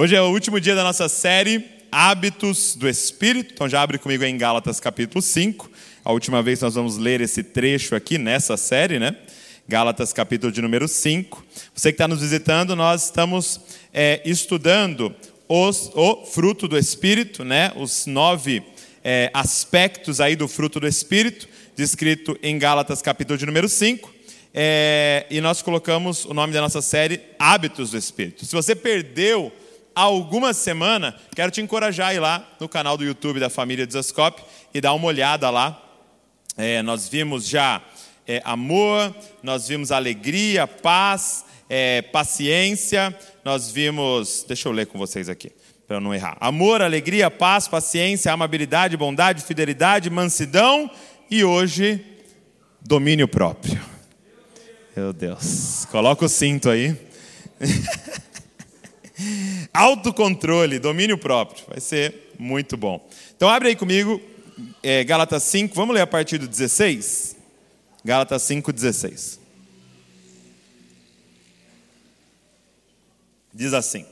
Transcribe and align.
Hoje 0.00 0.14
é 0.14 0.22
o 0.22 0.30
último 0.30 0.60
dia 0.60 0.76
da 0.76 0.84
nossa 0.84 1.08
série 1.08 1.64
Hábitos 1.90 2.76
do 2.76 2.88
Espírito. 2.88 3.52
Então 3.52 3.68
já 3.68 3.82
abre 3.82 3.98
comigo 3.98 4.22
em 4.22 4.38
Gálatas 4.38 4.78
capítulo 4.78 5.20
5. 5.20 5.68
A 6.04 6.12
última 6.12 6.40
vez 6.40 6.60
nós 6.60 6.76
vamos 6.76 6.96
ler 6.98 7.20
esse 7.20 7.42
trecho 7.42 7.96
aqui 7.96 8.16
nessa 8.16 8.56
série, 8.56 9.00
né? 9.00 9.16
Gálatas 9.66 10.12
capítulo 10.12 10.52
de 10.52 10.62
número 10.62 10.86
5. 10.86 11.44
Você 11.74 11.90
que 11.90 11.94
está 11.94 12.06
nos 12.06 12.20
visitando, 12.20 12.76
nós 12.76 13.06
estamos 13.06 13.60
é, 13.92 14.22
estudando 14.24 15.12
os, 15.48 15.90
o 15.92 16.24
fruto 16.26 16.68
do 16.68 16.78
Espírito, 16.78 17.42
né? 17.42 17.72
Os 17.74 18.06
nove 18.06 18.62
é, 19.02 19.32
aspectos 19.34 20.20
aí 20.20 20.36
do 20.36 20.46
fruto 20.46 20.78
do 20.78 20.86
Espírito, 20.86 21.48
descrito 21.74 22.38
em 22.40 22.56
Gálatas 22.56 23.02
capítulo 23.02 23.36
de 23.36 23.44
número 23.44 23.68
5. 23.68 24.14
É, 24.54 25.26
e 25.28 25.40
nós 25.40 25.60
colocamos 25.60 26.24
o 26.24 26.32
nome 26.32 26.52
da 26.52 26.60
nossa 26.60 26.80
série 26.80 27.20
Hábitos 27.36 27.90
do 27.90 27.98
Espírito. 27.98 28.46
Se 28.46 28.54
você 28.54 28.76
perdeu 28.76 29.52
há 29.98 30.02
alguma 30.02 30.54
semana, 30.54 31.12
quero 31.34 31.50
te 31.50 31.60
encorajar 31.60 32.10
a 32.10 32.14
ir 32.14 32.20
lá 32.20 32.48
no 32.60 32.68
canal 32.68 32.96
do 32.96 33.02
YouTube 33.02 33.40
da 33.40 33.50
família 33.50 33.84
Desascope 33.84 34.40
e 34.72 34.80
dar 34.80 34.92
uma 34.92 35.08
olhada 35.08 35.50
lá. 35.50 35.82
É, 36.56 36.80
nós 36.82 37.08
vimos 37.08 37.48
já 37.48 37.82
é, 38.24 38.40
amor, 38.44 39.12
nós 39.42 39.66
vimos 39.66 39.90
alegria, 39.90 40.68
paz, 40.68 41.44
é, 41.68 42.00
paciência, 42.02 43.12
nós 43.44 43.72
vimos. 43.72 44.44
Deixa 44.46 44.68
eu 44.68 44.72
ler 44.72 44.86
com 44.86 44.98
vocês 44.98 45.28
aqui, 45.28 45.50
para 45.88 45.98
não 45.98 46.14
errar. 46.14 46.36
Amor, 46.40 46.80
alegria, 46.80 47.28
paz, 47.28 47.66
paciência, 47.66 48.32
amabilidade, 48.32 48.96
bondade, 48.96 49.42
fidelidade, 49.42 50.08
mansidão 50.10 50.88
e 51.28 51.42
hoje, 51.42 52.04
domínio 52.80 53.26
próprio. 53.26 53.80
Meu 54.96 55.12
Deus, 55.12 55.86
coloca 55.90 56.24
o 56.24 56.28
cinto 56.28 56.70
aí. 56.70 56.96
Autocontrole, 59.72 60.78
domínio 60.78 61.18
próprio, 61.18 61.64
vai 61.68 61.80
ser 61.80 62.32
muito 62.38 62.76
bom. 62.76 63.06
Então 63.36 63.48
abre 63.48 63.68
aí 63.68 63.76
comigo, 63.76 64.20
é, 64.82 65.04
Gálatas 65.04 65.42
5, 65.44 65.74
vamos 65.74 65.94
ler 65.94 66.02
a 66.02 66.06
partir 66.06 66.38
do 66.38 66.48
16? 66.48 67.36
Gálatas 68.04 68.42
5, 68.42 68.72
16. 68.72 69.40
Diz 73.52 73.74
assim, 73.74 74.06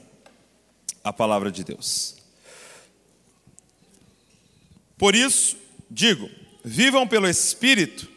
a 1.04 1.12
palavra 1.12 1.52
de 1.52 1.62
Deus. 1.62 2.16
Por 4.98 5.14
isso, 5.14 5.56
digo, 5.90 6.28
vivam 6.64 7.06
pelo 7.06 7.28
Espírito, 7.28 8.08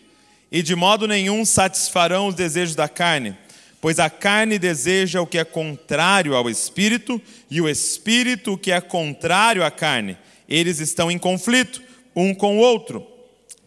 e 0.51 0.63
de 0.63 0.75
modo 0.75 1.07
nenhum 1.07 1.45
satisfarão 1.45 2.27
os 2.27 2.35
desejos 2.35 2.73
da 2.73 2.89
carne, 2.89 3.37
pois 3.81 3.99
a 3.99 4.09
carne 4.09 4.59
deseja 4.59 5.21
o 5.21 5.27
que 5.27 5.37
é 5.37 5.43
contrário 5.43 6.35
ao 6.35 6.49
espírito 6.49 7.21
e 7.49 7.61
o 7.61 7.69
espírito 7.69 8.53
o 8.53 8.57
que 8.57 8.71
é 8.71 8.81
contrário 8.81 9.63
à 9.63 9.71
carne. 9.71 10.17
Eles 10.47 10.79
estão 10.79 11.09
em 11.09 11.17
conflito 11.17 11.81
um 12.15 12.33
com 12.33 12.57
o 12.57 12.61
outro, 12.61 13.05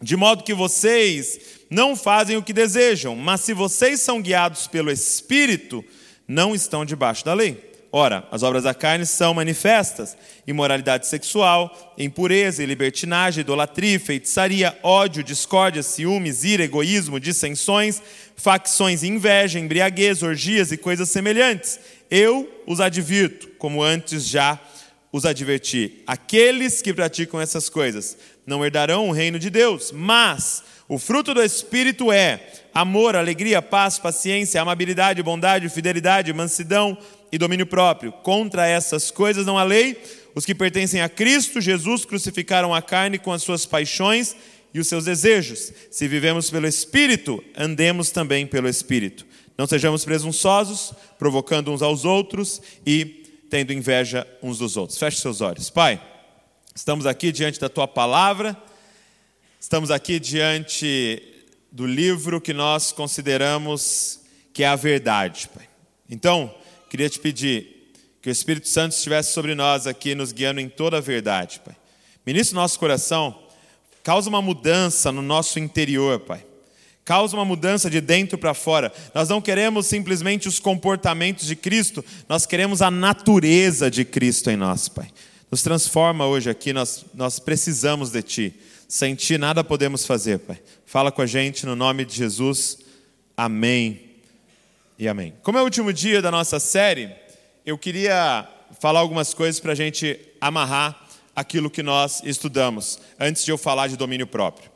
de 0.01 0.15
modo 0.15 0.43
que 0.43 0.53
vocês 0.53 1.39
não 1.69 1.95
fazem 1.95 2.37
o 2.37 2.43
que 2.43 2.53
desejam, 2.53 3.15
mas 3.15 3.41
se 3.41 3.53
vocês 3.53 4.01
são 4.01 4.21
guiados 4.21 4.67
pelo 4.67 4.91
espírito, 4.91 5.83
não 6.27 6.53
estão 6.53 6.85
debaixo 6.85 7.25
da 7.25 7.33
lei. 7.33 7.72
Ora, 7.95 8.27
as 8.31 8.41
obras 8.41 8.63
da 8.63 8.73
carne 8.73 9.05
são 9.05 9.35
manifestas: 9.35 10.17
imoralidade 10.47 11.05
sexual, 11.05 11.93
impureza 11.95 12.65
libertinagem, 12.65 13.41
idolatria, 13.41 13.99
feitiçaria, 13.99 14.75
ódio, 14.81 15.23
discórdia, 15.23 15.83
ciúmes, 15.83 16.43
ira, 16.43 16.63
egoísmo, 16.63 17.19
dissensões, 17.19 18.01
facções, 18.35 19.03
inveja, 19.03 19.59
embriaguez, 19.59 20.23
orgias 20.23 20.71
e 20.71 20.77
coisas 20.77 21.07
semelhantes. 21.09 21.79
Eu 22.09 22.49
os 22.65 22.81
advirto, 22.81 23.49
como 23.59 23.83
antes 23.83 24.27
já 24.27 24.59
os 25.11 25.23
adverti. 25.23 26.01
Aqueles 26.07 26.81
que 26.81 26.95
praticam 26.95 27.39
essas 27.39 27.69
coisas 27.69 28.17
não 28.43 28.65
herdarão 28.65 29.07
o 29.09 29.11
reino 29.11 29.37
de 29.37 29.51
Deus, 29.51 29.91
mas 29.91 30.63
o 30.89 30.97
fruto 30.97 31.31
do 31.31 31.43
Espírito 31.43 32.11
é 32.11 32.41
amor, 32.73 33.15
alegria, 33.15 33.61
paz, 33.61 33.99
paciência, 33.99 34.59
amabilidade, 34.59 35.21
bondade, 35.21 35.69
fidelidade, 35.69 36.33
mansidão 36.33 36.97
e 37.33 37.37
domínio 37.39 37.65
próprio. 37.65 38.11
Contra 38.11 38.67
essas 38.67 39.09
coisas 39.09 39.43
não 39.43 39.57
há 39.57 39.63
lei. 39.63 39.99
Os 40.35 40.45
que 40.45 40.53
pertencem 40.53 41.01
a 41.01 41.09
Cristo 41.09 41.59
Jesus 41.59 42.05
crucificaram 42.05 42.71
a 42.75 42.79
carne 42.79 43.17
com 43.17 43.31
as 43.31 43.41
suas 43.41 43.65
paixões 43.65 44.35
e 44.71 44.79
os 44.79 44.87
seus 44.87 45.05
desejos. 45.05 45.73
Se 45.89 46.07
vivemos 46.07 46.51
pelo 46.51 46.67
Espírito, 46.67 47.43
andemos 47.57 48.11
também 48.11 48.45
pelo 48.45 48.69
Espírito. 48.69 49.25
Não 49.57 49.65
sejamos 49.65 50.05
presunçosos, 50.05 50.93
provocando 51.17 51.71
uns 51.71 51.81
aos 51.81 52.05
outros 52.05 52.61
e 52.85 53.25
tendo 53.49 53.73
inveja 53.73 54.27
uns 54.39 54.59
dos 54.59 54.77
outros. 54.77 54.99
Feche 54.99 55.19
seus 55.19 55.41
olhos. 55.41 55.71
Pai, 55.71 55.99
estamos 56.75 57.07
aqui 57.07 57.31
diante 57.31 57.59
da 57.59 57.67
tua 57.67 57.87
palavra, 57.87 58.55
estamos 59.59 59.89
aqui 59.89 60.19
diante 60.19 61.19
do 61.71 61.87
livro 61.87 62.39
que 62.39 62.53
nós 62.53 62.91
consideramos 62.91 64.19
que 64.53 64.61
é 64.61 64.67
a 64.67 64.75
verdade, 64.75 65.49
Pai. 65.49 65.67
Então, 66.07 66.53
queria 66.93 67.09
te 67.09 67.19
pedir 67.19 67.91
que 68.21 68.29
o 68.29 68.31
Espírito 68.31 68.67
Santo 68.67 68.93
estivesse 68.93 69.33
sobre 69.33 69.55
nós 69.55 69.87
aqui, 69.87 70.13
nos 70.13 70.31
guiando 70.31 70.61
em 70.61 70.69
toda 70.69 70.97
a 70.97 71.01
verdade, 71.01 71.59
Pai. 71.65 71.75
Ministre 72.23 72.53
nosso 72.53 72.77
coração, 72.77 73.35
causa 74.03 74.29
uma 74.29 74.43
mudança 74.43 75.11
no 75.11 75.23
nosso 75.23 75.57
interior, 75.57 76.19
Pai. 76.19 76.45
Causa 77.03 77.35
uma 77.35 77.43
mudança 77.43 77.89
de 77.89 77.99
dentro 77.99 78.37
para 78.37 78.53
fora. 78.53 78.93
Nós 79.11 79.27
não 79.27 79.41
queremos 79.41 79.87
simplesmente 79.87 80.47
os 80.47 80.59
comportamentos 80.59 81.47
de 81.47 81.55
Cristo, 81.55 82.05
nós 82.29 82.45
queremos 82.45 82.79
a 82.83 82.91
natureza 82.91 83.89
de 83.89 84.05
Cristo 84.05 84.51
em 84.51 84.55
nós, 84.55 84.87
Pai. 84.87 85.09
Nos 85.49 85.63
transforma 85.63 86.27
hoje 86.27 86.47
aqui, 86.47 86.73
nós, 86.73 87.03
nós 87.15 87.39
precisamos 87.39 88.11
de 88.11 88.21
Ti. 88.21 88.53
Sem 88.87 89.15
Ti 89.15 89.39
nada 89.39 89.63
podemos 89.63 90.05
fazer, 90.05 90.37
Pai. 90.37 90.61
Fala 90.85 91.11
com 91.11 91.23
a 91.23 91.25
gente 91.25 91.65
no 91.65 91.75
nome 91.75 92.05
de 92.05 92.15
Jesus. 92.15 92.77
Amém 93.35 94.12
e 94.97 95.07
amém. 95.07 95.33
Como 95.41 95.57
é 95.57 95.61
o 95.61 95.63
último 95.63 95.91
dia 95.91 96.21
da 96.21 96.29
nossa 96.29 96.59
série, 96.59 97.09
eu 97.65 97.77
queria 97.77 98.47
falar 98.79 98.99
algumas 98.99 99.33
coisas 99.33 99.59
para 99.59 99.71
a 99.71 99.75
gente 99.75 100.19
amarrar 100.39 101.07
aquilo 101.35 101.69
que 101.69 101.81
nós 101.81 102.21
estudamos, 102.23 102.99
antes 103.19 103.43
de 103.43 103.51
eu 103.51 103.57
falar 103.57 103.87
de 103.87 103.97
domínio 103.97 104.27
próprio. 104.27 104.69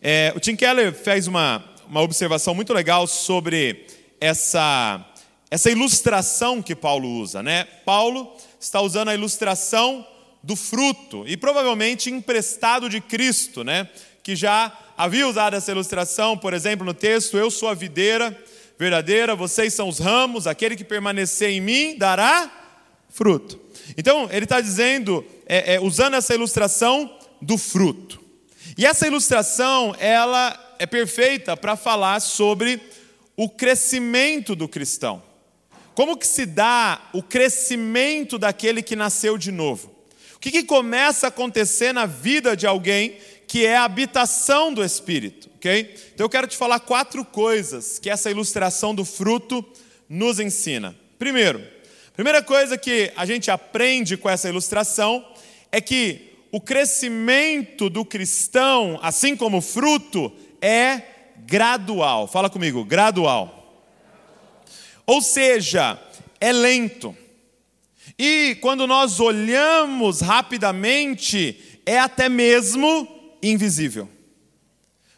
É, 0.00 0.32
o 0.36 0.40
Tim 0.40 0.54
Keller 0.54 0.92
fez 0.92 1.26
uma, 1.26 1.64
uma 1.88 2.02
observação 2.02 2.54
muito 2.54 2.72
legal 2.72 3.06
sobre 3.06 3.86
essa, 4.20 5.04
essa 5.50 5.70
ilustração 5.70 6.62
que 6.62 6.76
Paulo 6.76 7.08
usa. 7.08 7.42
Né? 7.42 7.64
Paulo 7.84 8.32
está 8.60 8.80
usando 8.80 9.08
a 9.08 9.14
ilustração 9.14 10.06
do 10.42 10.54
fruto, 10.54 11.24
e 11.26 11.36
provavelmente 11.36 12.10
emprestado 12.10 12.88
de 12.88 13.00
Cristo, 13.00 13.64
né? 13.64 13.88
que 14.22 14.36
já 14.36 14.72
havia 14.96 15.26
usado 15.26 15.56
essa 15.56 15.72
ilustração, 15.72 16.36
por 16.38 16.52
exemplo, 16.52 16.86
no 16.86 16.94
texto: 16.94 17.36
Eu 17.36 17.50
sou 17.50 17.68
a 17.68 17.74
videira 17.74 18.38
verdadeira, 18.78 19.34
vocês 19.34 19.72
são 19.74 19.88
os 19.88 19.98
ramos, 19.98 20.46
aquele 20.46 20.76
que 20.76 20.84
permanecer 20.84 21.50
em 21.50 21.60
mim 21.60 21.96
dará 21.96 22.50
fruto. 23.08 23.60
Então, 23.96 24.28
ele 24.30 24.44
está 24.44 24.60
dizendo, 24.60 25.24
é, 25.46 25.74
é, 25.74 25.80
usando 25.80 26.14
essa 26.14 26.34
ilustração 26.34 27.18
do 27.40 27.56
fruto. 27.56 28.20
E 28.76 28.84
essa 28.84 29.06
ilustração, 29.06 29.94
ela 29.98 30.58
é 30.78 30.86
perfeita 30.86 31.56
para 31.56 31.76
falar 31.76 32.20
sobre 32.20 32.80
o 33.36 33.48
crescimento 33.48 34.56
do 34.56 34.68
cristão. 34.68 35.22
Como 35.94 36.16
que 36.16 36.26
se 36.26 36.44
dá 36.44 37.08
o 37.12 37.22
crescimento 37.22 38.38
daquele 38.38 38.82
que 38.82 38.96
nasceu 38.96 39.38
de 39.38 39.52
novo? 39.52 39.94
O 40.34 40.38
que, 40.40 40.50
que 40.50 40.64
começa 40.64 41.26
a 41.26 41.28
acontecer 41.28 41.92
na 41.92 42.04
vida 42.04 42.56
de 42.56 42.66
alguém 42.66 43.16
que 43.54 43.64
é 43.64 43.76
a 43.76 43.84
habitação 43.84 44.74
do 44.74 44.82
Espírito? 44.82 45.48
ok? 45.54 45.94
Então 46.12 46.24
eu 46.24 46.28
quero 46.28 46.48
te 46.48 46.56
falar 46.56 46.80
quatro 46.80 47.24
coisas 47.24 48.00
que 48.00 48.10
essa 48.10 48.28
ilustração 48.28 48.92
do 48.92 49.04
fruto 49.04 49.64
nos 50.08 50.40
ensina. 50.40 50.92
Primeiro, 51.20 51.64
primeira 52.14 52.42
coisa 52.42 52.76
que 52.76 53.12
a 53.14 53.24
gente 53.24 53.52
aprende 53.52 54.16
com 54.16 54.28
essa 54.28 54.48
ilustração 54.48 55.24
é 55.70 55.80
que 55.80 56.32
o 56.50 56.60
crescimento 56.60 57.88
do 57.88 58.04
cristão, 58.04 58.98
assim 59.00 59.36
como 59.36 59.58
o 59.58 59.62
fruto, 59.62 60.32
é 60.60 61.00
gradual. 61.46 62.26
Fala 62.26 62.50
comigo, 62.50 62.84
gradual. 62.84 63.84
Ou 65.06 65.22
seja, 65.22 65.96
é 66.40 66.50
lento. 66.50 67.16
E 68.18 68.58
quando 68.60 68.84
nós 68.84 69.20
olhamos 69.20 70.22
rapidamente, 70.22 71.80
é 71.86 72.00
até 72.00 72.28
mesmo 72.28 73.13
invisível. 73.50 74.08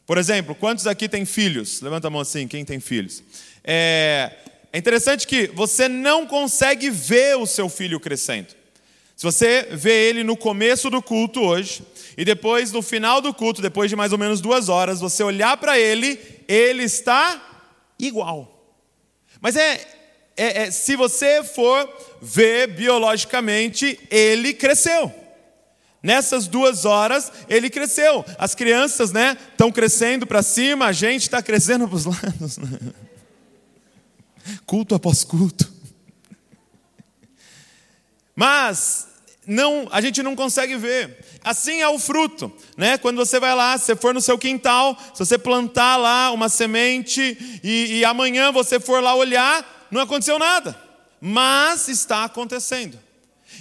Por 0.07 0.19
exemplo, 0.19 0.55
quantos 0.55 0.87
aqui 0.87 1.09
têm 1.09 1.25
filhos? 1.25 1.81
Levanta 1.81 2.09
a 2.09 2.11
mão 2.11 2.21
assim, 2.21 2.47
quem 2.47 2.65
tem 2.65 2.79
filhos? 2.79 3.23
É, 3.65 4.33
é 4.73 4.79
interessante 4.79 5.27
que 5.27 5.49
você 5.49 5.89
não 5.89 6.27
consegue 6.27 6.91
ver 6.91 7.37
o 7.37 7.47
seu 7.47 7.69
filho 7.69 7.99
crescendo. 7.99 8.55
Se 9.17 9.25
você 9.25 9.69
vê 9.73 10.09
ele 10.09 10.23
no 10.23 10.37
começo 10.37 10.91
do 10.91 11.03
culto 11.03 11.41
hoje, 11.41 11.83
e 12.17 12.25
depois 12.25 12.71
no 12.71 12.83
final 12.83 13.21
do 13.21 13.33
culto, 13.33 13.63
depois 13.63 13.91
de 13.91 13.97
mais 13.97 14.13
ou 14.13 14.19
menos 14.19 14.41
duas 14.41 14.69
horas, 14.69 15.01
você 15.01 15.23
olhar 15.23 15.57
para 15.57 15.79
ele, 15.79 16.19
ele 16.47 16.85
está 16.85 17.43
igual. 17.99 18.53
Mas 19.41 19.57
é 19.57 19.97
é, 20.37 20.65
é, 20.65 20.71
se 20.71 20.95
você 20.97 21.43
for 21.43 21.89
ver 22.21 22.69
biologicamente, 22.69 23.99
ele 24.11 24.53
cresceu. 24.53 25.13
Nessas 26.07 26.47
duas 26.47 26.85
horas, 26.85 27.33
ele 27.49 27.69
cresceu. 27.69 28.25
As 28.39 28.55
crianças, 28.55 29.11
né, 29.11 29.37
estão 29.51 29.73
crescendo 29.73 30.25
para 30.25 30.41
cima, 30.41 30.87
a 30.87 30.93
gente 30.93 31.23
está 31.23 31.43
crescendo 31.43 31.89
para 31.89 31.97
os 31.97 32.05
lados. 32.07 32.61
Culto 34.65 34.95
após 34.95 35.25
culto. 35.25 35.69
Mas 38.37 39.09
não, 39.45 39.89
a 39.91 40.01
gente 40.01 40.23
não 40.23 40.37
consegue 40.37 40.77
ver. 40.77 41.25
Assim 41.43 41.81
é 41.83 41.89
o 41.89 41.99
fruto, 41.99 42.53
né? 42.77 42.97
Quando 42.99 43.17
você 43.17 43.41
vai 43.41 43.57
lá, 43.57 43.77
se 43.77 43.97
for 43.97 44.15
no 44.15 44.21
seu 44.21 44.39
quintal, 44.39 44.97
se 45.13 45.19
você 45.19 45.37
plantar 45.37 45.97
lá 45.97 46.31
uma 46.31 46.49
semente 46.49 47.61
e, 47.65 47.99
e 47.99 48.05
amanhã 48.05 48.53
você 48.53 48.79
for 48.79 49.03
lá 49.03 49.13
olhar, 49.17 49.89
não 49.91 50.01
aconteceu 50.01 50.39
nada, 50.39 50.81
mas 51.21 51.89
está 51.89 52.23
acontecendo. 52.23 53.06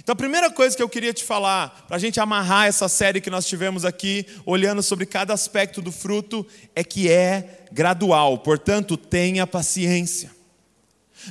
Então, 0.06 0.12
a 0.12 0.16
primeira 0.16 0.48
coisa 0.48 0.76
que 0.76 0.80
eu 0.80 0.88
queria 0.88 1.12
te 1.12 1.24
falar, 1.24 1.84
para 1.88 1.96
a 1.96 1.98
gente 1.98 2.20
amarrar 2.20 2.68
essa 2.68 2.88
série 2.88 3.20
que 3.20 3.28
nós 3.28 3.44
tivemos 3.44 3.84
aqui, 3.84 4.24
olhando 4.44 4.80
sobre 4.80 5.04
cada 5.04 5.34
aspecto 5.34 5.82
do 5.82 5.90
fruto, 5.90 6.46
é 6.76 6.84
que 6.84 7.10
é 7.10 7.66
gradual, 7.72 8.38
portanto, 8.38 8.96
tenha 8.96 9.44
paciência. 9.48 10.30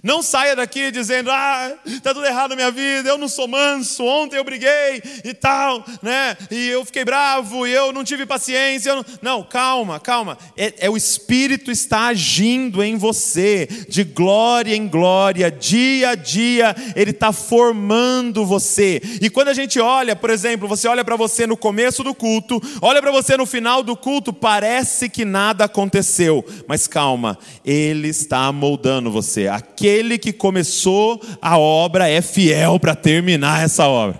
Não 0.03 0.21
saia 0.21 0.55
daqui 0.55 0.91
dizendo, 0.91 1.31
ah, 1.31 1.73
está 1.85 2.13
tudo 2.13 2.25
errado 2.25 2.51
na 2.51 2.55
minha 2.55 2.71
vida, 2.71 3.09
eu 3.09 3.17
não 3.17 3.27
sou 3.27 3.47
manso, 3.47 4.03
ontem 4.03 4.37
eu 4.37 4.43
briguei 4.43 5.01
e 5.23 5.33
tal, 5.33 5.85
né? 6.01 6.37
E 6.51 6.67
eu 6.67 6.83
fiquei 6.85 7.05
bravo 7.05 7.65
e 7.65 7.71
eu 7.71 7.91
não 7.91 8.03
tive 8.03 8.25
paciência. 8.25 8.95
Não... 8.95 9.05
não... 9.21 9.43
calma, 9.43 9.99
calma. 9.99 10.37
É, 10.57 10.73
é, 10.79 10.89
o 10.89 10.97
Espírito 10.97 11.71
está 11.71 12.07
agindo 12.07 12.83
em 12.83 12.97
você, 12.97 13.67
de 13.87 14.03
glória 14.03 14.75
em 14.75 14.87
glória, 14.87 15.49
dia 15.49 16.09
a 16.09 16.15
dia, 16.15 16.75
Ele 16.95 17.11
está 17.11 17.31
formando 17.31 18.45
você. 18.45 19.01
E 19.21 19.29
quando 19.29 19.49
a 19.49 19.53
gente 19.53 19.79
olha, 19.79 20.15
por 20.15 20.29
exemplo, 20.29 20.67
você 20.67 20.87
olha 20.87 21.03
para 21.03 21.15
você 21.15 21.47
no 21.47 21.57
começo 21.57 22.03
do 22.03 22.13
culto, 22.13 22.61
olha 22.81 23.01
para 23.01 23.11
você 23.11 23.37
no 23.37 23.45
final 23.45 23.83
do 23.83 23.95
culto, 23.95 24.33
parece 24.33 25.09
que 25.09 25.23
nada 25.23 25.65
aconteceu, 25.65 26.43
mas 26.67 26.87
calma, 26.87 27.37
Ele 27.63 28.09
está 28.09 28.51
moldando 28.51 29.11
você. 29.11 29.47
Aqui 29.47 29.84
aquele 29.85 30.17
que 30.17 30.33
começou 30.33 31.21
a 31.39 31.59
obra 31.59 32.09
é 32.09 32.19
fiel 32.19 32.79
para 32.79 32.95
terminar 32.95 33.63
essa 33.63 33.87
obra. 33.87 34.19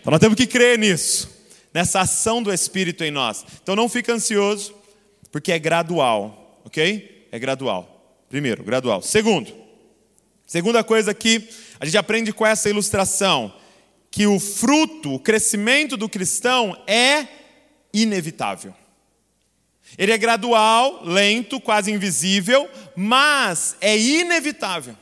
Então 0.00 0.12
nós 0.12 0.20
temos 0.20 0.36
que 0.36 0.46
crer 0.46 0.78
nisso, 0.78 1.28
nessa 1.74 2.00
ação 2.00 2.40
do 2.40 2.52
Espírito 2.52 3.02
em 3.02 3.10
nós. 3.10 3.44
Então 3.60 3.74
não 3.74 3.88
fique 3.88 4.12
ansioso, 4.12 4.72
porque 5.32 5.50
é 5.50 5.58
gradual, 5.58 6.60
ok? 6.64 7.26
É 7.32 7.38
gradual. 7.38 8.22
Primeiro, 8.28 8.62
gradual. 8.62 9.02
Segundo, 9.02 9.52
segunda 10.46 10.84
coisa 10.84 11.12
que 11.12 11.48
a 11.80 11.84
gente 11.84 11.98
aprende 11.98 12.32
com 12.32 12.46
essa 12.46 12.70
ilustração, 12.70 13.52
que 14.08 14.26
o 14.28 14.38
fruto, 14.38 15.14
o 15.14 15.18
crescimento 15.18 15.96
do 15.96 16.08
cristão 16.08 16.80
é 16.86 17.26
inevitável. 17.92 18.72
Ele 19.98 20.12
é 20.12 20.18
gradual, 20.18 21.02
lento, 21.04 21.60
quase 21.60 21.92
invisível, 21.92 22.68
mas 22.96 23.76
é 23.80 23.96
inevitável. 23.96 24.96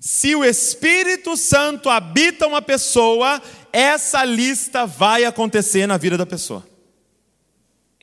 Se 0.00 0.34
o 0.34 0.44
Espírito 0.44 1.36
Santo 1.36 1.90
habita 1.90 2.46
uma 2.46 2.62
pessoa, 2.62 3.40
essa 3.72 4.24
lista 4.24 4.86
vai 4.86 5.24
acontecer 5.24 5.86
na 5.86 5.96
vida 5.96 6.16
da 6.16 6.26
pessoa. 6.26 6.66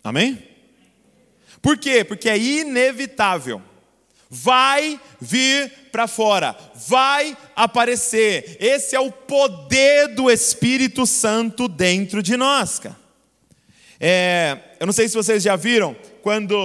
Amém? 0.04 0.48
Por 1.62 1.78
quê? 1.78 2.04
Porque 2.04 2.30
é 2.30 2.38
inevitável. 2.38 3.62
Vai 4.30 5.00
vir 5.20 5.72
para 5.92 6.06
fora, 6.06 6.56
vai 6.88 7.36
aparecer. 7.56 8.58
Esse 8.60 8.96
é 8.96 9.00
o 9.00 9.12
poder 9.12 10.10
do 10.10 10.30
Espírito 10.30 11.06
Santo 11.08 11.68
dentro 11.68 12.22
de 12.22 12.38
nós, 12.38 12.78
cara. 12.78 13.07
É, 14.00 14.58
eu 14.80 14.86
não 14.86 14.94
sei 14.94 15.08
se 15.08 15.16
vocês 15.16 15.44
já 15.44 15.56
viram, 15.56 15.96
quando 16.22 16.56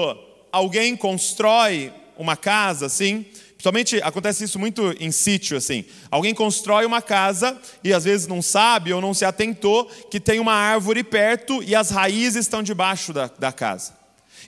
alguém 0.51 0.97
constrói 0.97 1.93
uma 2.17 2.37
casa 2.37 2.87
assim, 2.87 3.25
Principalmente 3.63 4.03
acontece 4.03 4.43
isso 4.43 4.59
muito 4.59 4.93
em 4.99 5.13
sítio, 5.13 5.57
assim. 5.57 5.85
Alguém 6.11 6.35
constrói 6.35 6.85
uma 6.85 7.01
casa 7.01 7.57
e 7.85 7.93
às 7.93 8.03
vezes 8.03 8.27
não 8.27 8.43
sabe 8.43 8.93
ou 8.93 9.01
não 9.01 9.15
se 9.15 9.25
atentou 9.25 9.85
que 10.11 10.19
tem 10.19 10.41
uma 10.41 10.53
árvore 10.53 11.05
perto 11.05 11.63
e 11.63 11.73
as 11.73 11.89
raízes 11.89 12.45
estão 12.45 12.61
debaixo 12.61 13.13
da, 13.13 13.31
da 13.39 13.53
casa. 13.53 13.93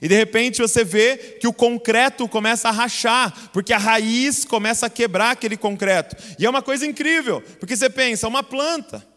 E 0.01 0.09
de 0.09 0.15
repente 0.15 0.61
você 0.61 0.83
vê 0.83 1.15
que 1.39 1.47
o 1.47 1.53
concreto 1.53 2.27
começa 2.27 2.67
a 2.67 2.73
rachar, 2.73 3.33
porque 3.53 3.71
a 3.71 3.77
raiz 3.77 4.43
começa 4.43 4.87
a 4.87 4.89
quebrar 4.89 5.31
aquele 5.31 5.55
concreto. 5.55 6.17
E 6.37 6.45
é 6.45 6.49
uma 6.49 6.61
coisa 6.61 6.85
incrível, 6.85 7.41
porque 7.57 7.77
você 7.77 7.89
pensa, 7.89 8.27
uma 8.27 8.43
planta. 8.43 9.14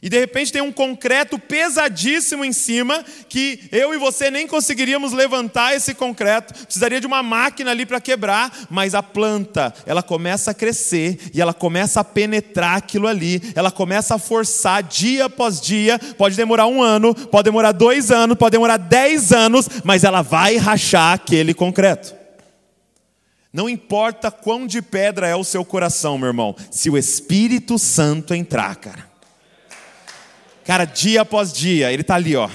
E 0.00 0.08
de 0.08 0.18
repente 0.18 0.52
tem 0.52 0.62
um 0.62 0.70
concreto 0.70 1.40
pesadíssimo 1.40 2.44
em 2.44 2.52
cima 2.52 3.04
que 3.28 3.68
eu 3.72 3.92
e 3.92 3.98
você 3.98 4.30
nem 4.30 4.46
conseguiríamos 4.46 5.12
levantar 5.12 5.74
esse 5.74 5.92
concreto, 5.92 6.54
precisaria 6.54 7.00
de 7.00 7.06
uma 7.06 7.20
máquina 7.20 7.72
ali 7.72 7.84
para 7.84 8.00
quebrar, 8.00 8.66
mas 8.70 8.94
a 8.94 9.02
planta, 9.02 9.74
ela 9.84 10.00
começa 10.00 10.52
a 10.52 10.54
crescer 10.54 11.18
e 11.34 11.40
ela 11.40 11.52
começa 11.52 11.98
a 11.98 12.04
penetrar 12.04 12.76
aquilo 12.76 13.08
ali, 13.08 13.42
ela 13.56 13.72
começa 13.72 14.14
a 14.14 14.18
forçar 14.18 14.84
dia 14.84 15.24
após 15.24 15.60
dia, 15.60 15.98
pode 16.16 16.36
demorar 16.36 16.68
um 16.68 16.80
ano, 16.80 17.12
pode 17.12 17.44
demorar 17.44 17.72
dois 17.72 18.12
anos, 18.12 18.38
pode 18.38 18.52
demorar 18.52 18.76
dez 18.76 19.32
anos, 19.32 19.68
mas 19.82 20.04
ela 20.04 20.22
vai 20.22 20.56
rachar 20.56 21.14
aquele 21.14 21.52
concreto. 21.52 22.14
Não 23.52 23.68
importa 23.68 24.30
quão 24.30 24.64
de 24.64 24.80
pedra 24.80 25.26
é 25.26 25.34
o 25.34 25.42
seu 25.42 25.64
coração, 25.64 26.16
meu 26.18 26.28
irmão, 26.28 26.54
se 26.70 26.88
o 26.88 26.96
Espírito 26.96 27.80
Santo 27.80 28.32
entrar, 28.32 28.76
cara. 28.76 29.07
Cara, 30.68 30.84
dia 30.84 31.22
após 31.22 31.50
dia, 31.50 31.90
ele 31.90 32.02
está 32.02 32.16
ali, 32.16 32.36
ó, 32.36 32.46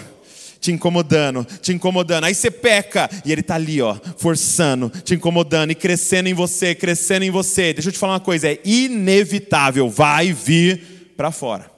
te 0.60 0.71
incomodando, 0.71 1.44
te 1.44 1.74
incomodando. 1.74 2.25
Aí 2.25 2.36
você 2.36 2.51
peca 2.51 3.10
e 3.25 3.31
ele 3.31 3.42
está 3.42 3.56
ali, 3.56 3.81
ó, 3.81 3.98
forçando, 4.19 4.92
te 4.92 5.15
incomodando 5.15 5.71
e 5.71 5.75
crescendo 5.75 6.30
em 6.30 6.33
você, 6.36 6.75
crescendo 6.75 7.25
em 7.25 7.31
você. 7.31 7.74
Deixa 7.74 7.89
eu 7.89 7.92
te 7.92 7.98
falar 7.98 8.13
uma 8.13 8.19
coisa, 8.19 8.48
é 8.48 8.60
inevitável, 8.63 9.89
vai 9.89 10.31
vir 10.31 11.13
para 11.18 11.31
fora. 11.31 11.71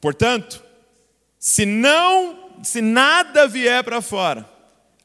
Portanto, 0.00 0.64
se 1.38 1.66
não, 1.66 2.48
se 2.62 2.80
nada 2.80 3.46
vier 3.46 3.84
para 3.84 4.00
fora, 4.00 4.48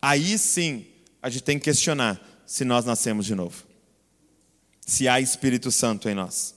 aí 0.02 0.38
sim 0.38 0.86
a 1.22 1.30
gente 1.30 1.44
tem 1.44 1.60
que 1.60 1.66
questionar 1.66 2.26
se 2.46 2.64
nós 2.64 2.86
nascemos 2.86 3.26
de 3.26 3.36
novo. 3.36 3.66
Se 4.80 5.10
há 5.10 5.20
Espírito 5.20 5.74
Santo 5.74 6.08
em 6.08 6.16
nós. 6.16 6.57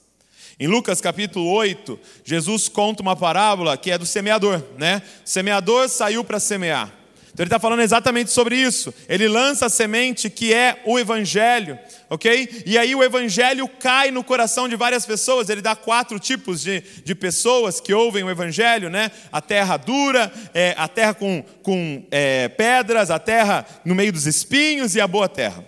Em 0.61 0.67
Lucas 0.67 1.01
capítulo 1.01 1.51
8, 1.51 1.99
Jesus 2.23 2.69
conta 2.69 3.01
uma 3.01 3.17
parábola 3.17 3.79
que 3.79 3.91
é 3.91 3.97
do 3.97 4.05
semeador, 4.05 4.63
né? 4.77 5.01
O 5.25 5.29
semeador 5.29 5.89
saiu 5.89 6.23
para 6.23 6.39
semear. 6.39 6.93
Então 7.33 7.45
ele 7.45 7.49
está 7.49 7.59
falando 7.59 7.81
exatamente 7.81 8.31
sobre 8.31 8.57
isso. 8.57 8.93
Ele 9.09 9.27
lança 9.27 9.65
a 9.65 9.71
semente 9.71 10.29
que 10.29 10.53
é 10.53 10.83
o 10.85 10.99
Evangelho, 10.99 11.79
ok? 12.11 12.65
E 12.67 12.77
aí 12.77 12.95
o 12.95 13.03
Evangelho 13.03 13.67
cai 13.67 14.11
no 14.11 14.23
coração 14.23 14.69
de 14.69 14.77
várias 14.77 15.07
pessoas. 15.07 15.49
Ele 15.49 15.63
dá 15.63 15.75
quatro 15.75 16.19
tipos 16.19 16.61
de, 16.61 16.81
de 17.07 17.15
pessoas 17.15 17.81
que 17.81 17.95
ouvem 17.95 18.23
o 18.23 18.29
Evangelho, 18.29 18.91
né? 18.91 19.11
A 19.33 19.41
terra 19.41 19.79
dura, 19.79 20.31
é, 20.53 20.75
a 20.77 20.87
terra 20.87 21.15
com, 21.15 21.43
com 21.63 22.05
é, 22.11 22.49
pedras, 22.51 23.11
a 23.11 23.19
terra 23.19 23.65
no 23.83 23.95
meio 23.95 24.13
dos 24.13 24.27
espinhos 24.27 24.95
e 24.95 25.01
a 25.01 25.07
boa 25.07 25.27
terra. 25.27 25.65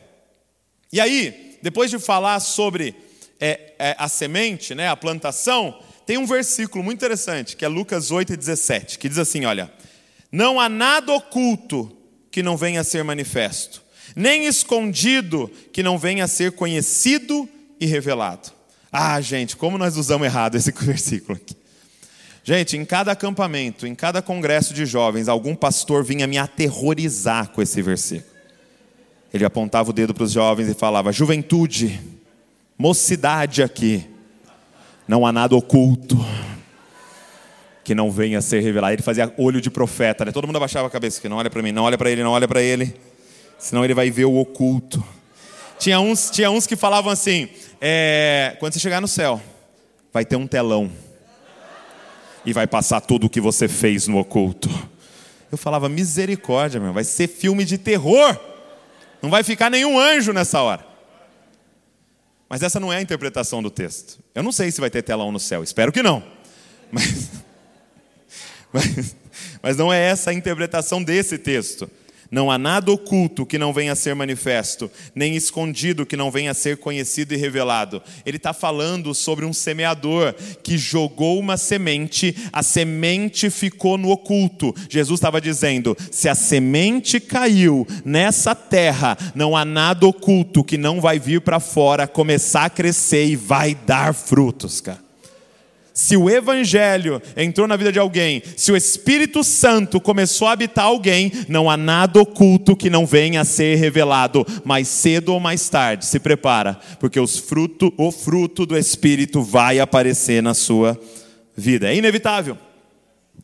E 0.93 1.01
aí, 1.01 1.57
depois 1.63 1.91
de 1.91 1.99
falar 1.99 2.39
sobre 2.41 2.95
é, 3.45 3.75
é, 3.77 3.97
a 3.99 4.09
semente, 4.09 4.73
né, 4.73 4.89
a 4.89 4.97
plantação, 4.97 5.77
tem 6.07 6.17
um 6.17 6.25
versículo 6.25 6.85
muito 6.85 6.99
interessante, 6.99 7.57
que 7.57 7.65
é 7.65 7.69
Lucas 7.69 8.13
8 8.13 8.35
e 8.35 8.37
17, 8.37 9.01
que 9.01 9.09
diz 9.09 9.19
assim: 9.19 9.45
olha, 9.45 9.69
não 10.31 10.61
há 10.61 10.69
nada 10.69 11.13
oculto 11.13 11.91
que 12.31 12.41
não 12.41 12.57
venha 12.57 12.83
a 12.83 12.85
ser 12.85 13.03
manifesto, 13.03 13.83
nem 14.15 14.47
escondido 14.47 15.51
que 15.73 15.83
não 15.83 15.99
venha 15.99 16.25
a 16.25 16.29
ser 16.29 16.53
conhecido 16.53 17.49
e 17.81 17.87
revelado. 17.87 18.53
Ah, 18.93 19.21
gente, 19.21 19.57
como 19.57 19.77
nós 19.77 19.97
usamos 19.97 20.25
errado 20.25 20.55
esse 20.55 20.71
versículo 20.81 21.37
aqui. 21.37 21.57
Gente, 22.45 22.77
em 22.77 22.85
cada 22.85 23.11
acampamento, 23.11 23.89
em 23.89 23.95
cada 23.95 24.23
congresso 24.23 24.73
de 24.73 24.87
jovens, 24.87 25.29
algum 25.29 25.57
pastor 25.57 26.05
vinha 26.05 26.29
me 26.29 26.39
aterrorizar 26.39 27.49
com 27.51 27.61
esse 27.61 27.83
versículo. 27.83 28.31
Ele 29.35 29.45
apontava 29.45 29.91
o 29.91 29.93
dedo 29.93 30.15
para 30.15 30.25
os 30.25 30.31
jovens 30.31 30.69
e 30.69 30.75
falava: 30.75 31.11
Juventude, 31.11 32.01
mocidade 32.83 33.63
aqui, 33.63 34.05
não 35.07 35.25
há 35.25 35.31
nada 35.31 35.55
oculto 35.55 36.19
que 37.85 37.95
não 37.95 38.11
venha 38.11 38.39
a 38.39 38.43
ser 38.43 38.61
revelado. 38.61 38.93
Ele 38.93 39.03
fazia 39.03 39.33
olho 39.39 39.61
de 39.61 39.71
profeta, 39.71 40.25
né? 40.25 40.33
todo 40.33 40.49
mundo 40.49 40.57
abaixava 40.57 40.89
a 40.89 40.91
cabeça, 40.91 41.21
que 41.21 41.29
não 41.29 41.37
olha 41.37 41.49
para 41.49 41.63
mim, 41.63 41.71
não 41.71 41.85
olha 41.85 41.97
para 41.97 42.11
ele, 42.11 42.25
não 42.25 42.33
olha 42.33 42.49
para 42.49 42.61
ele, 42.61 42.93
senão 43.57 43.85
ele 43.85 43.95
vai 43.95 44.11
ver 44.11 44.25
o 44.25 44.35
oculto. 44.35 45.03
Tinha 45.79 46.01
uns, 46.01 46.29
tinha 46.29 46.51
uns 46.51 46.67
que 46.67 46.75
falavam 46.75 47.13
assim: 47.13 47.49
é, 47.81 48.57
quando 48.59 48.73
você 48.73 48.81
chegar 48.81 49.01
no 49.01 49.07
céu, 49.07 49.41
vai 50.13 50.25
ter 50.25 50.35
um 50.35 50.49
telão 50.49 50.91
e 52.45 52.53
vai 52.53 52.67
passar 52.67 53.01
tudo 53.01 53.29
o 53.29 53.31
que 53.31 53.41
você 53.41 53.69
fez 53.69 54.09
no 54.09 54.19
oculto. 54.19 54.69
Eu 55.53 55.57
falava, 55.57 55.89
misericórdia, 55.89 56.81
meu, 56.81 56.93
vai 56.93 57.05
ser 57.05 57.29
filme 57.29 57.65
de 57.65 57.79
terror. 57.79 58.37
Não 59.23 59.31
vai 59.31 59.45
ficar 59.45 59.71
nenhum 59.71 60.01
anjo 60.01 60.33
nessa 60.33 60.61
hora. 60.61 60.92
Mas 62.53 62.63
essa 62.63 62.79
não 62.79 62.93
é 62.93 62.99
a 62.99 63.01
interpretação 63.01 63.63
do 63.63 63.71
texto. 63.71 64.19
Eu 64.35 64.43
não 64.43 64.53
sei 64.53 64.71
se 64.71 64.79
vai 64.79 64.91
ter 64.91 65.01
telão 65.01 65.33
no 65.33 65.41
céu, 65.41 65.65
espero 65.65 65.91
que 65.91 66.03
não. 66.03 66.23
Mas, 66.91 67.31
mas, 68.71 69.17
mas 69.63 69.77
não 69.79 69.91
é 69.91 69.99
essa 69.99 70.29
a 70.29 70.35
interpretação 70.35 71.03
desse 71.03 71.39
texto. 71.39 71.91
Não 72.33 72.51
há 72.51 72.57
nada 72.57 72.91
oculto 72.91 73.45
que 73.45 73.59
não 73.59 73.75
venha 73.75 73.93
a 73.93 73.95
ser 73.95 74.15
manifesto, 74.15 74.91
nem 75.15 75.37
escondido 75.37 76.07
que 76.07 76.17
não 76.17 76.31
venha 76.31 76.53
a 76.53 76.55
ser 76.55 76.79
conhecido 76.79 77.35
e 77.35 77.37
revelado. 77.37 78.03
Ele 78.25 78.39
está 78.39 78.55
falando 78.55 79.15
sobre 79.15 79.45
um 79.45 79.53
semeador 79.53 80.35
que 80.63 80.79
jogou 80.79 81.39
uma 81.39 81.59
semente, 81.59 82.35
a 82.51 82.63
semente 82.63 83.51
ficou 83.51 83.99
no 83.99 84.09
oculto. 84.09 84.75
Jesus 84.89 85.19
estava 85.19 85.43
dizendo: 85.43 85.95
se 86.11 86.27
a 86.27 86.35
semente 86.35 87.21
caiu 87.21 87.87
nessa 88.03 88.55
terra, 88.55 89.19
não 89.35 89.55
há 89.55 89.63
nada 89.63 90.07
oculto 90.07 90.65
que 90.65 90.79
não 90.79 91.03
vai 91.03 91.19
vir 91.19 91.43
para 91.43 91.61
fora, 91.61 92.09
começar 92.09 92.65
a 92.65 92.71
crescer 92.71 93.27
e 93.27 93.37
vai 93.37 93.75
dar 93.75 94.15
frutos, 94.15 94.81
cara. 94.81 95.12
Se 96.03 96.17
o 96.17 96.29
Evangelho 96.29 97.23
entrou 97.37 97.69
na 97.69 97.77
vida 97.77 97.93
de 97.93 97.99
alguém, 98.01 98.43
se 98.57 98.73
o 98.73 98.77
Espírito 98.77 99.45
Santo 99.45 100.01
começou 100.01 100.49
a 100.49 100.51
habitar 100.51 100.87
alguém, 100.87 101.31
não 101.47 101.71
há 101.71 101.77
nada 101.77 102.21
oculto 102.21 102.75
que 102.75 102.91
não 102.91 103.07
venha 103.07 103.41
a 103.41 103.45
ser 103.45 103.77
revelado, 103.77 104.45
mais 104.65 104.89
cedo 104.89 105.33
ou 105.33 105.39
mais 105.39 105.69
tarde. 105.69 106.05
Se 106.05 106.19
prepara, 106.19 106.75
porque 106.99 107.21
os 107.21 107.39
fruto, 107.39 107.95
o 107.97 108.11
fruto 108.11 108.67
do 108.67 108.77
Espírito 108.77 109.45
vai 109.45 109.79
aparecer 109.79 110.43
na 110.43 110.55
sua 110.55 111.01
vida. 111.57 111.89
É 111.89 111.95
inevitável. 111.95 112.59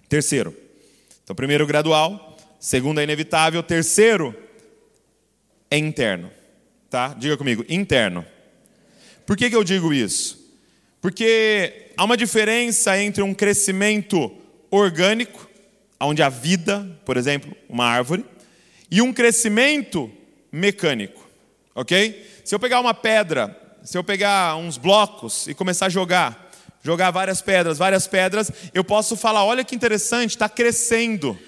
Terceiro. 0.08 0.52
Então, 1.22 1.36
primeiro, 1.36 1.64
gradual. 1.64 2.36
Segundo, 2.58 2.98
é 2.98 3.04
inevitável. 3.04 3.62
Terceiro, 3.62 4.34
é 5.70 5.78
interno. 5.78 6.28
Tá? 6.90 7.14
Diga 7.16 7.36
comigo, 7.36 7.64
interno. 7.68 8.26
Por 9.24 9.36
que, 9.36 9.48
que 9.48 9.54
eu 9.54 9.62
digo 9.62 9.94
isso? 9.94 10.37
Porque 11.00 11.90
há 11.96 12.04
uma 12.04 12.16
diferença 12.16 12.98
entre 13.00 13.22
um 13.22 13.32
crescimento 13.32 14.32
orgânico, 14.70 15.48
onde 16.00 16.22
há 16.22 16.28
vida, 16.28 16.86
por 17.04 17.16
exemplo, 17.16 17.56
uma 17.68 17.84
árvore, 17.84 18.24
e 18.90 19.02
um 19.02 19.12
crescimento 19.12 20.10
mecânico, 20.50 21.28
ok? 21.74 22.26
Se 22.44 22.54
eu 22.54 22.58
pegar 22.58 22.80
uma 22.80 22.94
pedra, 22.94 23.56
se 23.82 23.96
eu 23.96 24.02
pegar 24.02 24.56
uns 24.56 24.76
blocos 24.76 25.46
e 25.46 25.54
começar 25.54 25.86
a 25.86 25.90
jogar, 25.90 26.50
jogar 26.82 27.10
várias 27.10 27.42
pedras, 27.42 27.78
várias 27.78 28.06
pedras, 28.06 28.50
eu 28.72 28.82
posso 28.82 29.16
falar: 29.16 29.44
olha 29.44 29.64
que 29.64 29.74
interessante, 29.74 30.30
está 30.30 30.48
crescendo. 30.48 31.38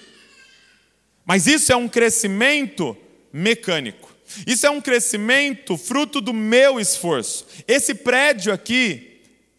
Mas 1.25 1.47
isso 1.47 1.71
é 1.71 1.75
um 1.75 1.87
crescimento 1.87 2.97
mecânico. 3.31 4.11
Isso 4.47 4.65
é 4.65 4.69
um 4.69 4.81
crescimento 4.81 5.77
fruto 5.77 6.21
do 6.21 6.33
meu 6.33 6.79
esforço. 6.79 7.45
Esse 7.67 7.93
prédio 7.93 8.53
aqui, 8.53 9.10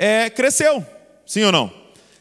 é, 0.03 0.29
cresceu, 0.29 0.85
sim 1.25 1.45
ou 1.45 1.53
não? 1.53 1.73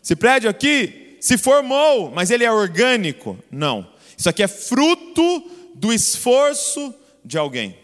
Esse 0.03 0.15
prédio 0.15 0.47
aqui 0.47 1.17
se 1.19 1.35
formou, 1.35 2.11
mas 2.11 2.29
ele 2.29 2.43
é 2.43 2.51
orgânico? 2.51 3.39
Não. 3.50 3.88
Isso 4.15 4.29
aqui 4.29 4.43
é 4.43 4.47
fruto 4.47 5.50
do 5.73 5.91
esforço 5.91 6.93
de 7.25 7.39
alguém. 7.39 7.75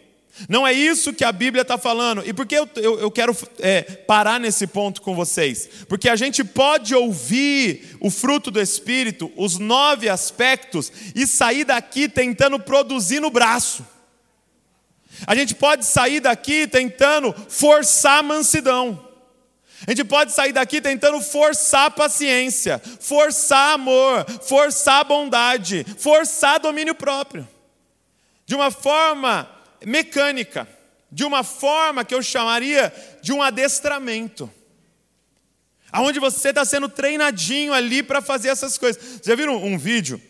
Não 0.48 0.64
é 0.64 0.72
isso 0.72 1.12
que 1.12 1.24
a 1.24 1.32
Bíblia 1.32 1.62
está 1.62 1.76
falando. 1.76 2.22
E 2.24 2.32
por 2.32 2.46
que 2.46 2.54
eu, 2.54 2.68
eu, 2.76 3.00
eu 3.00 3.10
quero 3.10 3.36
é, 3.58 3.82
parar 3.82 4.38
nesse 4.38 4.68
ponto 4.68 5.02
com 5.02 5.16
vocês? 5.16 5.68
Porque 5.88 6.08
a 6.08 6.14
gente 6.14 6.44
pode 6.44 6.94
ouvir 6.94 7.96
o 7.98 8.08
fruto 8.08 8.52
do 8.52 8.60
Espírito, 8.60 9.32
os 9.36 9.58
nove 9.58 10.08
aspectos, 10.08 10.92
e 11.12 11.26
sair 11.26 11.64
daqui 11.64 12.08
tentando 12.08 12.60
produzir 12.60 13.18
no 13.18 13.30
braço. 13.30 13.84
A 15.26 15.34
gente 15.34 15.56
pode 15.56 15.84
sair 15.84 16.20
daqui 16.20 16.68
tentando 16.68 17.34
forçar 17.48 18.20
a 18.20 18.22
mansidão. 18.22 19.07
A 19.86 19.90
gente 19.90 20.04
pode 20.04 20.32
sair 20.32 20.52
daqui 20.52 20.80
tentando 20.80 21.20
forçar 21.20 21.90
paciência, 21.90 22.80
forçar 23.00 23.74
amor, 23.74 24.26
forçar 24.42 25.04
bondade, 25.04 25.86
forçar 25.98 26.58
domínio 26.58 26.94
próprio. 26.94 27.46
De 28.44 28.54
uma 28.54 28.70
forma 28.70 29.48
mecânica, 29.84 30.66
de 31.10 31.24
uma 31.24 31.44
forma 31.44 32.04
que 32.04 32.14
eu 32.14 32.22
chamaria 32.22 32.92
de 33.22 33.32
um 33.32 33.42
adestramento. 33.42 34.50
Aonde 35.90 36.18
você 36.18 36.50
está 36.50 36.64
sendo 36.64 36.88
treinadinho 36.88 37.72
ali 37.72 38.02
para 38.02 38.20
fazer 38.20 38.48
essas 38.48 38.76
coisas. 38.76 39.02
Vocês 39.02 39.22
já 39.24 39.34
viram 39.34 39.56
um 39.56 39.78
vídeo 39.78 40.20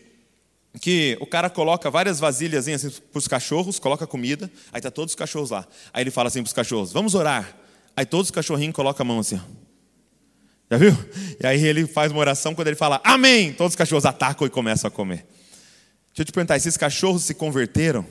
que 0.79 1.17
o 1.19 1.25
cara 1.25 1.49
coloca 1.49 1.89
várias 1.89 2.19
vasilhas 2.19 2.67
assim, 2.67 2.89
para 3.11 3.19
os 3.19 3.27
cachorros, 3.27 3.79
coloca 3.79 4.05
comida, 4.05 4.49
aí 4.71 4.79
tá 4.79 4.91
todos 4.91 5.11
os 5.11 5.15
cachorros 5.15 5.49
lá. 5.49 5.67
Aí 5.91 6.03
ele 6.03 6.11
fala 6.11 6.27
assim 6.27 6.41
para 6.41 6.47
os 6.47 6.53
cachorros: 6.53 6.93
Vamos 6.93 7.15
orar. 7.15 7.57
Aí 7.99 8.05
todos 8.05 8.27
os 8.27 8.31
cachorrinhos 8.31 8.73
colocam 8.73 9.03
a 9.03 9.07
mão 9.07 9.19
assim. 9.19 9.41
Já 10.71 10.77
viu? 10.77 10.97
E 11.37 11.45
aí 11.45 11.61
ele 11.65 11.85
faz 11.85 12.13
uma 12.13 12.21
oração 12.21 12.55
quando 12.55 12.69
ele 12.69 12.77
fala 12.77 13.01
Amém. 13.03 13.51
Todos 13.51 13.73
os 13.73 13.75
cachorros 13.75 14.05
atacam 14.05 14.47
e 14.47 14.49
começam 14.49 14.87
a 14.87 14.91
comer. 14.91 15.25
Deixa 16.07 16.21
eu 16.21 16.25
te 16.25 16.31
perguntar: 16.31 16.55
esses 16.55 16.77
cachorros 16.77 17.23
se 17.23 17.33
converteram? 17.33 18.05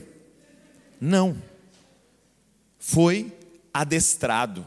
Não. 1.01 1.35
Foi 2.77 3.33
adestrado, 3.73 4.63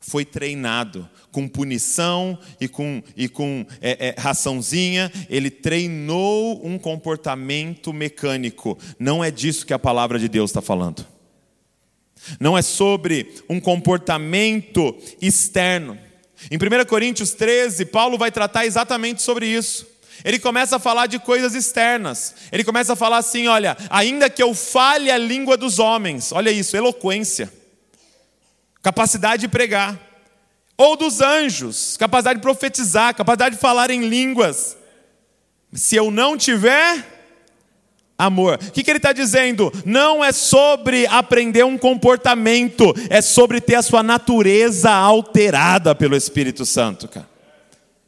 foi 0.00 0.24
treinado 0.24 1.06
com 1.30 1.46
punição 1.46 2.38
e 2.58 2.66
com, 2.66 3.02
e 3.14 3.28
com 3.28 3.66
é, 3.78 4.08
é, 4.08 4.14
raçãozinha, 4.18 5.12
ele 5.28 5.50
treinou 5.50 6.66
um 6.66 6.78
comportamento 6.78 7.92
mecânico. 7.92 8.78
Não 8.98 9.22
é 9.22 9.30
disso 9.30 9.66
que 9.66 9.74
a 9.74 9.78
palavra 9.78 10.18
de 10.18 10.30
Deus 10.30 10.48
está 10.48 10.62
falando. 10.62 11.11
Não 12.38 12.56
é 12.56 12.62
sobre 12.62 13.34
um 13.48 13.60
comportamento 13.60 14.96
externo. 15.20 15.98
Em 16.50 16.56
1 16.56 16.84
Coríntios 16.86 17.32
13, 17.32 17.86
Paulo 17.86 18.18
vai 18.18 18.30
tratar 18.30 18.66
exatamente 18.66 19.22
sobre 19.22 19.46
isso. 19.46 19.86
Ele 20.24 20.38
começa 20.38 20.76
a 20.76 20.78
falar 20.78 21.06
de 21.06 21.18
coisas 21.18 21.54
externas. 21.54 22.34
Ele 22.50 22.64
começa 22.64 22.92
a 22.92 22.96
falar 22.96 23.18
assim: 23.18 23.48
olha, 23.48 23.76
ainda 23.90 24.30
que 24.30 24.42
eu 24.42 24.54
fale 24.54 25.10
a 25.10 25.18
língua 25.18 25.56
dos 25.56 25.78
homens, 25.78 26.32
olha 26.32 26.50
isso, 26.50 26.76
eloquência, 26.76 27.52
capacidade 28.82 29.42
de 29.42 29.48
pregar, 29.48 29.98
ou 30.76 30.96
dos 30.96 31.20
anjos, 31.20 31.96
capacidade 31.96 32.38
de 32.38 32.42
profetizar, 32.42 33.14
capacidade 33.14 33.56
de 33.56 33.60
falar 33.60 33.90
em 33.90 34.08
línguas. 34.08 34.76
Se 35.72 35.96
eu 35.96 36.10
não 36.10 36.36
tiver 36.36 37.11
amor. 38.26 38.58
O 38.60 38.70
que, 38.70 38.82
que 38.82 38.90
ele 38.90 38.98
está 38.98 39.12
dizendo? 39.12 39.72
Não 39.84 40.24
é 40.24 40.32
sobre 40.32 41.06
aprender 41.06 41.64
um 41.64 41.76
comportamento, 41.76 42.94
é 43.10 43.20
sobre 43.20 43.60
ter 43.60 43.76
a 43.76 43.82
sua 43.82 44.02
natureza 44.02 44.90
alterada 44.90 45.94
pelo 45.94 46.16
Espírito 46.16 46.64
Santo, 46.64 47.08
cara. 47.08 47.28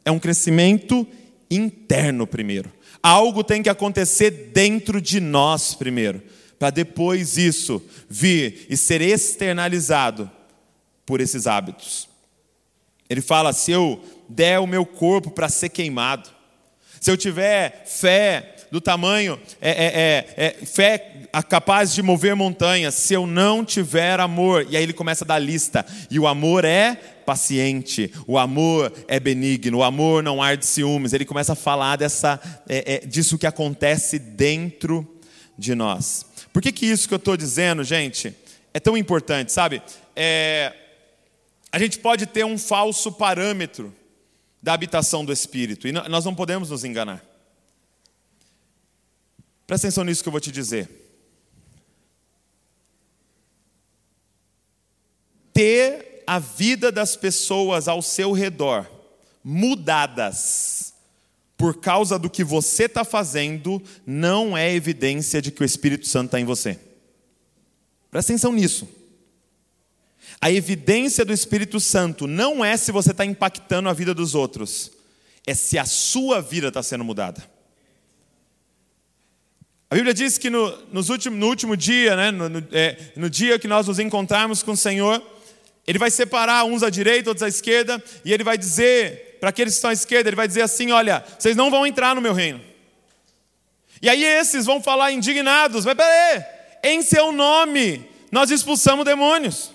É 0.05 0.11
um 0.11 0.19
crescimento 0.19 1.07
interno 1.51 2.27
primeiro. 2.27 2.73
Algo 3.03 3.45
tem 3.45 3.63
que 3.63 3.69
acontecer 3.69 4.31
dentro 4.53 5.01
de 5.01 5.21
nós 5.21 5.75
primeiro, 5.75 6.23
para 6.59 6.71
depois 6.71 7.37
isso 7.37 7.83
vir 8.09 8.67
e 8.71 8.77
ser 8.77 9.01
externalizado 9.03 10.31
por 11.05 11.21
esses 11.21 11.47
hábitos. 11.47 12.09
Ele 13.09 13.21
fala: 13.21 13.53
se 13.53 13.73
eu 13.73 14.03
der 14.29 14.59
o 14.59 14.67
meu 14.67 14.87
corpo 14.87 15.31
para 15.31 15.49
ser 15.49 15.69
queimado, 15.69 16.31
se 17.01 17.11
eu 17.11 17.17
tiver 17.17 17.85
fé 17.87 18.54
do 18.75 18.81
tamanho, 18.81 19.41
é, 19.61 19.71
é, 19.71 19.87
é, 19.87 20.47
é, 20.61 20.67
fé 20.67 21.29
capaz 21.49 21.95
de 21.95 22.03
mover 22.03 22.35
montanhas, 22.35 22.95
se 22.95 23.15
eu 23.15 23.25
não 23.25 23.65
tiver 23.65 24.19
amor. 24.19 24.67
E 24.69 24.77
aí 24.77 24.83
ele 24.83 24.93
começa 24.93 25.25
a 25.25 25.29
dar 25.29 25.39
lista. 25.39 25.87
E 26.11 26.19
o 26.19 26.27
amor 26.27 26.65
é 26.65 26.97
paciente, 27.25 28.13
o 28.27 28.37
amor 28.37 28.93
é 29.07 29.21
benigno, 29.21 29.79
o 29.79 29.85
amor 29.85 30.25
não 30.25 30.43
arde 30.43 30.67
ciúmes. 30.67 31.13
Ele 31.13 31.25
começa 31.25 31.53
a 31.53 31.55
falar 31.55 31.95
dessa, 31.95 32.41
é, 32.69 32.95
é, 32.95 33.07
disso 33.07 33.39
que 33.39 33.47
acontece 33.47 34.19
dentro 34.19 35.07
de 35.57 35.73
nós. 35.77 36.27
Por 36.53 36.61
que, 36.61 36.73
que 36.73 36.85
isso 36.85 37.07
que 37.07 37.15
eu 37.15 37.19
estou 37.19 37.37
dizendo, 37.37 37.85
gente, 37.85 38.35
é 38.73 38.81
tão 38.81 38.97
importante, 38.97 39.53
sabe? 39.53 39.81
A 41.71 41.79
gente 41.79 42.01
pode 42.01 42.27
ter 42.27 42.45
um 42.45 42.59
falso 42.59 43.13
parâmetro 43.13 43.95
da 44.61 44.73
habitação 44.73 45.25
do 45.25 45.33
Espírito, 45.33 45.87
e 45.87 45.93
nós 45.93 46.25
não 46.25 46.35
podemos 46.35 46.71
nos 46.71 46.83
enganar. 46.83 47.34
Presta 49.67 49.87
atenção 49.87 50.05
nisso 50.05 50.23
que 50.23 50.29
eu 50.29 50.33
vou 50.33 50.41
te 50.41 50.53
dizer. 50.53 50.89
Ter 55.53 56.23
a 56.27 56.39
vida 56.39 56.91
das 56.91 57.17
pessoas 57.17 57.89
ao 57.89 58.03
seu 58.03 58.33
redor 58.33 58.91
mudadas 59.43 60.95
por 61.57 61.79
causa 61.81 62.19
do 62.19 62.29
que 62.29 62.43
você 62.43 62.85
está 62.85 63.05
fazendo 63.05 63.83
não 64.05 64.57
é 64.57 64.75
evidência 64.75 65.41
de 65.41 65.51
que 65.51 65.63
o 65.63 65.65
Espírito 65.65 66.07
Santo 66.07 66.27
está 66.27 66.41
em 66.41 66.45
você. 66.45 66.79
Presta 68.11 68.33
atenção 68.33 68.53
nisso. 68.53 68.89
A 70.41 70.51
evidência 70.51 71.25
do 71.25 71.33
Espírito 71.33 71.79
Santo 71.79 72.27
não 72.27 72.65
é 72.65 72.77
se 72.77 72.93
você 72.93 73.13
está 73.13 73.25
impactando 73.25 73.89
a 73.89 73.93
vida 73.93 74.13
dos 74.13 74.35
outros, 74.35 74.91
é 75.47 75.55
se 75.55 75.79
a 75.79 75.85
sua 75.85 76.41
vida 76.41 76.69
está 76.69 76.83
sendo 76.83 77.05
mudada. 77.05 77.54
A 79.95 79.97
Bíblia 79.97 80.13
diz 80.13 80.39
que 80.39 80.51
no, 80.51 80.77
nos 80.91 81.09
últimos, 81.09 81.39
no 81.39 81.47
último 81.47 81.77
dia, 81.77 82.17
né, 82.17 82.33
no, 82.33 82.49
no, 82.49 82.67
é, 82.73 82.97
no 83.15 83.31
dia 83.31 83.61
que 83.61 83.69
nós 83.69 83.87
nos 83.87 84.01
encontrarmos 84.01 84.61
com 84.61 84.73
o 84.73 84.77
Senhor, 84.77 85.23
Ele 85.87 86.01
vai 86.01 86.11
separar 86.11 86.65
uns 86.65 86.83
à 86.83 86.91
direita, 86.91 87.31
outros 87.31 87.45
à 87.45 87.49
esquerda, 87.49 88.03
e 88.25 88.33
ele 88.33 88.43
vai 88.43 88.59
dizer 88.59 89.39
para 89.39 89.51
aqueles 89.51 89.75
que 89.75 89.77
estão 89.77 89.91
à 89.91 89.93
esquerda, 89.93 90.29
ele 90.29 90.35
vai 90.35 90.49
dizer 90.49 90.63
assim: 90.63 90.91
olha, 90.91 91.25
vocês 91.39 91.55
não 91.55 91.71
vão 91.71 91.87
entrar 91.87 92.13
no 92.13 92.21
meu 92.21 92.33
reino. 92.33 92.61
E 94.03 94.09
aí 94.09 94.25
esses 94.25 94.67
vão 94.67 94.83
falar 94.83 95.13
indignados, 95.13 95.85
mas 95.85 95.95
peraí, 95.95 96.43
em 96.83 97.01
seu 97.01 97.31
nome 97.31 98.05
nós 98.33 98.51
expulsamos 98.51 99.05
demônios. 99.05 99.71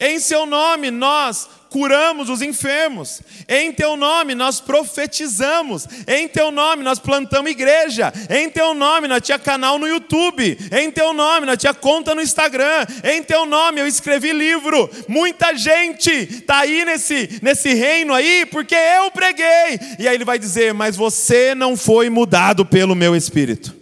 Em 0.00 0.20
seu 0.20 0.46
nome 0.46 0.90
nós 0.90 1.48
curamos 1.70 2.28
os 2.28 2.42
enfermos. 2.42 3.20
Em 3.48 3.72
teu 3.72 3.96
nome 3.96 4.34
nós 4.34 4.60
profetizamos. 4.60 5.86
Em 6.06 6.28
teu 6.28 6.50
nome 6.50 6.82
nós 6.82 6.98
plantamos 6.98 7.50
igreja. 7.50 8.12
Em 8.30 8.48
teu 8.50 8.74
nome 8.74 9.08
nós 9.08 9.22
tinha 9.22 9.38
canal 9.38 9.78
no 9.78 9.86
YouTube. 9.86 10.58
Em 10.72 10.90
teu 10.90 11.12
nome 11.12 11.46
nós 11.46 11.58
tinha 11.58 11.74
conta 11.74 12.14
no 12.14 12.22
Instagram. 12.22 12.86
Em 13.04 13.22
teu 13.22 13.46
nome 13.46 13.80
eu 13.80 13.86
escrevi 13.86 14.32
livro. 14.32 14.90
Muita 15.08 15.56
gente 15.56 16.10
está 16.10 16.60
aí 16.60 16.84
nesse, 16.84 17.40
nesse 17.42 17.72
reino 17.74 18.14
aí 18.14 18.46
porque 18.46 18.74
eu 18.74 19.10
preguei. 19.10 19.78
E 19.98 20.08
aí 20.08 20.14
ele 20.14 20.24
vai 20.24 20.38
dizer: 20.38 20.74
Mas 20.74 20.96
você 20.96 21.54
não 21.54 21.76
foi 21.76 22.08
mudado 22.10 22.64
pelo 22.64 22.94
meu 22.94 23.14
espírito. 23.14 23.76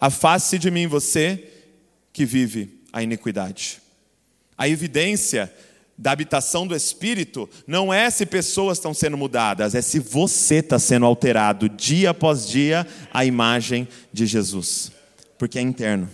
Afaste 0.00 0.58
de 0.58 0.70
mim 0.70 0.86
você 0.86 1.44
que 2.12 2.24
vive 2.24 2.80
a 2.92 3.02
iniquidade. 3.02 3.87
A 4.58 4.68
evidência 4.68 5.50
da 5.96 6.12
habitação 6.12 6.66
do 6.66 6.76
Espírito 6.76 7.48
não 7.66 7.92
é 7.92 8.10
se 8.10 8.26
pessoas 8.26 8.78
estão 8.78 8.92
sendo 8.92 9.16
mudadas, 9.16 9.74
é 9.74 9.80
se 9.80 9.98
você 9.98 10.56
está 10.56 10.78
sendo 10.78 11.06
alterado 11.06 11.68
dia 11.68 12.10
após 12.10 12.46
dia 12.46 12.86
à 13.12 13.24
imagem 13.24 13.88
de 14.12 14.26
Jesus, 14.26 14.92
porque 15.38 15.58
é 15.58 15.62
interno. 15.62 16.08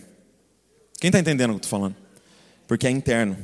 Quem 1.01 1.09
está 1.09 1.19
entendendo 1.19 1.51
o 1.51 1.53
que 1.55 1.57
eu 1.57 1.65
estou 1.65 1.79
falando? 1.79 1.97
Porque 2.67 2.87
é 2.87 2.91
interno. 2.91 3.37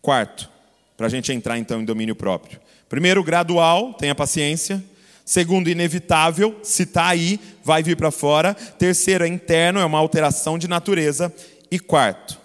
Quarto, 0.00 0.50
para 0.96 1.06
a 1.06 1.10
gente 1.10 1.32
entrar 1.32 1.58
então 1.58 1.80
em 1.80 1.84
domínio 1.84 2.14
próprio. 2.14 2.60
Primeiro, 2.88 3.24
gradual, 3.24 3.94
tenha 3.94 4.14
paciência. 4.14 4.82
Segundo, 5.24 5.68
inevitável, 5.68 6.60
se 6.62 6.82
está 6.82 7.08
aí, 7.08 7.40
vai 7.64 7.82
vir 7.82 7.96
para 7.96 8.10
fora. 8.10 8.54
Terceiro, 8.54 9.24
é 9.24 9.26
interno, 9.28 9.80
é 9.80 9.84
uma 9.84 9.98
alteração 9.98 10.58
de 10.58 10.68
natureza. 10.68 11.34
E 11.70 11.80
quarto, 11.80 12.38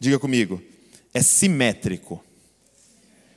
diga 0.00 0.18
comigo, 0.18 0.62
é 1.12 1.22
simétrico. 1.22 2.14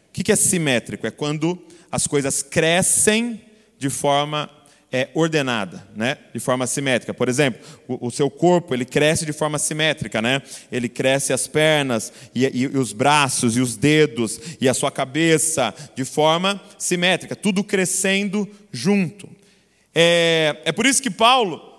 O 0.08 0.13
que 0.13 0.32
é 0.32 0.36
simétrico? 0.36 1.05
É 1.05 1.12
quando 1.12 1.62
as 1.91 2.08
coisas 2.08 2.41
crescem 2.41 3.41
de 3.77 3.89
forma 3.89 4.50
é, 4.91 5.10
ordenada, 5.13 5.86
né? 5.96 6.17
de 6.34 6.39
forma 6.39 6.65
simétrica. 6.65 7.13
Por 7.13 7.27
exemplo, 7.27 7.62
o, 7.88 8.08
o, 8.08 8.12
seu 8.12 8.29
corpo 8.29 8.74
ele 8.74 8.86
cresce 8.86 9.25
de 9.25 9.34
forma 9.34 9.60
simétrica, 9.60 10.22
né? 10.22 10.41
ele 10.72 10.88
cresce 10.88 11.34
as 11.34 11.48
pernas 11.48 12.13
e, 12.34 12.46
e, 12.46 12.62
e, 12.62 12.77
os 12.77 12.93
braços 12.93 13.58
e 13.58 13.60
os 13.60 13.75
dedos 13.75 14.39
e 14.62 14.70
a 14.70 14.74
sua 14.74 14.91
cabeça 14.91 15.74
de 15.96 16.05
forma 16.05 16.62
simétrica, 16.77 17.36
tudo 17.36 17.63
crescendo 17.63 18.48
junto. 18.72 19.27
É, 19.93 20.62
é 20.63 20.72
por 20.72 20.86
isso 20.86 21.01
que 21.01 21.10
Paulo 21.10 21.73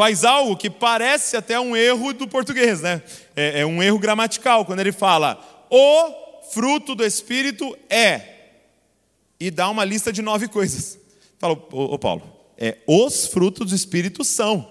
faz 0.00 0.24
algo 0.24 0.56
que 0.56 0.70
parece 0.70 1.36
até 1.36 1.60
um 1.60 1.76
erro 1.76 2.14
do 2.14 2.26
português, 2.26 2.80
né? 2.80 3.02
É, 3.36 3.60
é, 3.60 3.66
um 3.66 3.82
erro 3.82 3.98
gramatical, 3.98 4.64
quando 4.64 4.80
ele 4.80 4.92
fala 4.92 5.66
o 5.68 6.40
fruto 6.50 6.94
do 6.94 7.04
Espírito 7.04 7.76
é, 7.90 8.22
e 9.38 9.50
dá 9.50 9.68
uma 9.68 9.84
lista 9.84 10.10
de 10.10 10.22
nove 10.22 10.48
coisas. 10.48 10.98
Fala, 11.38 11.52
ô, 11.70 11.98
Paulo, 11.98 12.22
é 12.56 12.78
os 12.86 13.26
frutos 13.26 13.68
do 13.68 13.76
Espírito 13.76 14.24
são. 14.24 14.66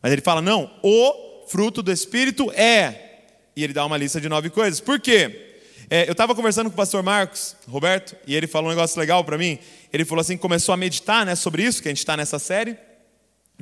Mas 0.00 0.10
ele 0.12 0.22
fala, 0.22 0.40
não, 0.40 0.70
o 0.82 1.44
fruto 1.46 1.82
do 1.82 1.92
Espírito 1.92 2.50
é. 2.52 3.24
E 3.54 3.62
ele 3.62 3.74
dá 3.74 3.84
uma 3.84 3.98
lista 3.98 4.18
de 4.18 4.30
nove 4.30 4.48
coisas. 4.48 4.80
Por 4.80 4.98
quê? 4.98 5.58
É, 5.90 6.08
eu 6.08 6.12
estava 6.12 6.34
conversando 6.34 6.70
com 6.70 6.74
o 6.74 6.76
pastor 6.78 7.02
Marcos, 7.02 7.54
Roberto, 7.68 8.16
e 8.26 8.34
ele 8.34 8.46
falou 8.46 8.70
um 8.70 8.74
negócio 8.74 8.98
legal 8.98 9.22
para 9.24 9.36
mim. 9.36 9.58
Ele 9.92 10.06
falou 10.06 10.22
assim, 10.22 10.38
começou 10.38 10.72
a 10.72 10.76
meditar 10.78 11.26
né, 11.26 11.34
sobre 11.34 11.62
isso, 11.64 11.82
que 11.82 11.88
a 11.88 11.90
gente 11.90 11.98
está 11.98 12.16
nessa 12.16 12.38
série. 12.38 12.78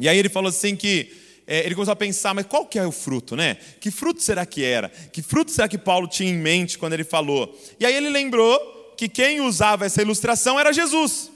E 0.01 0.09
aí 0.09 0.19
ele 0.19 0.29
falou 0.29 0.49
assim 0.49 0.75
que 0.75 1.13
é, 1.47 1.65
ele 1.67 1.75
começou 1.75 1.93
a 1.93 1.97
pensar, 1.97 2.33
mas 2.33 2.47
qual 2.47 2.65
que 2.65 2.79
é 2.79 2.87
o 2.87 2.93
fruto, 2.93 3.37
né? 3.37 3.57
Que 3.81 3.91
fruto 3.91 4.23
será 4.23 4.47
que 4.47 4.65
era? 4.65 4.89
Que 4.89 5.21
fruto 5.21 5.51
será 5.51 5.69
que 5.69 5.77
Paulo 5.77 6.09
tinha 6.09 6.31
em 6.31 6.37
mente 6.37 6.79
quando 6.79 6.93
ele 6.93 7.05
falou? 7.05 7.59
E 7.79 7.85
aí 7.85 7.95
ele 7.95 8.09
lembrou 8.09 8.95
que 8.97 9.09
quem 9.09 9.41
usava 9.41 9.85
essa 9.85 10.01
ilustração 10.01 10.59
era 10.59 10.73
Jesus. 10.73 11.31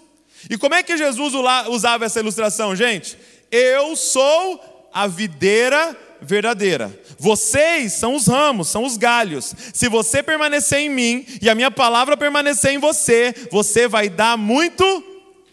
E 0.48 0.56
como 0.56 0.74
é 0.74 0.82
que 0.82 0.96
Jesus 0.96 1.32
usava 1.68 2.04
essa 2.04 2.20
ilustração, 2.20 2.76
gente? 2.76 3.18
Eu 3.50 3.96
sou 3.96 4.88
a 4.92 5.06
videira 5.06 5.96
verdadeira. 6.20 6.96
Vocês 7.18 7.92
são 7.94 8.14
os 8.14 8.26
ramos, 8.26 8.68
são 8.68 8.84
os 8.84 8.96
galhos. 8.96 9.54
Se 9.72 9.88
você 9.88 10.22
permanecer 10.22 10.78
em 10.78 10.88
mim 10.88 11.26
e 11.42 11.50
a 11.50 11.54
minha 11.54 11.70
palavra 11.70 12.16
permanecer 12.16 12.72
em 12.72 12.78
você, 12.78 13.34
você 13.50 13.88
vai 13.88 14.08
dar 14.08 14.36
muito 14.38 14.84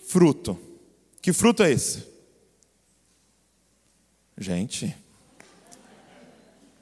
fruto. 0.08 0.60
Que 1.22 1.34
fruto 1.34 1.64
é 1.64 1.72
esse? 1.72 2.11
Gente. 4.42 4.96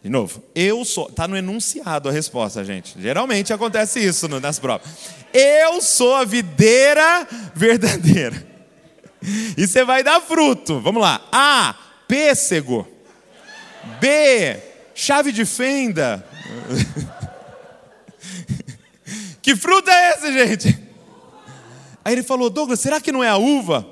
De 0.01 0.09
novo, 0.09 0.41
eu 0.55 0.85
sou. 0.85 1.09
Está 1.09 1.27
no 1.27 1.35
enunciado 1.35 2.07
a 2.07 2.11
resposta, 2.11 2.63
gente. 2.63 2.95
Geralmente 3.01 3.51
acontece 3.51 3.99
isso 3.99 4.29
nas 4.29 4.57
provas. 4.57 4.87
Eu 5.33 5.81
sou 5.81 6.15
a 6.15 6.23
videira 6.23 7.27
verdadeira. 7.53 8.47
E 9.57 9.67
você 9.67 9.83
vai 9.83 10.01
dar 10.03 10.21
fruto. 10.21 10.79
Vamos 10.79 11.01
lá. 11.01 11.21
A. 11.33 11.75
Pêssego. 12.07 12.87
B. 13.99 14.57
Chave 14.95 15.33
de 15.33 15.43
fenda. 15.43 16.25
que 19.41 19.53
fruto 19.53 19.89
é 19.89 20.11
esse, 20.11 20.31
gente? 20.31 20.79
Aí 22.05 22.13
ele 22.13 22.23
falou: 22.23 22.49
Douglas, 22.49 22.79
será 22.79 23.01
que 23.01 23.11
não 23.11 23.21
é 23.21 23.27
a 23.27 23.35
uva? 23.35 23.85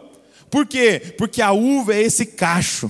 Por 0.49 0.65
quê? 0.65 1.15
Porque 1.17 1.41
a 1.41 1.51
uva 1.51 1.93
é 1.93 2.01
esse 2.01 2.27
cacho 2.27 2.89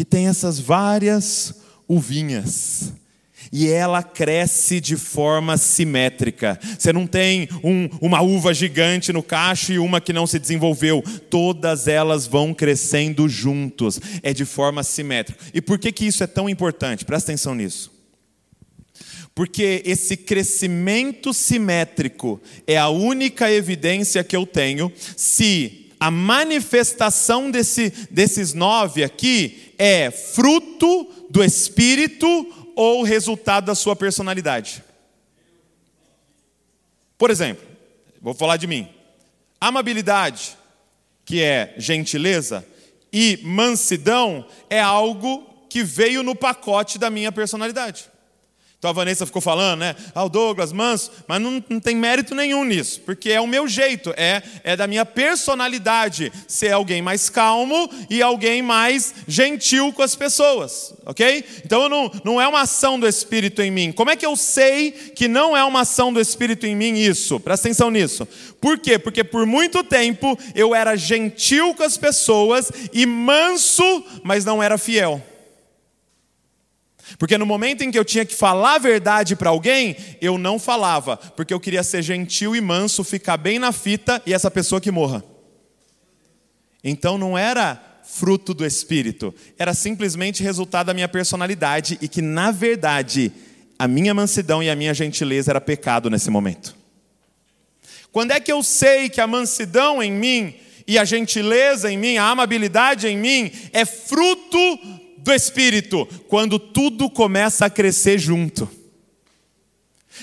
que 0.00 0.04
tem 0.06 0.28
essas 0.28 0.58
várias 0.58 1.56
uvinhas. 1.86 2.90
E 3.52 3.68
ela 3.68 4.02
cresce 4.02 4.80
de 4.80 4.96
forma 4.96 5.58
simétrica. 5.58 6.58
Você 6.78 6.90
não 6.90 7.06
tem 7.06 7.46
um, 7.62 7.86
uma 8.00 8.22
uva 8.22 8.54
gigante 8.54 9.12
no 9.12 9.22
cacho 9.22 9.74
e 9.74 9.78
uma 9.78 10.00
que 10.00 10.14
não 10.14 10.26
se 10.26 10.38
desenvolveu. 10.38 11.02
Todas 11.28 11.86
elas 11.86 12.26
vão 12.26 12.54
crescendo 12.54 13.28
juntos. 13.28 14.00
É 14.22 14.32
de 14.32 14.46
forma 14.46 14.82
simétrica. 14.82 15.38
E 15.52 15.60
por 15.60 15.78
que, 15.78 15.92
que 15.92 16.06
isso 16.06 16.24
é 16.24 16.26
tão 16.26 16.48
importante? 16.48 17.04
Presta 17.04 17.30
atenção 17.30 17.54
nisso. 17.54 17.92
Porque 19.34 19.82
esse 19.84 20.16
crescimento 20.16 21.34
simétrico 21.34 22.40
é 22.66 22.78
a 22.78 22.88
única 22.88 23.52
evidência 23.52 24.24
que 24.24 24.34
eu 24.34 24.46
tenho 24.46 24.90
se 25.14 25.90
a 26.00 26.10
manifestação 26.10 27.50
desse, 27.50 27.92
desses 28.10 28.54
nove 28.54 29.04
aqui 29.04 29.59
é 29.82 30.10
fruto 30.10 31.10
do 31.30 31.42
espírito 31.42 32.26
ou 32.76 33.02
resultado 33.02 33.64
da 33.64 33.74
sua 33.74 33.96
personalidade. 33.96 34.84
Por 37.16 37.30
exemplo, 37.30 37.66
vou 38.20 38.34
falar 38.34 38.58
de 38.58 38.66
mim. 38.66 38.86
Amabilidade, 39.58 40.54
que 41.24 41.42
é 41.42 41.74
gentileza, 41.78 42.62
e 43.10 43.40
mansidão 43.42 44.46
é 44.68 44.78
algo 44.78 45.48
que 45.70 45.82
veio 45.82 46.22
no 46.22 46.36
pacote 46.36 46.98
da 46.98 47.08
minha 47.08 47.32
personalidade. 47.32 48.09
Então 48.80 48.92
a 48.92 48.94
Vanessa 48.94 49.26
ficou 49.26 49.42
falando, 49.42 49.80
né? 49.80 49.94
Ah, 50.14 50.24
o 50.24 50.30
Douglas, 50.30 50.72
manso, 50.72 51.12
mas 51.28 51.38
não, 51.38 51.62
não 51.68 51.78
tem 51.78 51.94
mérito 51.94 52.34
nenhum 52.34 52.64
nisso, 52.64 53.02
porque 53.04 53.30
é 53.30 53.38
o 53.38 53.46
meu 53.46 53.68
jeito, 53.68 54.10
é, 54.16 54.42
é 54.64 54.74
da 54.74 54.86
minha 54.86 55.04
personalidade 55.04 56.32
ser 56.48 56.72
alguém 56.72 57.02
mais 57.02 57.28
calmo 57.28 57.90
e 58.08 58.22
alguém 58.22 58.62
mais 58.62 59.14
gentil 59.28 59.92
com 59.92 60.00
as 60.00 60.16
pessoas, 60.16 60.94
ok? 61.04 61.44
Então 61.62 61.90
não, 61.90 62.10
não 62.24 62.40
é 62.40 62.48
uma 62.48 62.62
ação 62.62 62.98
do 62.98 63.06
Espírito 63.06 63.60
em 63.60 63.70
mim. 63.70 63.92
Como 63.92 64.08
é 64.08 64.16
que 64.16 64.24
eu 64.24 64.34
sei 64.34 64.92
que 64.92 65.28
não 65.28 65.54
é 65.54 65.62
uma 65.62 65.82
ação 65.82 66.10
do 66.10 66.18
Espírito 66.18 66.64
em 66.64 66.74
mim 66.74 66.94
isso? 66.94 67.38
Presta 67.38 67.68
atenção 67.68 67.90
nisso. 67.90 68.26
Por 68.62 68.78
quê? 68.78 68.98
Porque 68.98 69.22
por 69.22 69.44
muito 69.44 69.84
tempo 69.84 70.38
eu 70.54 70.74
era 70.74 70.96
gentil 70.96 71.74
com 71.74 71.82
as 71.82 71.98
pessoas 71.98 72.72
e 72.94 73.04
manso, 73.04 74.02
mas 74.22 74.42
não 74.42 74.62
era 74.62 74.78
fiel. 74.78 75.22
Porque 77.18 77.38
no 77.38 77.46
momento 77.46 77.82
em 77.82 77.90
que 77.90 77.98
eu 77.98 78.04
tinha 78.04 78.24
que 78.24 78.34
falar 78.34 78.74
a 78.74 78.78
verdade 78.78 79.36
para 79.36 79.50
alguém, 79.50 79.96
eu 80.20 80.38
não 80.38 80.58
falava, 80.58 81.16
porque 81.16 81.52
eu 81.52 81.60
queria 81.60 81.82
ser 81.82 82.02
gentil 82.02 82.54
e 82.54 82.60
manso, 82.60 83.04
ficar 83.04 83.36
bem 83.36 83.58
na 83.58 83.72
fita 83.72 84.22
e 84.26 84.32
essa 84.32 84.50
pessoa 84.50 84.80
que 84.80 84.90
morra. 84.90 85.24
Então 86.82 87.18
não 87.18 87.36
era 87.36 87.80
fruto 88.04 88.52
do 88.52 88.66
espírito, 88.66 89.34
era 89.58 89.72
simplesmente 89.74 90.42
resultado 90.42 90.88
da 90.88 90.94
minha 90.94 91.08
personalidade 91.08 91.98
e 92.00 92.08
que 92.08 92.20
na 92.20 92.50
verdade 92.50 93.32
a 93.78 93.86
minha 93.86 94.12
mansidão 94.12 94.62
e 94.62 94.68
a 94.68 94.76
minha 94.76 94.92
gentileza 94.92 95.52
era 95.52 95.60
pecado 95.60 96.10
nesse 96.10 96.30
momento. 96.30 96.76
Quando 98.12 98.32
é 98.32 98.40
que 98.40 98.50
eu 98.50 98.62
sei 98.62 99.08
que 99.08 99.20
a 99.20 99.26
mansidão 99.26 100.02
em 100.02 100.10
mim 100.10 100.54
e 100.86 100.98
a 100.98 101.04
gentileza 101.04 101.90
em 101.90 101.96
mim, 101.96 102.16
a 102.16 102.24
amabilidade 102.24 103.06
em 103.06 103.16
mim 103.16 103.50
é 103.72 103.84
fruto 103.84 104.58
do 105.22 105.32
Espírito, 105.32 106.06
quando 106.28 106.58
tudo 106.58 107.08
começa 107.10 107.66
a 107.66 107.70
crescer 107.70 108.18
junto. 108.18 108.68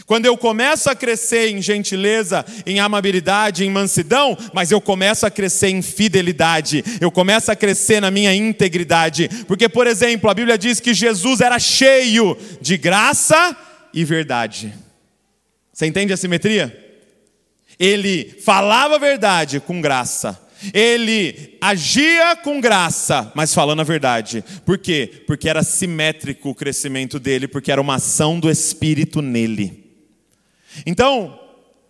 Quando 0.06 0.26
eu 0.26 0.38
começo 0.38 0.90
a 0.90 0.96
crescer 0.96 1.50
em 1.50 1.62
gentileza, 1.62 2.46
em 2.66 2.80
amabilidade, 2.80 3.66
em 3.66 3.70
mansidão, 3.70 4.38
mas 4.54 4.72
eu 4.72 4.80
começo 4.80 5.26
a 5.26 5.32
crescer 5.32 5.70
em 5.70 5.82
fidelidade, 5.82 6.84
eu 7.02 7.12
começo 7.12 7.52
a 7.52 7.56
crescer 7.56 8.00
na 8.00 8.12
minha 8.12 8.34
integridade. 8.34 9.30
Porque, 9.48 9.68
por 9.68 9.88
exemplo, 9.88 10.30
a 10.30 10.34
Bíblia 10.34 10.58
diz 10.58 10.80
que 10.80 10.94
Jesus 10.94 11.42
era 11.42 11.58
cheio 11.58 12.38
de 12.62 12.78
graça 12.78 13.56
e 13.94 14.04
verdade. 14.04 14.74
Você 15.74 15.86
entende 15.86 16.14
a 16.14 16.18
simetria? 16.18 16.86
Ele 17.80 18.36
falava 18.44 18.96
a 18.96 19.00
verdade 19.00 19.60
com 19.60 19.82
graça. 19.82 20.47
Ele 20.74 21.58
agia 21.62 22.36
com 22.36 22.60
graça, 22.60 23.32
mas 23.36 23.54
falando 23.54 23.82
a 23.82 23.84
verdade. 23.84 24.44
Por 24.66 24.78
quê? 24.78 25.24
Porque 25.28 25.50
era 25.50 25.64
simétrico 25.64 26.50
o 26.50 26.56
crescimento 26.56 27.20
dele, 27.20 27.48
porque 27.48 27.72
era 27.72 27.82
uma 27.82 27.96
ação 27.96 28.40
do 28.40 28.50
Espírito 28.50 29.22
nele. 29.22 29.86
Então, 30.86 31.40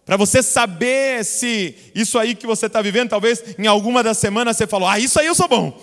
para 0.06 0.16
você 0.16 0.42
saber 0.42 1.26
se 1.26 1.76
isso 1.94 2.18
aí 2.18 2.34
que 2.36 2.48
você 2.48 2.68
está 2.68 2.82
vivendo, 2.82 3.10
talvez 3.10 3.44
em 3.58 3.68
alguma 3.68 4.02
das 4.02 4.18
semanas 4.18 4.56
você 4.56 4.66
falou, 4.66 4.88
ah, 4.88 5.00
isso 5.00 5.20
aí 5.20 5.28
eu 5.28 5.36
sou 5.36 5.48
bom, 5.48 5.78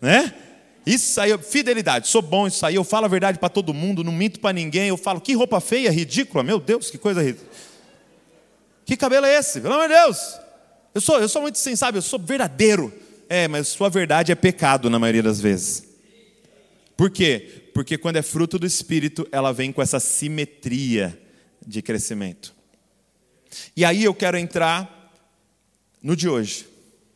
né? 0.00 0.32
Isso 0.86 1.20
aí, 1.20 1.36
fidelidade, 1.38 2.06
sou 2.06 2.22
bom 2.22 2.46
isso 2.46 2.64
aí, 2.64 2.76
eu 2.76 2.84
falo 2.84 3.06
a 3.06 3.08
verdade 3.08 3.40
para 3.40 3.48
todo 3.48 3.74
mundo, 3.74 4.04
não 4.04 4.12
minto 4.12 4.38
para 4.38 4.52
ninguém, 4.52 4.88
eu 4.88 4.96
falo, 4.96 5.20
que 5.20 5.34
roupa 5.34 5.60
feia, 5.60 5.90
ridícula, 5.90 6.44
meu 6.44 6.60
Deus, 6.60 6.88
que 6.88 6.98
coisa 6.98 7.20
ridícula. 7.20 7.50
Que 8.84 8.96
cabelo 8.96 9.26
é 9.26 9.36
esse? 9.36 9.60
Pelo 9.60 9.74
amor 9.74 9.88
de 9.88 9.94
Deus. 9.94 10.38
Eu 10.96 11.00
sou, 11.02 11.20
eu 11.20 11.28
sou 11.28 11.42
muito 11.42 11.58
sabe, 11.58 11.98
eu 11.98 12.02
sou 12.02 12.18
verdadeiro. 12.18 12.90
É, 13.28 13.46
mas 13.46 13.68
sua 13.68 13.90
verdade 13.90 14.32
é 14.32 14.34
pecado 14.34 14.88
na 14.88 14.98
maioria 14.98 15.22
das 15.22 15.38
vezes. 15.38 15.84
Por 16.96 17.10
quê? 17.10 17.68
Porque 17.74 17.98
quando 17.98 18.16
é 18.16 18.22
fruto 18.22 18.58
do 18.58 18.64
Espírito, 18.64 19.28
ela 19.30 19.52
vem 19.52 19.70
com 19.72 19.82
essa 19.82 20.00
simetria 20.00 21.20
de 21.66 21.82
crescimento. 21.82 22.54
E 23.76 23.84
aí 23.84 24.04
eu 24.04 24.14
quero 24.14 24.38
entrar 24.38 25.12
no 26.02 26.16
de 26.16 26.30
hoje. 26.30 26.66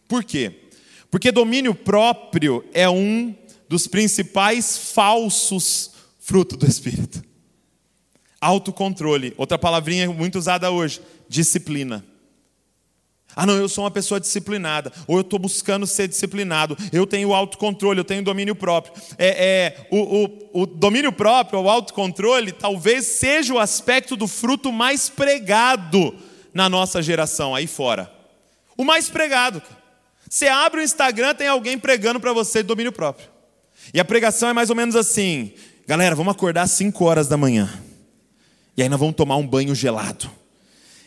Por 0.06 0.24
quê? 0.24 0.68
Porque 1.10 1.32
domínio 1.32 1.74
próprio 1.74 2.62
é 2.74 2.86
um 2.86 3.34
dos 3.66 3.86
principais 3.86 4.76
falsos 4.76 5.92
frutos 6.18 6.58
do 6.58 6.66
Espírito. 6.66 7.24
Autocontrole, 8.42 9.32
outra 9.38 9.58
palavrinha 9.58 10.10
muito 10.10 10.38
usada 10.38 10.70
hoje, 10.70 11.00
disciplina. 11.30 12.04
Ah, 13.40 13.46
não, 13.46 13.56
eu 13.56 13.70
sou 13.70 13.84
uma 13.84 13.90
pessoa 13.90 14.20
disciplinada, 14.20 14.92
ou 15.06 15.16
eu 15.16 15.22
estou 15.22 15.38
buscando 15.38 15.86
ser 15.86 16.06
disciplinado, 16.06 16.76
eu 16.92 17.06
tenho 17.06 17.32
autocontrole, 17.32 17.98
eu 17.98 18.04
tenho 18.04 18.22
domínio 18.22 18.54
próprio. 18.54 18.92
É, 19.16 19.28
é 19.28 19.86
o, 19.90 19.96
o, 19.96 20.62
o, 20.62 20.66
domínio 20.66 21.10
próprio, 21.10 21.58
o 21.58 21.70
autocontrole, 21.70 22.52
talvez 22.52 23.06
seja 23.06 23.54
o 23.54 23.58
aspecto 23.58 24.14
do 24.14 24.28
fruto 24.28 24.70
mais 24.70 25.08
pregado 25.08 26.14
na 26.52 26.68
nossa 26.68 27.00
geração, 27.00 27.54
aí 27.54 27.66
fora. 27.66 28.12
O 28.76 28.84
mais 28.84 29.08
pregado. 29.08 29.62
Você 30.28 30.46
abre 30.46 30.82
o 30.82 30.84
Instagram, 30.84 31.34
tem 31.34 31.48
alguém 31.48 31.78
pregando 31.78 32.20
para 32.20 32.34
você 32.34 32.62
domínio 32.62 32.92
próprio. 32.92 33.26
E 33.94 33.98
a 33.98 34.04
pregação 34.04 34.50
é 34.50 34.52
mais 34.52 34.68
ou 34.68 34.76
menos 34.76 34.94
assim: 34.94 35.54
galera, 35.86 36.14
vamos 36.14 36.34
acordar 36.34 36.64
às 36.64 36.72
5 36.72 37.02
horas 37.06 37.26
da 37.26 37.38
manhã, 37.38 37.72
e 38.76 38.82
aí 38.82 38.88
nós 38.90 39.00
vamos 39.00 39.16
tomar 39.16 39.36
um 39.36 39.46
banho 39.46 39.74
gelado. 39.74 40.39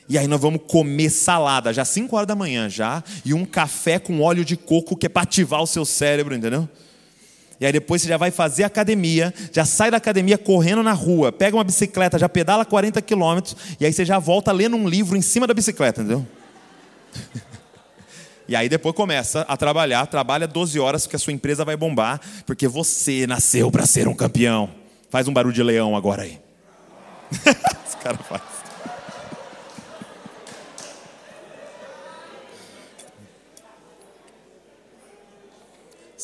E 0.08 0.18
aí 0.18 0.28
nós 0.28 0.40
vamos 0.40 0.62
comer 0.68 1.10
salada, 1.10 1.74
já 1.74 1.86
5 1.86 2.16
horas 2.16 2.28
da 2.28 2.36
manhã 2.36 2.70
já, 2.70 3.04
e 3.24 3.34
um 3.34 3.46
café 3.46 4.00
com 4.00 4.22
óleo 4.22 4.44
de 4.44 4.58
coco 4.58 4.98
que 4.98 5.06
é 5.06 5.10
para 5.10 5.24
ativar 5.24 5.62
o 5.62 5.68
seu 5.68 5.86
cérebro, 5.86 6.36
entendeu? 6.36 6.68
E 7.60 7.66
aí 7.66 7.72
depois 7.72 8.02
você 8.02 8.10
já 8.10 8.18
vai 8.18 8.30
fazer 8.30 8.64
academia, 8.64 9.34
já 9.52 9.64
sai 9.64 9.90
da 9.90 9.98
academia 9.98 10.38
correndo 10.38 10.84
na 10.84 10.92
rua, 10.92 11.32
pega 11.32 11.56
uma 11.56 11.64
bicicleta, 11.64 12.20
já 12.20 12.28
pedala 12.28 12.66
40 12.66 13.02
quilômetros, 13.02 13.56
e 13.80 13.86
aí 13.86 13.94
você 13.94 14.04
já 14.04 14.20
volta 14.20 14.52
lendo 14.52 14.76
um 14.76 14.88
livro 14.88 15.16
em 15.16 15.22
cima 15.22 15.48
da 15.48 15.54
bicicleta, 15.54 16.02
entendeu? 16.02 16.26
E 18.46 18.58
aí 18.58 18.68
depois 18.68 18.94
começa 18.94 19.42
a 19.48 19.56
trabalhar, 19.56 20.06
trabalha 20.06 20.46
12 20.46 20.78
horas 20.78 21.04
porque 21.04 21.16
a 21.16 21.20
sua 21.20 21.32
empresa 21.32 21.64
vai 21.64 21.78
bombar, 21.78 22.20
porque 22.46 22.68
você 22.68 23.26
nasceu 23.26 23.72
para 23.72 23.86
ser 23.86 24.06
um 24.08 24.14
campeão. 24.14 24.70
Faz 25.10 25.30
um 25.30 25.34
barulho 25.34 25.56
de 25.56 25.64
leão 25.64 25.96
agora 25.96 26.24
aí. 26.24 26.42
Esse 27.88 27.96
cara 27.98 28.18
faz. 28.18 28.53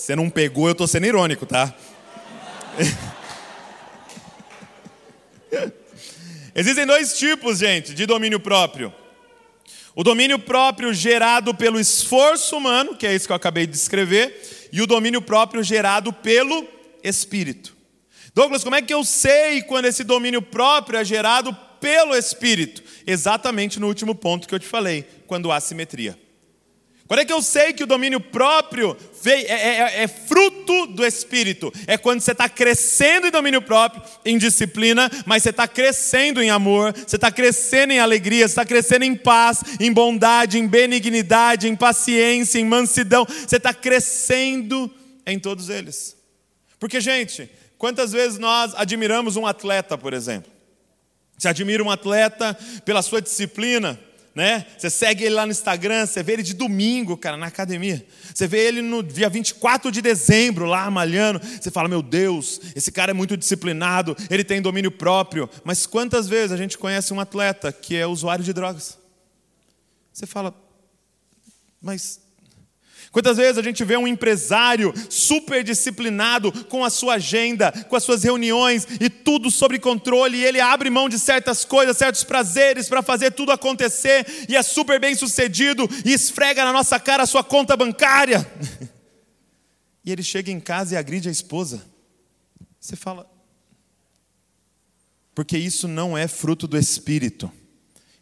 Você 0.09 0.15
não 0.15 0.27
pegou, 0.27 0.65
eu 0.65 0.71
estou 0.71 0.87
sendo 0.87 1.05
irônico, 1.05 1.45
tá? 1.45 1.71
Existem 6.55 6.83
dois 6.83 7.15
tipos, 7.15 7.59
gente, 7.59 7.93
de 7.93 8.07
domínio 8.07 8.39
próprio. 8.39 8.91
O 9.95 10.03
domínio 10.03 10.39
próprio 10.39 10.91
gerado 10.95 11.53
pelo 11.53 11.79
esforço 11.79 12.57
humano, 12.57 12.95
que 12.95 13.05
é 13.05 13.13
isso 13.13 13.27
que 13.27 13.31
eu 13.31 13.35
acabei 13.35 13.67
de 13.67 13.73
descrever, 13.73 14.67
e 14.71 14.81
o 14.81 14.87
domínio 14.87 15.21
próprio 15.21 15.61
gerado 15.61 16.11
pelo 16.11 16.67
Espírito. 17.03 17.77
Douglas, 18.33 18.63
como 18.63 18.77
é 18.77 18.81
que 18.81 18.91
eu 18.91 19.03
sei 19.03 19.61
quando 19.61 19.85
esse 19.85 20.03
domínio 20.03 20.41
próprio 20.41 20.97
é 20.97 21.05
gerado 21.05 21.55
pelo 21.79 22.15
Espírito? 22.15 22.81
Exatamente 23.05 23.79
no 23.79 23.85
último 23.85 24.15
ponto 24.15 24.47
que 24.47 24.55
eu 24.55 24.59
te 24.59 24.65
falei, 24.65 25.07
quando 25.27 25.51
há 25.51 25.59
simetria. 25.59 26.17
Quando 27.09 27.21
é 27.21 27.25
que 27.25 27.33
eu 27.33 27.41
sei 27.41 27.73
que 27.73 27.83
o 27.83 27.87
domínio 27.87 28.19
próprio 28.19 28.95
é, 29.25 29.31
é, 29.31 30.03
é, 30.03 30.07
fruto 30.07 30.85
do 30.85 31.03
Espírito? 31.03 31.73
É 31.87 31.97
quando 31.97 32.21
você 32.21 32.33
está 32.33 32.47
crescendo 32.47 33.25
em 33.25 33.31
domínio 33.31 33.63
próprio, 33.63 34.03
em 34.23 34.37
disciplina, 34.37 35.09
mas 35.25 35.41
você 35.41 35.49
está 35.49 35.67
crescendo 35.67 36.39
em 36.39 36.51
amor, 36.51 36.93
você 36.93 37.15
está 37.15 37.31
crescendo 37.31 37.93
em 37.93 37.99
alegria, 37.99 38.47
você 38.47 38.51
está 38.51 38.63
crescendo 38.63 39.05
em 39.05 39.15
paz, 39.15 39.63
em 39.79 39.91
bondade, 39.91 40.59
em 40.59 40.67
benignidade, 40.67 41.67
em 41.67 41.75
paciência, 41.75 42.59
em 42.59 42.63
mansidão. 42.63 43.25
Você 43.25 43.55
está 43.55 43.73
crescendo 43.73 44.93
em 45.25 45.39
todos 45.39 45.67
eles. 45.67 46.15
Porque, 46.79 47.01
gente, 47.01 47.49
quantas 47.79 48.11
vezes 48.11 48.37
nós 48.37 48.75
admiramos 48.75 49.35
um 49.35 49.47
atleta, 49.47 49.97
por 49.97 50.13
exemplo? 50.13 50.51
Você 51.35 51.47
admira 51.47 51.83
um 51.83 51.89
atleta 51.89 52.55
pela 52.85 53.01
sua 53.01 53.19
disciplina, 53.19 53.99
né? 54.39 54.65
Você 54.77 54.89
segue 54.89 55.25
ele 55.25 55.35
lá 55.35 55.45
no 55.45 55.51
Instagram, 55.51 56.05
você 56.05 56.23
vê 56.23 56.31
ele 56.31 56.43
de 56.43 56.53
domingo, 56.53 57.17
cara, 57.17 57.35
na 57.35 57.47
academia. 57.47 58.07
Você 58.33 58.47
vê 58.47 58.69
ele 58.69 58.81
no 58.81 59.03
dia 59.03 59.27
24 59.27 59.91
de 59.91 60.01
dezembro, 60.01 60.65
lá 60.65 60.89
malhando. 60.89 61.41
Você 61.41 61.69
fala, 61.69 61.89
meu 61.89 62.01
Deus, 62.01 62.61
esse 62.73 62.89
cara 62.89 63.11
é 63.11 63.13
muito 63.13 63.35
disciplinado, 63.35 64.15
ele 64.29 64.45
tem 64.45 64.61
domínio 64.61 64.91
próprio. 64.91 65.49
Mas 65.65 65.85
quantas 65.85 66.29
vezes 66.29 66.53
a 66.53 66.57
gente 66.57 66.77
conhece 66.77 67.13
um 67.13 67.19
atleta 67.19 67.73
que 67.73 67.97
é 67.97 68.07
usuário 68.07 68.41
de 68.41 68.53
drogas? 68.53 68.97
Você 70.13 70.25
fala, 70.25 70.55
mas 71.81 72.21
Quantas 73.11 73.37
vezes 73.37 73.57
a 73.57 73.63
gente 73.63 73.83
vê 73.83 73.97
um 73.97 74.07
empresário 74.07 74.93
super 75.09 75.63
disciplinado 75.63 76.51
com 76.65 76.85
a 76.85 76.91
sua 76.91 77.15
agenda, 77.15 77.71
com 77.89 77.95
as 77.95 78.03
suas 78.03 78.23
reuniões 78.23 78.87
e 78.99 79.09
tudo 79.09 79.49
sob 79.49 79.79
controle, 79.79 80.37
e 80.37 80.45
ele 80.45 80.61
abre 80.61 80.91
mão 80.91 81.09
de 81.09 81.17
certas 81.17 81.65
coisas, 81.65 81.97
certos 81.97 82.23
prazeres 82.23 82.87
para 82.87 83.01
fazer 83.01 83.31
tudo 83.31 83.51
acontecer, 83.51 84.45
e 84.47 84.55
é 84.55 84.61
super 84.61 84.99
bem 84.99 85.15
sucedido, 85.15 85.89
e 86.05 86.13
esfrega 86.13 86.63
na 86.63 86.71
nossa 86.71 86.99
cara 86.99 87.23
a 87.23 87.27
sua 87.27 87.43
conta 87.43 87.75
bancária. 87.75 88.45
E 90.01 90.11
ele 90.11 90.23
chega 90.23 90.49
em 90.49 90.61
casa 90.61 90.95
e 90.95 90.97
agride 90.97 91.27
a 91.27 91.31
esposa. 91.31 91.83
Você 92.79 92.95
fala, 92.95 93.29
porque 95.35 95.57
isso 95.57 95.87
não 95.87 96.17
é 96.17 96.27
fruto 96.27 96.67
do 96.67 96.77
espírito, 96.77 97.51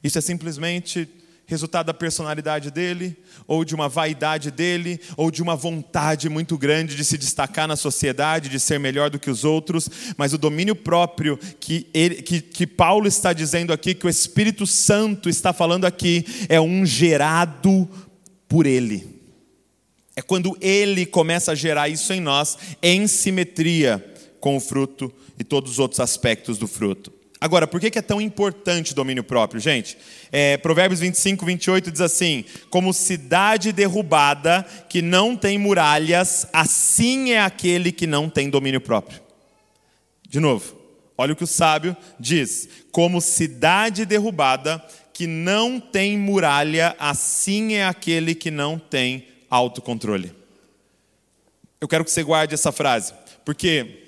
isso 0.03 0.17
é 0.17 0.21
simplesmente 0.21 1.07
resultado 1.47 1.87
da 1.87 1.93
personalidade 1.93 2.69
dele, 2.69 3.15
ou 3.47 3.63
de 3.63 3.73
uma 3.73 3.87
vaidade 3.87 4.51
dele, 4.51 4.99
ou 5.15 5.31
de 5.31 5.41
uma 5.41 5.55
vontade 5.55 6.27
muito 6.27 6.57
grande 6.57 6.93
de 6.93 7.05
se 7.05 7.17
destacar 7.17 7.67
na 7.69 7.77
sociedade, 7.77 8.49
de 8.49 8.59
ser 8.59 8.77
melhor 8.79 9.09
do 9.09 9.17
que 9.17 9.29
os 9.29 9.45
outros, 9.45 9.89
mas 10.17 10.33
o 10.33 10.37
domínio 10.37 10.75
próprio 10.75 11.39
que, 11.59 11.87
ele, 11.93 12.15
que, 12.15 12.41
que 12.41 12.67
Paulo 12.67 13.07
está 13.07 13.31
dizendo 13.31 13.71
aqui, 13.71 13.95
que 13.95 14.05
o 14.05 14.09
Espírito 14.09 14.67
Santo 14.67 15.29
está 15.29 15.53
falando 15.53 15.85
aqui, 15.85 16.25
é 16.49 16.59
um 16.59 16.85
gerado 16.85 17.87
por 18.49 18.65
ele. 18.65 19.17
É 20.17 20.21
quando 20.21 20.57
ele 20.59 21.05
começa 21.05 21.53
a 21.53 21.55
gerar 21.55 21.87
isso 21.87 22.11
em 22.11 22.19
nós, 22.19 22.57
em 22.81 23.07
simetria 23.07 24.03
com 24.41 24.57
o 24.57 24.59
fruto 24.59 25.13
e 25.39 25.45
todos 25.45 25.71
os 25.71 25.79
outros 25.79 26.01
aspectos 26.01 26.57
do 26.57 26.67
fruto. 26.67 27.16
Agora, 27.39 27.67
por 27.67 27.79
que 27.79 27.97
é 27.97 28.01
tão 28.01 28.19
importante 28.19 28.93
o 28.93 28.95
domínio 28.95 29.23
próprio, 29.23 29.61
gente? 29.61 29.95
É, 30.31 30.57
Provérbios 30.57 30.99
25, 30.99 31.45
28 31.45 31.91
diz 31.91 32.01
assim: 32.01 32.43
Como 32.69 32.93
cidade 32.93 33.71
derrubada 33.71 34.65
que 34.89 35.01
não 35.03 35.35
tem 35.35 35.57
muralhas, 35.57 36.47
assim 36.51 37.31
é 37.31 37.41
aquele 37.41 37.91
que 37.91 38.07
não 38.07 38.27
tem 38.27 38.49
domínio 38.49 38.81
próprio. 38.81 39.21
De 40.27 40.39
novo, 40.39 40.75
olha 41.15 41.33
o 41.33 41.35
que 41.35 41.43
o 41.43 41.47
sábio 41.47 41.95
diz: 42.19 42.67
Como 42.91 43.21
cidade 43.21 44.03
derrubada 44.03 44.83
que 45.13 45.27
não 45.27 45.79
tem 45.79 46.17
muralha, 46.17 46.95
assim 46.99 47.75
é 47.75 47.85
aquele 47.85 48.33
que 48.33 48.49
não 48.49 48.79
tem 48.79 49.27
autocontrole. 49.47 50.33
Eu 51.79 51.87
quero 51.87 52.03
que 52.03 52.09
você 52.09 52.23
guarde 52.23 52.55
essa 52.55 52.71
frase, 52.71 53.13
porque 53.45 54.06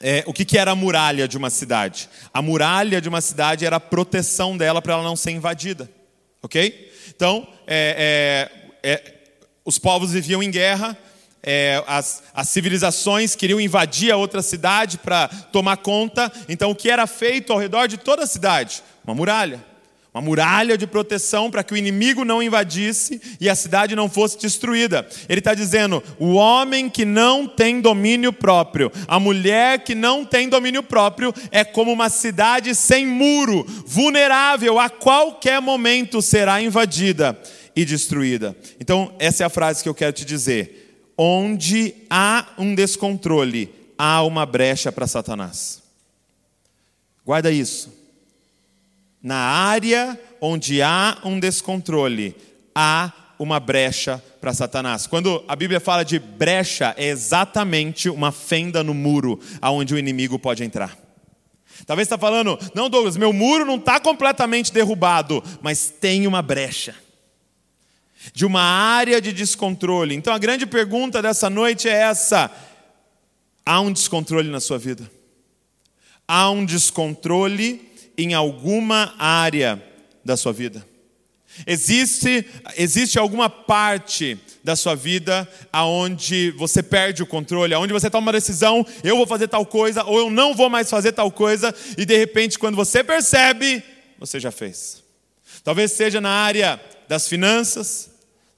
é, 0.00 0.24
o 0.26 0.32
que, 0.32 0.46
que 0.46 0.56
era 0.56 0.70
a 0.70 0.74
muralha 0.74 1.28
de 1.28 1.36
uma 1.36 1.50
cidade? 1.50 2.08
A 2.32 2.40
muralha 2.40 3.00
de 3.00 3.08
uma 3.08 3.20
cidade 3.20 3.66
era 3.66 3.76
a 3.76 3.80
proteção 3.80 4.56
dela 4.56 4.80
para 4.80 4.94
ela 4.94 5.02
não 5.02 5.14
ser 5.14 5.32
invadida. 5.32 5.90
Ok? 6.42 6.90
Então, 7.14 7.46
é, 7.66 8.48
é, 8.82 8.90
é 8.90 9.14
os 9.62 9.78
povos 9.78 10.12
viviam 10.12 10.42
em 10.42 10.50
guerra, 10.50 10.96
é, 11.42 11.82
as, 11.86 12.22
as, 12.34 12.48
civilizações 12.48 13.34
queriam 13.34 13.60
invadir 13.60 14.10
a 14.10 14.16
outra 14.16 14.42
cidade 14.42 14.98
para 14.98 15.28
tomar 15.28 15.76
conta. 15.78 16.32
Então, 16.48 16.70
o 16.70 16.74
que 16.74 16.90
era 16.90 17.06
feito 17.06 17.52
ao 17.52 17.58
redor 17.58 17.86
de 17.86 17.98
toda 17.98 18.24
a 18.24 18.26
cidade? 18.26 18.82
Uma 19.04 19.14
muralha. 19.14 19.69
Uma 20.12 20.20
muralha 20.20 20.76
de 20.76 20.88
proteção 20.88 21.52
para 21.52 21.62
que 21.62 21.72
o 21.72 21.76
inimigo 21.76 22.24
não 22.24 22.42
invadisse 22.42 23.20
e 23.40 23.48
a 23.48 23.54
cidade 23.54 23.94
não 23.94 24.08
fosse 24.08 24.36
destruída. 24.36 25.08
Ele 25.28 25.38
está 25.38 25.54
dizendo: 25.54 26.02
o 26.18 26.34
homem 26.34 26.90
que 26.90 27.04
não 27.04 27.46
tem 27.46 27.80
domínio 27.80 28.32
próprio, 28.32 28.90
a 29.06 29.20
mulher 29.20 29.84
que 29.84 29.94
não 29.94 30.24
tem 30.24 30.48
domínio 30.48 30.82
próprio, 30.82 31.32
é 31.52 31.62
como 31.62 31.92
uma 31.92 32.08
cidade 32.08 32.74
sem 32.74 33.06
muro, 33.06 33.64
vulnerável, 33.86 34.80
a 34.80 34.90
qualquer 34.90 35.60
momento 35.60 36.20
será 36.20 36.60
invadida 36.60 37.40
e 37.76 37.84
destruída. 37.84 38.56
Então, 38.80 39.14
essa 39.20 39.44
é 39.44 39.46
a 39.46 39.50
frase 39.50 39.80
que 39.80 39.88
eu 39.88 39.94
quero 39.94 40.12
te 40.12 40.24
dizer. 40.24 41.12
Onde 41.16 41.94
há 42.08 42.48
um 42.58 42.74
descontrole, 42.74 43.72
há 43.96 44.24
uma 44.24 44.44
brecha 44.44 44.90
para 44.90 45.06
Satanás. 45.06 45.80
Guarda 47.24 47.52
isso. 47.52 47.99
Na 49.22 49.36
área 49.36 50.18
onde 50.40 50.80
há 50.80 51.18
um 51.24 51.38
descontrole, 51.38 52.34
há 52.74 53.12
uma 53.38 53.60
brecha 53.60 54.22
para 54.40 54.54
Satanás. 54.54 55.06
Quando 55.06 55.44
a 55.46 55.54
Bíblia 55.54 55.80
fala 55.80 56.04
de 56.04 56.18
brecha, 56.18 56.94
é 56.96 57.06
exatamente 57.06 58.08
uma 58.08 58.32
fenda 58.32 58.82
no 58.82 58.94
muro 58.94 59.40
aonde 59.60 59.94
o 59.94 59.98
inimigo 59.98 60.38
pode 60.38 60.64
entrar. 60.64 60.96
Talvez 61.86 62.06
está 62.06 62.18
falando, 62.18 62.58
não, 62.74 62.90
Douglas, 62.90 63.16
meu 63.16 63.32
muro 63.32 63.64
não 63.64 63.76
está 63.76 63.98
completamente 63.98 64.72
derrubado, 64.72 65.42
mas 65.62 65.88
tem 65.88 66.26
uma 66.26 66.42
brecha 66.42 66.94
de 68.34 68.44
uma 68.44 68.60
área 68.60 69.20
de 69.20 69.32
descontrole. 69.32 70.14
Então 70.14 70.34
a 70.34 70.38
grande 70.38 70.66
pergunta 70.66 71.22
dessa 71.22 71.48
noite 71.48 71.88
é 71.88 71.92
essa: 71.92 72.50
há 73.64 73.80
um 73.80 73.92
descontrole 73.92 74.50
na 74.50 74.60
sua 74.60 74.78
vida? 74.78 75.10
Há 76.28 76.50
um 76.50 76.64
descontrole 76.64 77.89
em 78.22 78.34
alguma 78.34 79.14
área 79.18 79.82
da 80.24 80.36
sua 80.36 80.52
vida? 80.52 80.86
Existe, 81.66 82.46
existe 82.76 83.18
alguma 83.18 83.50
parte 83.50 84.38
da 84.62 84.76
sua 84.76 84.94
vida 84.94 85.48
aonde 85.72 86.52
você 86.52 86.82
perde 86.82 87.22
o 87.22 87.26
controle, 87.26 87.74
aonde 87.74 87.92
você 87.92 88.08
toma 88.08 88.26
uma 88.26 88.32
decisão, 88.32 88.86
eu 89.02 89.16
vou 89.16 89.26
fazer 89.26 89.48
tal 89.48 89.66
coisa 89.66 90.04
ou 90.04 90.18
eu 90.18 90.30
não 90.30 90.54
vou 90.54 90.70
mais 90.70 90.88
fazer 90.88 91.12
tal 91.12 91.30
coisa 91.30 91.74
e 91.98 92.04
de 92.04 92.16
repente 92.16 92.58
quando 92.58 92.76
você 92.76 93.02
percebe, 93.02 93.82
você 94.18 94.38
já 94.38 94.50
fez. 94.50 95.02
Talvez 95.64 95.92
seja 95.92 96.20
na 96.20 96.30
área 96.30 96.80
das 97.08 97.28
finanças, 97.28 98.09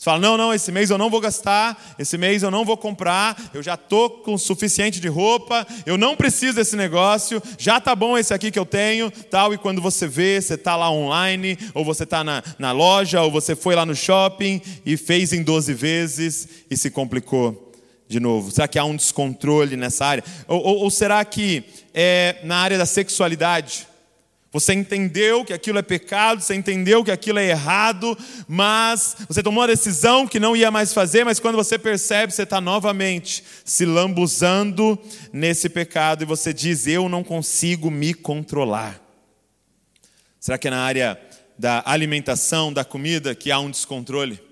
você 0.02 0.06
fala, 0.06 0.18
não, 0.18 0.36
não, 0.36 0.52
esse 0.52 0.72
mês 0.72 0.90
eu 0.90 0.98
não 0.98 1.08
vou 1.08 1.20
gastar, 1.20 1.94
esse 1.96 2.18
mês 2.18 2.42
eu 2.42 2.50
não 2.50 2.64
vou 2.64 2.76
comprar, 2.76 3.40
eu 3.54 3.62
já 3.62 3.74
estou 3.74 4.10
com 4.10 4.34
o 4.34 4.38
suficiente 4.38 4.98
de 4.98 5.06
roupa, 5.06 5.64
eu 5.86 5.96
não 5.96 6.16
preciso 6.16 6.56
desse 6.56 6.74
negócio, 6.74 7.40
já 7.56 7.78
está 7.78 7.94
bom 7.94 8.18
esse 8.18 8.34
aqui 8.34 8.50
que 8.50 8.58
eu 8.58 8.66
tenho, 8.66 9.12
tal, 9.30 9.54
e 9.54 9.58
quando 9.58 9.80
você 9.80 10.08
vê, 10.08 10.40
você 10.40 10.54
está 10.54 10.74
lá 10.74 10.90
online, 10.90 11.56
ou 11.72 11.84
você 11.84 12.02
está 12.02 12.24
na, 12.24 12.42
na 12.58 12.72
loja, 12.72 13.22
ou 13.22 13.30
você 13.30 13.54
foi 13.54 13.76
lá 13.76 13.86
no 13.86 13.94
shopping 13.94 14.60
e 14.84 14.96
fez 14.96 15.32
em 15.32 15.44
12 15.44 15.72
vezes 15.72 16.48
e 16.68 16.76
se 16.76 16.90
complicou 16.90 17.72
de 18.08 18.18
novo. 18.18 18.50
Será 18.50 18.66
que 18.66 18.80
há 18.80 18.84
um 18.84 18.96
descontrole 18.96 19.76
nessa 19.76 20.04
área? 20.04 20.24
Ou, 20.48 20.60
ou, 20.64 20.78
ou 20.78 20.90
será 20.90 21.24
que 21.24 21.62
é 21.94 22.38
na 22.42 22.56
área 22.56 22.76
da 22.76 22.86
sexualidade? 22.86 23.86
Você 24.52 24.74
entendeu 24.74 25.46
que 25.46 25.52
aquilo 25.54 25.78
é 25.78 25.82
pecado, 25.82 26.42
você 26.42 26.54
entendeu 26.54 27.02
que 27.02 27.10
aquilo 27.10 27.38
é 27.38 27.48
errado, 27.48 28.16
mas 28.46 29.16
você 29.26 29.42
tomou 29.42 29.64
a 29.64 29.66
decisão 29.66 30.26
que 30.28 30.38
não 30.38 30.54
ia 30.54 30.70
mais 30.70 30.92
fazer, 30.92 31.24
mas 31.24 31.40
quando 31.40 31.56
você 31.56 31.78
percebe, 31.78 32.34
você 32.34 32.42
está 32.42 32.60
novamente 32.60 33.42
se 33.64 33.86
lambuzando 33.86 34.98
nesse 35.32 35.70
pecado 35.70 36.22
e 36.22 36.26
você 36.26 36.52
diz: 36.52 36.86
Eu 36.86 37.08
não 37.08 37.24
consigo 37.24 37.90
me 37.90 38.12
controlar. 38.12 39.00
Será 40.38 40.58
que 40.58 40.68
é 40.68 40.70
na 40.70 40.82
área 40.82 41.18
da 41.58 41.82
alimentação, 41.86 42.70
da 42.70 42.84
comida, 42.84 43.34
que 43.34 43.50
há 43.50 43.58
um 43.58 43.70
descontrole? 43.70 44.51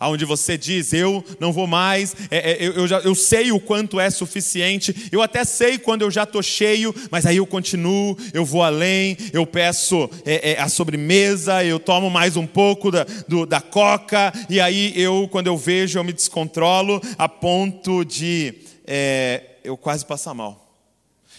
Onde 0.00 0.24
você 0.24 0.56
diz, 0.56 0.92
eu 0.92 1.24
não 1.40 1.52
vou 1.52 1.66
mais, 1.66 2.14
é, 2.30 2.52
é, 2.52 2.66
eu, 2.68 2.86
já, 2.86 3.00
eu 3.00 3.16
sei 3.16 3.50
o 3.50 3.58
quanto 3.58 3.98
é 3.98 4.08
suficiente, 4.10 5.08
eu 5.10 5.20
até 5.20 5.44
sei 5.44 5.76
quando 5.76 6.02
eu 6.02 6.10
já 6.10 6.22
estou 6.22 6.40
cheio, 6.40 6.94
mas 7.10 7.26
aí 7.26 7.38
eu 7.38 7.46
continuo, 7.46 8.16
eu 8.32 8.44
vou 8.44 8.62
além, 8.62 9.16
eu 9.32 9.44
peço 9.44 10.08
é, 10.24 10.52
é, 10.52 10.60
a 10.60 10.68
sobremesa, 10.68 11.64
eu 11.64 11.80
tomo 11.80 12.08
mais 12.08 12.36
um 12.36 12.46
pouco 12.46 12.92
da, 12.92 13.04
do, 13.26 13.44
da 13.44 13.60
coca, 13.60 14.32
e 14.48 14.60
aí 14.60 14.92
eu, 14.94 15.28
quando 15.32 15.48
eu 15.48 15.56
vejo, 15.56 15.98
eu 15.98 16.04
me 16.04 16.12
descontrolo 16.12 17.00
a 17.18 17.28
ponto 17.28 18.04
de 18.04 18.54
é, 18.86 19.42
eu 19.64 19.76
quase 19.76 20.06
passar 20.06 20.32
mal. 20.32 20.64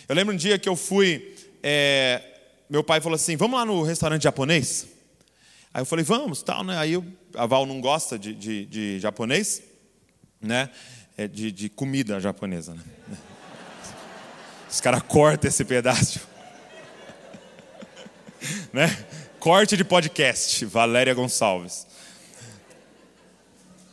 Eu 0.08 0.16
lembro 0.16 0.34
um 0.34 0.38
dia 0.38 0.60
que 0.60 0.68
eu 0.68 0.76
fui, 0.76 1.34
é, 1.64 2.22
meu 2.70 2.84
pai 2.84 3.00
falou 3.00 3.16
assim: 3.16 3.38
vamos 3.38 3.58
lá 3.58 3.66
no 3.66 3.84
restaurante 3.84 4.24
japonês? 4.24 4.88
Aí 5.74 5.82
eu 5.82 5.86
falei, 5.86 6.04
vamos, 6.04 6.42
tal, 6.42 6.64
né? 6.64 6.78
Aí 6.78 6.94
eu, 6.94 7.06
a 7.36 7.46
Val 7.46 7.66
não 7.66 7.82
gosta 7.82 8.18
de, 8.18 8.34
de, 8.34 8.66
de 8.66 9.00
japonês, 9.00 9.62
né? 10.42 10.70
É 11.18 11.28
de, 11.28 11.52
de, 11.52 11.70
comida 11.70 12.20
japonesa, 12.20 12.74
né? 12.74 12.84
Os 14.70 14.80
caras 14.80 15.02
cortam 15.04 15.50
esse 15.50 15.66
pedaço. 15.66 16.22
né? 18.72 18.88
Corte 19.40 19.76
de 19.76 19.84
podcast, 19.84 20.66
Valéria 20.66 21.14
Gonçalves. 21.14 21.88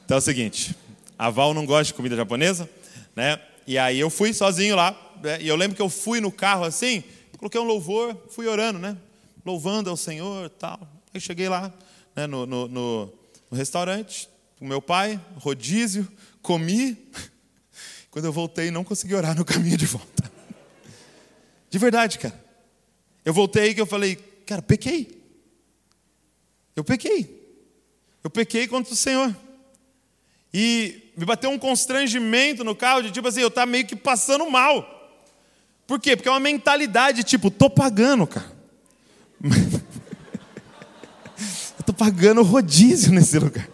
Então 0.05 0.17
é 0.17 0.19
o 0.19 0.23
seguinte, 0.23 0.75
a 1.19 1.31
Val 1.31 1.53
não 1.53 1.67
gosta 1.67 1.85
de 1.85 1.95
comida 1.95 2.15
japonesa, 2.15 2.69
né? 3.15 3.41
E 3.67 3.77
aí 3.79 3.99
eu 3.99 4.11
fui 4.11 4.33
sozinho 4.33 4.77
lá, 4.77 4.97
né? 5.23 5.39
e 5.41 5.49
eu 5.49 5.57
lembro 5.57 5.75
que 5.75 5.83
eu 5.83 5.89
fui 5.89 6.21
no 6.21 6.31
carro 6.31 6.65
assim, 6.65 7.03
coloquei 7.39 7.61
um 7.61 7.65
louvor, 7.65 8.17
fui 8.31 8.47
orando, 8.47 8.79
né? 8.79 8.97
Louvando 9.45 9.91
ao 9.91 9.97
Senhor, 9.97 10.49
tal. 10.51 10.81
Aí 11.13 11.21
cheguei 11.21 11.49
lá 11.49 11.73
né, 12.17 12.27
no, 12.27 12.47
no, 12.47 12.67
no, 12.67 13.13
no 13.51 13.57
restaurante, 13.57 14.29
com 14.59 14.67
meu 14.67 14.81
pai, 14.81 15.21
rodízio, 15.37 16.07
comi. 16.43 16.97
Quando 18.11 18.25
eu 18.25 18.33
voltei, 18.33 18.71
não 18.71 18.85
consegui 18.85 19.15
orar 19.15 19.37
no 19.37 19.45
caminho 19.45 19.77
de 19.77 19.87
volta. 19.87 20.31
De 21.69 21.79
verdade, 21.79 22.19
cara. 22.19 22.47
Eu 23.25 23.35
voltei 23.35 23.73
e 23.73 23.79
eu 23.79 23.85
falei, 23.85 24.17
cara, 24.47 24.63
pequei. 24.63 25.21
Eu 26.75 26.85
pequei. 26.85 27.37
Eu 28.23 28.31
pequei 28.31 28.67
contra 28.67 28.93
o 28.93 28.97
Senhor. 28.97 29.37
E 30.55 31.13
me 31.17 31.25
bateu 31.25 31.51
um 31.51 31.59
constrangimento 31.59 32.65
no 32.65 32.75
carro 32.75 33.03
de 33.03 33.11
tipo 33.11 33.29
assim, 33.29 33.41
eu 33.41 33.49
estava 33.49 33.67
meio 33.67 33.87
que 33.87 33.97
passando 33.97 34.49
mal. 34.51 34.93
Por 35.87 36.01
quê? 36.01 36.17
Porque 36.17 36.29
é 36.29 36.33
uma 36.33 36.41
mentalidade 36.41 37.25
tipo, 37.25 37.51
tô 37.51 37.69
pagando, 37.69 38.27
cara. 38.27 38.51
pagando 41.97 42.43
rodízio 42.43 43.13
nesse 43.13 43.39
lugar. 43.39 43.69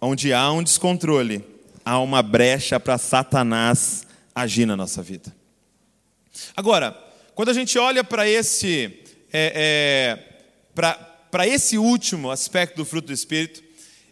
Onde 0.00 0.32
há 0.32 0.50
um 0.52 0.62
descontrole, 0.62 1.44
há 1.84 1.98
uma 2.00 2.22
brecha 2.22 2.78
para 2.78 2.98
Satanás 2.98 4.06
agir 4.34 4.66
na 4.66 4.76
nossa 4.76 5.02
vida. 5.02 5.34
Agora, 6.56 6.96
quando 7.34 7.48
a 7.50 7.54
gente 7.54 7.78
olha 7.78 8.04
para 8.04 8.28
esse, 8.28 8.98
é, 9.32 10.18
é, 10.74 10.82
para 11.30 11.46
esse 11.46 11.78
último 11.78 12.30
aspecto 12.30 12.76
do 12.76 12.84
fruto 12.84 13.08
do 13.08 13.12
Espírito, 13.12 13.62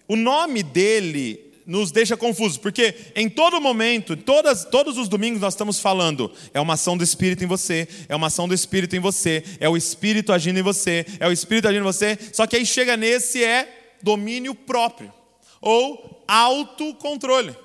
o 0.09 0.17
nome 0.17 0.63
dele 0.63 1.54
nos 1.67 1.91
deixa 1.91 2.17
confusos, 2.17 2.59
porque 2.59 2.95
em 3.15 3.29
todo 3.29 3.61
momento, 3.61 4.17
todas, 4.17 4.65
todos 4.65 4.99
os 4.99 5.09
domingos 5.09 5.41
nós 5.41 5.55
estamos 5.55 5.81
falando, 5.81 6.31
é 6.53 6.61
uma 6.61 6.75
ação 6.75 6.97
do 6.97 7.05
Espírito 7.05 7.43
em 7.43 7.47
você, 7.47 7.89
é 8.09 8.15
uma 8.15 8.27
ação 8.27 8.47
do 8.47 8.55
Espírito 8.55 8.95
em 8.95 9.01
você, 9.01 9.43
é 9.59 9.69
o 9.69 9.77
Espírito 9.77 10.33
agindo 10.33 10.59
em 10.59 10.63
você, 10.63 11.07
é 11.19 11.27
o 11.27 11.33
Espírito 11.33 11.69
agindo 11.69 11.81
em 11.81 11.85
você, 11.85 12.19
só 12.33 12.47
que 12.47 12.57
aí 12.57 12.67
chega 12.67 12.97
nesse 12.97 13.43
é 13.43 13.97
domínio 14.03 14.55
próprio, 14.55 15.13
ou 15.61 16.23
autocontrole. 16.29 17.57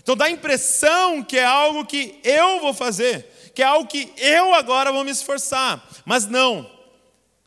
Então 0.00 0.16
dá 0.16 0.26
a 0.26 0.30
impressão 0.30 1.22
que 1.22 1.36
é 1.36 1.44
algo 1.44 1.84
que 1.84 2.20
eu 2.22 2.60
vou 2.60 2.72
fazer, 2.72 3.26
que 3.54 3.62
é 3.62 3.66
algo 3.66 3.88
que 3.88 4.12
eu 4.16 4.54
agora 4.54 4.92
vou 4.92 5.04
me 5.04 5.10
esforçar, 5.10 5.86
mas 6.04 6.26
não. 6.26 6.70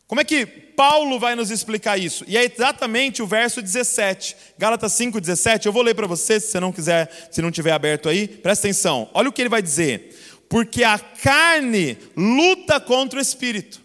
Como 0.06 0.20
é 0.20 0.24
que 0.24 0.61
Paulo 0.76 1.18
vai 1.18 1.34
nos 1.34 1.50
explicar 1.50 1.98
isso. 1.98 2.24
E 2.26 2.36
é 2.36 2.44
exatamente 2.44 3.22
o 3.22 3.26
verso 3.26 3.60
17. 3.62 4.36
Gálatas 4.58 4.92
5, 4.92 5.20
17. 5.20 5.66
Eu 5.66 5.72
vou 5.72 5.82
ler 5.82 5.94
para 5.94 6.06
você, 6.06 6.40
se 6.40 6.48
você 6.48 6.60
não 6.60 6.72
quiser, 6.72 7.28
se 7.30 7.42
não 7.42 7.50
tiver 7.50 7.72
aberto 7.72 8.08
aí. 8.08 8.26
Presta 8.26 8.66
atenção. 8.66 9.08
Olha 9.14 9.28
o 9.28 9.32
que 9.32 9.42
ele 9.42 9.48
vai 9.48 9.62
dizer. 9.62 10.16
Porque 10.48 10.84
a 10.84 10.98
carne 10.98 11.96
luta 12.16 12.78
contra 12.78 13.18
o 13.18 13.22
espírito. 13.22 13.82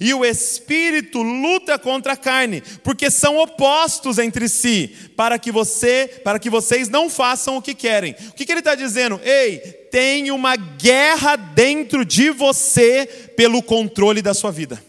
E 0.00 0.14
o 0.14 0.24
espírito 0.24 1.22
luta 1.22 1.78
contra 1.78 2.12
a 2.12 2.16
carne, 2.16 2.62
porque 2.82 3.10
são 3.10 3.36
opostos 3.38 4.18
entre 4.18 4.48
si, 4.48 4.94
para 5.16 5.38
que 5.38 5.50
você, 5.50 6.20
para 6.22 6.38
que 6.38 6.48
vocês 6.48 6.88
não 6.88 7.10
façam 7.10 7.56
o 7.56 7.62
que 7.62 7.74
querem. 7.74 8.14
O 8.28 8.32
que, 8.32 8.46
que 8.46 8.52
ele 8.52 8.60
está 8.60 8.74
dizendo? 8.74 9.20
Ei, 9.24 9.58
tem 9.90 10.30
uma 10.30 10.56
guerra 10.56 11.36
dentro 11.36 12.04
de 12.04 12.30
você 12.30 13.06
pelo 13.36 13.62
controle 13.62 14.22
da 14.22 14.32
sua 14.32 14.52
vida. 14.52 14.82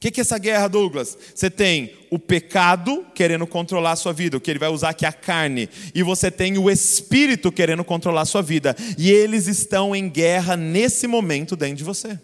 O 0.00 0.02
que, 0.02 0.10
que 0.10 0.20
é 0.20 0.22
essa 0.22 0.38
guerra, 0.38 0.66
Douglas? 0.66 1.18
Você 1.34 1.50
tem 1.50 1.92
o 2.08 2.18
pecado 2.18 3.04
querendo 3.14 3.46
controlar 3.46 3.92
a 3.92 3.96
sua 3.96 4.14
vida, 4.14 4.34
o 4.34 4.40
que 4.40 4.50
ele 4.50 4.58
vai 4.58 4.70
usar 4.70 4.88
aqui 4.88 5.04
é 5.04 5.08
a 5.08 5.12
carne, 5.12 5.68
e 5.94 6.02
você 6.02 6.30
tem 6.30 6.56
o 6.56 6.70
espírito 6.70 7.52
querendo 7.52 7.84
controlar 7.84 8.22
a 8.22 8.24
sua 8.24 8.40
vida, 8.40 8.74
e 8.96 9.10
eles 9.10 9.46
estão 9.46 9.94
em 9.94 10.08
guerra 10.08 10.56
nesse 10.56 11.06
momento 11.06 11.54
dentro 11.54 11.76
de 11.76 11.84
você. 11.84 12.18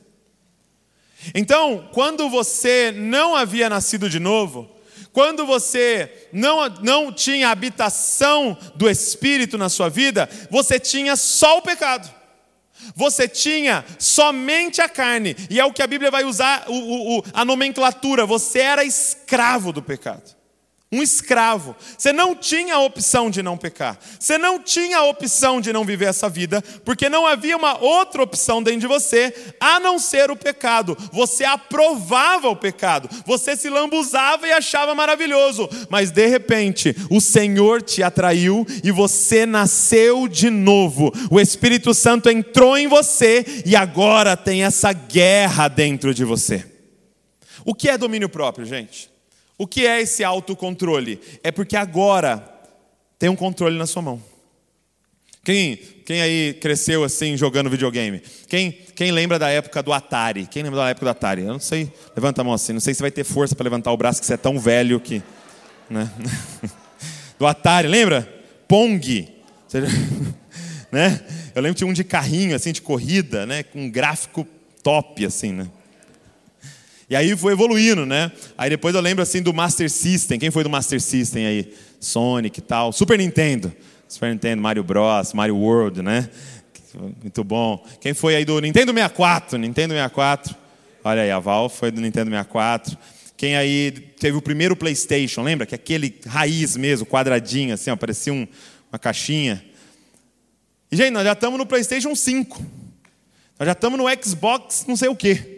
Então, 1.34 1.86
quando 1.92 2.30
você 2.30 2.94
não 2.96 3.36
havia 3.36 3.68
nascido 3.68 4.08
de 4.08 4.18
novo, 4.18 4.70
quando 5.12 5.44
você 5.44 6.28
não, 6.32 6.66
não 6.82 7.12
tinha 7.12 7.50
habitação 7.50 8.56
do 8.74 8.88
Espírito 8.88 9.58
na 9.58 9.68
sua 9.68 9.90
vida, 9.90 10.30
você 10.50 10.80
tinha 10.80 11.14
só 11.14 11.58
o 11.58 11.62
pecado. 11.62 12.15
Você 12.94 13.26
tinha 13.26 13.84
somente 13.98 14.80
a 14.80 14.88
carne, 14.88 15.36
e 15.50 15.58
é 15.58 15.64
o 15.64 15.72
que 15.72 15.82
a 15.82 15.86
Bíblia 15.86 16.10
vai 16.10 16.24
usar 16.24 16.64
o, 16.68 17.18
o, 17.18 17.24
a 17.32 17.44
nomenclatura: 17.44 18.26
você 18.26 18.60
era 18.60 18.84
escravo 18.84 19.72
do 19.72 19.82
pecado 19.82 20.35
um 20.90 21.02
escravo. 21.02 21.74
Você 21.98 22.12
não 22.12 22.34
tinha 22.34 22.76
a 22.76 22.80
opção 22.80 23.28
de 23.28 23.42
não 23.42 23.56
pecar. 23.56 23.98
Você 24.18 24.38
não 24.38 24.60
tinha 24.60 24.98
a 24.98 25.04
opção 25.04 25.60
de 25.60 25.72
não 25.72 25.84
viver 25.84 26.06
essa 26.06 26.28
vida, 26.28 26.62
porque 26.84 27.08
não 27.08 27.26
havia 27.26 27.56
uma 27.56 27.76
outra 27.82 28.22
opção 28.22 28.62
dentro 28.62 28.80
de 28.80 28.86
você 28.86 29.34
a 29.58 29.80
não 29.80 29.98
ser 29.98 30.30
o 30.30 30.36
pecado. 30.36 30.96
Você 31.12 31.44
aprovava 31.44 32.48
o 32.48 32.56
pecado. 32.56 33.08
Você 33.26 33.56
se 33.56 33.68
lambuzava 33.68 34.46
e 34.46 34.52
achava 34.52 34.94
maravilhoso, 34.94 35.68
mas 35.90 36.12
de 36.12 36.26
repente 36.26 36.94
o 37.10 37.20
Senhor 37.20 37.82
te 37.82 38.02
atraiu 38.02 38.64
e 38.84 38.92
você 38.92 39.44
nasceu 39.44 40.28
de 40.28 40.50
novo. 40.50 41.12
O 41.30 41.40
Espírito 41.40 41.92
Santo 41.92 42.30
entrou 42.30 42.78
em 42.78 42.86
você 42.86 43.44
e 43.66 43.74
agora 43.74 44.36
tem 44.36 44.62
essa 44.62 44.92
guerra 44.92 45.66
dentro 45.66 46.14
de 46.14 46.24
você. 46.24 46.64
O 47.64 47.74
que 47.74 47.88
é 47.88 47.98
domínio 47.98 48.28
próprio, 48.28 48.64
gente? 48.64 49.15
O 49.58 49.66
que 49.66 49.86
é 49.86 50.02
esse 50.02 50.22
autocontrole? 50.22 51.20
É 51.42 51.50
porque 51.50 51.76
agora 51.76 52.44
tem 53.18 53.28
um 53.28 53.36
controle 53.36 53.78
na 53.78 53.86
sua 53.86 54.02
mão. 54.02 54.22
Quem, 55.42 55.76
quem 56.04 56.20
aí 56.20 56.54
cresceu 56.54 57.04
assim 57.04 57.36
jogando 57.36 57.70
videogame? 57.70 58.20
Quem, 58.48 58.72
quem 58.94 59.12
lembra 59.12 59.38
da 59.38 59.48
época 59.48 59.80
do 59.82 59.92
Atari? 59.92 60.46
Quem 60.46 60.62
lembra 60.62 60.80
da 60.80 60.88
época 60.88 61.06
do 61.06 61.10
Atari? 61.10 61.42
Eu 61.42 61.52
não 61.52 61.60
sei, 61.60 61.90
levanta 62.16 62.40
a 62.40 62.44
mão 62.44 62.52
assim, 62.52 62.72
não 62.72 62.80
sei 62.80 62.92
se 62.92 63.00
vai 63.00 63.12
ter 63.12 63.22
força 63.22 63.54
para 63.54 63.62
levantar 63.62 63.92
o 63.92 63.96
braço 63.96 64.18
que 64.20 64.26
você 64.26 64.34
é 64.34 64.36
tão 64.36 64.58
velho 64.58 64.98
que. 64.98 65.22
Né? 65.88 66.10
Do 67.38 67.46
Atari, 67.46 67.86
lembra? 67.86 68.22
Pong. 68.66 69.28
né? 70.90 71.20
Eu 71.54 71.62
lembro 71.62 71.78
de 71.78 71.84
um 71.84 71.92
de 71.92 72.02
carrinho, 72.02 72.56
assim, 72.56 72.72
de 72.72 72.82
corrida, 72.82 73.46
né? 73.46 73.62
Com 73.62 73.82
um 73.82 73.90
gráfico 73.90 74.44
top, 74.82 75.24
assim, 75.24 75.52
né? 75.52 75.68
E 77.08 77.14
aí 77.14 77.36
foi 77.36 77.52
evoluindo, 77.52 78.04
né? 78.04 78.32
Aí 78.58 78.68
depois 78.68 78.94
eu 78.94 79.00
lembro 79.00 79.22
assim 79.22 79.40
do 79.40 79.54
Master 79.54 79.88
System. 79.88 80.38
Quem 80.38 80.50
foi 80.50 80.64
do 80.64 80.70
Master 80.70 81.00
System 81.00 81.46
aí? 81.46 81.72
Sonic 82.00 82.58
e 82.58 82.62
tal. 82.62 82.92
Super 82.92 83.18
Nintendo. 83.18 83.72
Super 84.08 84.30
Nintendo, 84.30 84.62
Mario 84.62 84.82
Bros, 84.82 85.32
Mario 85.32 85.56
World, 85.56 86.02
né? 86.02 86.28
Muito 87.20 87.44
bom. 87.44 87.84
Quem 88.00 88.14
foi 88.14 88.36
aí 88.36 88.44
do 88.44 88.60
Nintendo 88.60 88.92
64? 88.92 89.58
Nintendo 89.58 89.94
64. 89.94 90.54
Olha 91.04 91.22
aí, 91.22 91.30
a 91.30 91.38
Val 91.38 91.68
foi 91.68 91.90
do 91.90 92.00
Nintendo 92.00 92.30
64. 92.30 92.96
Quem 93.36 93.56
aí 93.56 93.92
teve 94.18 94.36
o 94.36 94.42
primeiro 94.42 94.74
PlayStation, 94.74 95.42
lembra? 95.42 95.66
Que 95.66 95.74
é 95.74 95.76
aquele 95.76 96.18
raiz 96.26 96.76
mesmo, 96.76 97.06
quadradinho, 97.06 97.74
assim, 97.74 97.90
ó, 97.90 97.96
parecia 97.96 98.32
um, 98.32 98.48
uma 98.90 98.98
caixinha. 98.98 99.62
E, 100.90 100.96
gente, 100.96 101.10
nós 101.10 101.24
já 101.24 101.32
estamos 101.32 101.58
no 101.58 101.66
PlayStation 101.66 102.14
5. 102.14 102.64
Nós 103.58 103.66
já 103.66 103.72
estamos 103.72 103.98
no 103.98 104.04
Xbox, 104.22 104.84
não 104.88 104.96
sei 104.96 105.08
o 105.08 105.16
quê. 105.16 105.55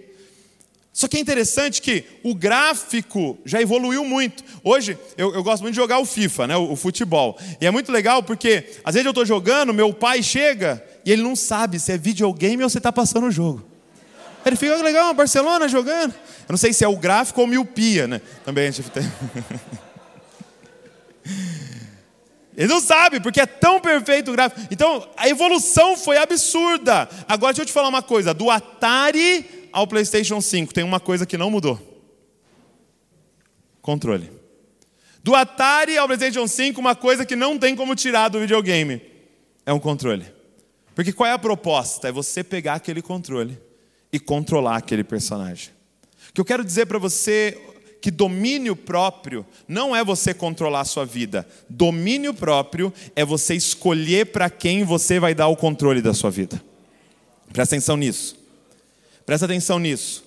Só 0.98 1.06
que 1.06 1.16
é 1.16 1.20
interessante 1.20 1.80
que 1.80 2.02
o 2.24 2.34
gráfico 2.34 3.38
já 3.44 3.62
evoluiu 3.62 4.04
muito. 4.04 4.42
Hoje, 4.64 4.98
eu, 5.16 5.32
eu 5.32 5.44
gosto 5.44 5.62
muito 5.62 5.74
de 5.74 5.80
jogar 5.80 6.00
o 6.00 6.04
FIFA, 6.04 6.48
né, 6.48 6.56
o, 6.56 6.72
o, 6.72 6.76
futebol. 6.76 7.38
E 7.60 7.66
é 7.66 7.70
muito 7.70 7.92
legal 7.92 8.20
porque, 8.20 8.64
às 8.82 8.94
vezes 8.94 9.04
eu 9.06 9.12
estou 9.12 9.24
jogando, 9.24 9.72
meu 9.72 9.94
pai 9.94 10.24
chega 10.24 10.84
e 11.04 11.12
ele 11.12 11.22
não 11.22 11.36
sabe 11.36 11.78
se 11.78 11.92
é 11.92 11.96
videogame 11.96 12.64
ou 12.64 12.68
se 12.68 12.78
está 12.78 12.90
passando 12.90 13.28
o 13.28 13.30
jogo. 13.30 13.64
Ele 14.44 14.56
fica 14.56 14.74
legal, 14.82 15.14
Barcelona 15.14 15.68
jogando. 15.68 16.10
Eu 16.14 16.50
não 16.50 16.56
sei 16.56 16.72
se 16.72 16.82
é 16.82 16.88
o 16.88 16.96
gráfico 16.96 17.42
ou 17.42 17.46
miopia, 17.46 18.08
né? 18.08 18.20
Também 18.44 18.66
a 18.66 18.70
gente 18.72 18.90
tem. 18.90 19.04
Ele 22.56 22.66
não 22.66 22.80
sabe, 22.80 23.20
porque 23.20 23.40
é 23.40 23.46
tão 23.46 23.80
perfeito 23.80 24.32
o 24.32 24.34
gráfico. 24.34 24.66
Então, 24.68 25.08
a 25.16 25.28
evolução 25.28 25.96
foi 25.96 26.18
absurda. 26.18 27.08
Agora, 27.28 27.52
deixa 27.52 27.62
eu 27.62 27.66
te 27.66 27.72
falar 27.72 27.88
uma 27.88 28.02
coisa: 28.02 28.34
do 28.34 28.50
Atari 28.50 29.57
ao 29.72 29.86
PlayStation 29.86 30.40
5 30.40 30.72
tem 30.72 30.84
uma 30.84 31.00
coisa 31.00 31.26
que 31.26 31.38
não 31.38 31.50
mudou: 31.50 31.80
controle. 33.80 34.30
Do 35.22 35.34
Atari 35.34 35.98
ao 35.98 36.06
PlayStation 36.06 36.46
5, 36.46 36.80
uma 36.80 36.94
coisa 36.94 37.26
que 37.26 37.36
não 37.36 37.58
tem 37.58 37.76
como 37.76 37.94
tirar 37.94 38.28
do 38.28 38.40
videogame 38.40 39.02
é 39.66 39.72
um 39.72 39.80
controle. 39.80 40.24
Porque 40.94 41.12
qual 41.12 41.28
é 41.28 41.32
a 41.32 41.38
proposta? 41.38 42.08
É 42.08 42.12
você 42.12 42.42
pegar 42.42 42.74
aquele 42.74 43.02
controle 43.02 43.58
e 44.12 44.18
controlar 44.18 44.76
aquele 44.76 45.04
personagem. 45.04 45.70
O 46.30 46.32
que 46.32 46.40
eu 46.40 46.44
quero 46.44 46.64
dizer 46.64 46.86
para 46.86 46.98
você 46.98 47.60
que 48.00 48.10
domínio 48.10 48.76
próprio 48.76 49.44
não 49.66 49.94
é 49.94 50.04
você 50.04 50.32
controlar 50.32 50.80
a 50.80 50.84
sua 50.84 51.04
vida. 51.04 51.46
Domínio 51.68 52.32
próprio 52.32 52.92
é 53.14 53.24
você 53.24 53.54
escolher 53.54 54.26
para 54.26 54.48
quem 54.48 54.84
você 54.84 55.18
vai 55.18 55.34
dar 55.34 55.48
o 55.48 55.56
controle 55.56 56.00
da 56.00 56.14
sua 56.14 56.30
vida. 56.30 56.62
Presta 57.52 57.74
atenção 57.74 57.96
nisso. 57.96 58.37
Presta 59.28 59.44
atenção 59.44 59.78
nisso. 59.78 60.24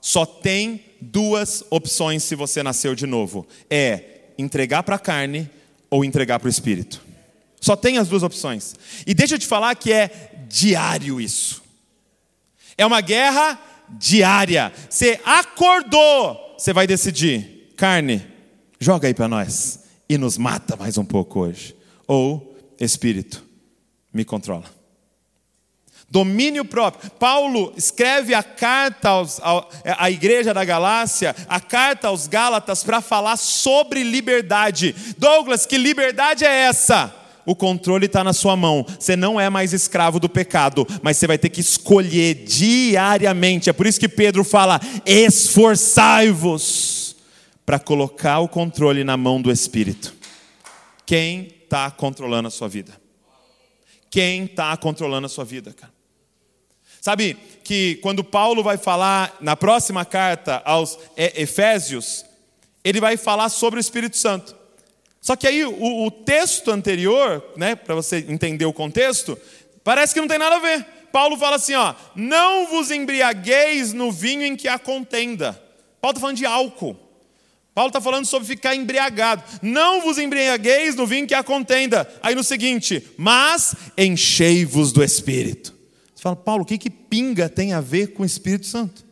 Só 0.00 0.24
tem 0.24 0.82
duas 0.98 1.62
opções 1.68 2.22
se 2.22 2.34
você 2.34 2.62
nasceu 2.62 2.94
de 2.94 3.06
novo: 3.06 3.46
é 3.68 4.32
entregar 4.38 4.82
para 4.82 4.96
a 4.96 4.98
carne 4.98 5.50
ou 5.90 6.06
entregar 6.06 6.38
para 6.38 6.46
o 6.46 6.50
espírito. 6.50 7.02
Só 7.60 7.76
tem 7.76 7.98
as 7.98 8.08
duas 8.08 8.22
opções. 8.22 8.74
E 9.06 9.12
deixa 9.12 9.34
eu 9.34 9.38
te 9.38 9.46
falar 9.46 9.74
que 9.74 9.92
é 9.92 10.32
diário 10.48 11.20
isso. 11.20 11.62
É 12.78 12.86
uma 12.86 13.02
guerra 13.02 13.60
diária. 13.90 14.72
Você 14.88 15.20
acordou, 15.22 16.56
você 16.56 16.72
vai 16.72 16.86
decidir: 16.86 17.74
carne, 17.76 18.26
joga 18.80 19.06
aí 19.06 19.12
para 19.12 19.28
nós 19.28 19.80
e 20.08 20.16
nos 20.16 20.38
mata 20.38 20.76
mais 20.76 20.96
um 20.96 21.04
pouco 21.04 21.40
hoje. 21.40 21.76
Ou 22.06 22.56
espírito, 22.80 23.44
me 24.10 24.24
controla. 24.24 24.79
Domínio 26.10 26.64
próprio. 26.64 27.08
Paulo 27.12 27.72
escreve 27.76 28.34
a 28.34 28.42
carta 28.42 29.10
aos, 29.10 29.40
à 29.84 30.10
igreja 30.10 30.52
da 30.52 30.64
Galácia, 30.64 31.36
a 31.48 31.60
carta 31.60 32.08
aos 32.08 32.26
Gálatas, 32.26 32.82
para 32.82 33.00
falar 33.00 33.36
sobre 33.36 34.02
liberdade. 34.02 34.92
Douglas, 35.16 35.66
que 35.66 35.78
liberdade 35.78 36.44
é 36.44 36.62
essa? 36.62 37.14
O 37.46 37.54
controle 37.54 38.06
está 38.06 38.24
na 38.24 38.32
sua 38.32 38.56
mão. 38.56 38.84
Você 38.98 39.14
não 39.14 39.40
é 39.40 39.48
mais 39.48 39.72
escravo 39.72 40.18
do 40.18 40.28
pecado, 40.28 40.84
mas 41.00 41.16
você 41.16 41.28
vai 41.28 41.38
ter 41.38 41.48
que 41.48 41.60
escolher 41.60 42.44
diariamente. 42.44 43.70
É 43.70 43.72
por 43.72 43.86
isso 43.86 44.00
que 44.00 44.08
Pedro 44.08 44.42
fala: 44.42 44.80
esforçai-vos 45.06 47.14
para 47.64 47.78
colocar 47.78 48.40
o 48.40 48.48
controle 48.48 49.04
na 49.04 49.16
mão 49.16 49.40
do 49.40 49.52
Espírito. 49.52 50.12
Quem 51.06 51.54
está 51.62 51.88
controlando 51.88 52.48
a 52.48 52.50
sua 52.50 52.68
vida? 52.68 52.98
Quem 54.10 54.46
está 54.46 54.76
controlando 54.76 55.26
a 55.26 55.28
sua 55.28 55.44
vida, 55.44 55.72
cara? 55.72 55.99
Sabe 57.00 57.36
que 57.64 57.98
quando 58.02 58.22
Paulo 58.22 58.62
vai 58.62 58.76
falar 58.76 59.36
na 59.40 59.56
próxima 59.56 60.04
carta 60.04 60.60
aos 60.64 60.98
Efésios, 61.16 62.24
ele 62.84 63.00
vai 63.00 63.16
falar 63.16 63.48
sobre 63.48 63.78
o 63.78 63.80
Espírito 63.80 64.16
Santo. 64.16 64.56
Só 65.20 65.36
que 65.36 65.46
aí 65.46 65.64
o, 65.64 66.06
o 66.06 66.10
texto 66.10 66.70
anterior, 66.70 67.44
né, 67.56 67.74
para 67.74 67.94
você 67.94 68.24
entender 68.28 68.64
o 68.64 68.72
contexto, 68.72 69.38
parece 69.84 70.14
que 70.14 70.20
não 70.20 70.28
tem 70.28 70.38
nada 70.38 70.56
a 70.56 70.60
ver. 70.60 70.86
Paulo 71.12 71.36
fala 71.36 71.56
assim, 71.56 71.74
ó, 71.74 71.94
não 72.14 72.66
vos 72.66 72.90
embriagueis 72.90 73.92
no 73.92 74.12
vinho 74.12 74.44
em 74.44 74.56
que 74.56 74.68
há 74.68 74.78
contenda. 74.78 75.52
Paulo 76.00 76.12
está 76.12 76.20
falando 76.20 76.36
de 76.36 76.46
álcool. 76.46 76.96
Paulo 77.74 77.88
está 77.88 78.00
falando 78.00 78.26
sobre 78.26 78.48
ficar 78.48 78.74
embriagado. 78.74 79.42
Não 79.62 80.02
vos 80.02 80.18
embriagueis 80.18 80.94
no 80.94 81.06
vinho 81.06 81.26
que 81.26 81.34
há 81.34 81.42
contenda. 81.42 82.08
Aí 82.22 82.34
no 82.34 82.44
seguinte, 82.44 83.06
mas 83.16 83.74
enchei-vos 83.96 84.92
do 84.92 85.02
Espírito. 85.02 85.79
Você 86.20 86.24
fala, 86.24 86.36
Paulo, 86.36 86.64
o 86.64 86.66
que, 86.66 86.76
que 86.76 86.90
pinga 86.90 87.48
tem 87.48 87.72
a 87.72 87.80
ver 87.80 88.08
com 88.08 88.22
o 88.22 88.26
Espírito 88.26 88.66
Santo? 88.66 89.00
O 89.00 89.04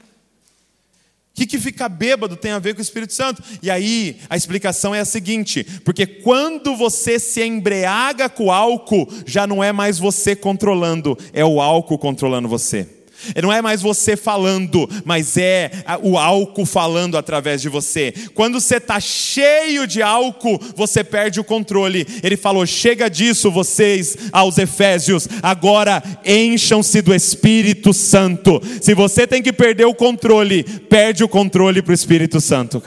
que, 1.33 1.47
que 1.47 1.59
ficar 1.59 1.89
bêbado 1.89 2.37
tem 2.37 2.51
a 2.51 2.59
ver 2.59 2.75
com 2.75 2.81
o 2.81 2.83
Espírito 2.83 3.15
Santo? 3.15 3.43
E 3.63 3.71
aí, 3.71 4.19
a 4.29 4.37
explicação 4.37 4.95
é 4.95 5.01
a 5.01 5.07
seguinte: 5.07 5.65
porque 5.87 6.05
quando 6.07 6.77
você 6.77 7.19
se 7.19 7.43
embriaga 7.43 8.29
com 8.29 8.53
álcool, 8.53 9.09
já 9.25 9.47
não 9.47 9.65
é 9.65 9.73
mais 9.73 9.99
você 9.99 10.37
controlando, 10.37 11.17
é 11.33 11.43
o 11.43 11.63
álcool 11.63 11.97
controlando 11.97 12.47
você. 12.47 12.98
Não 13.43 13.53
é 13.53 13.61
mais 13.61 13.83
você 13.83 14.17
falando, 14.17 14.89
mas 15.05 15.37
é 15.37 15.71
o 16.03 16.19
álcool 16.19 16.67
falando 16.67 17.17
através 17.17 17.61
de 17.61 17.69
você. 17.69 18.13
Quando 18.35 18.61
você 18.61 18.77
está 18.77 19.01
cheio 19.01 19.87
de 19.87 20.03
álcool, 20.03 20.61
você 20.77 21.03
perde 21.03 21.41
o 21.41 21.45
controle. 21.45 22.07
Ele 22.23 22.37
falou: 22.37 22.67
chega 22.67 23.09
disso, 23.09 23.51
vocês, 23.51 24.17
aos 24.33 24.59
Efésios, 24.59 25.29
agora 25.43 26.03
encham-se 26.25 27.03
do 27.03 27.15
Espírito 27.15 27.93
Santo. 27.93 28.61
Se 28.81 28.95
você 28.95 29.27
tem 29.27 29.43
que 29.43 29.53
perder 29.53 29.87
o 29.87 29.95
controle, 29.95 30.63
perde 30.63 31.25
o 31.25 31.29
controle 31.29 31.83
para 31.83 31.93
o 31.93 31.95
Espírito 31.95 32.41
Santo 32.41 32.83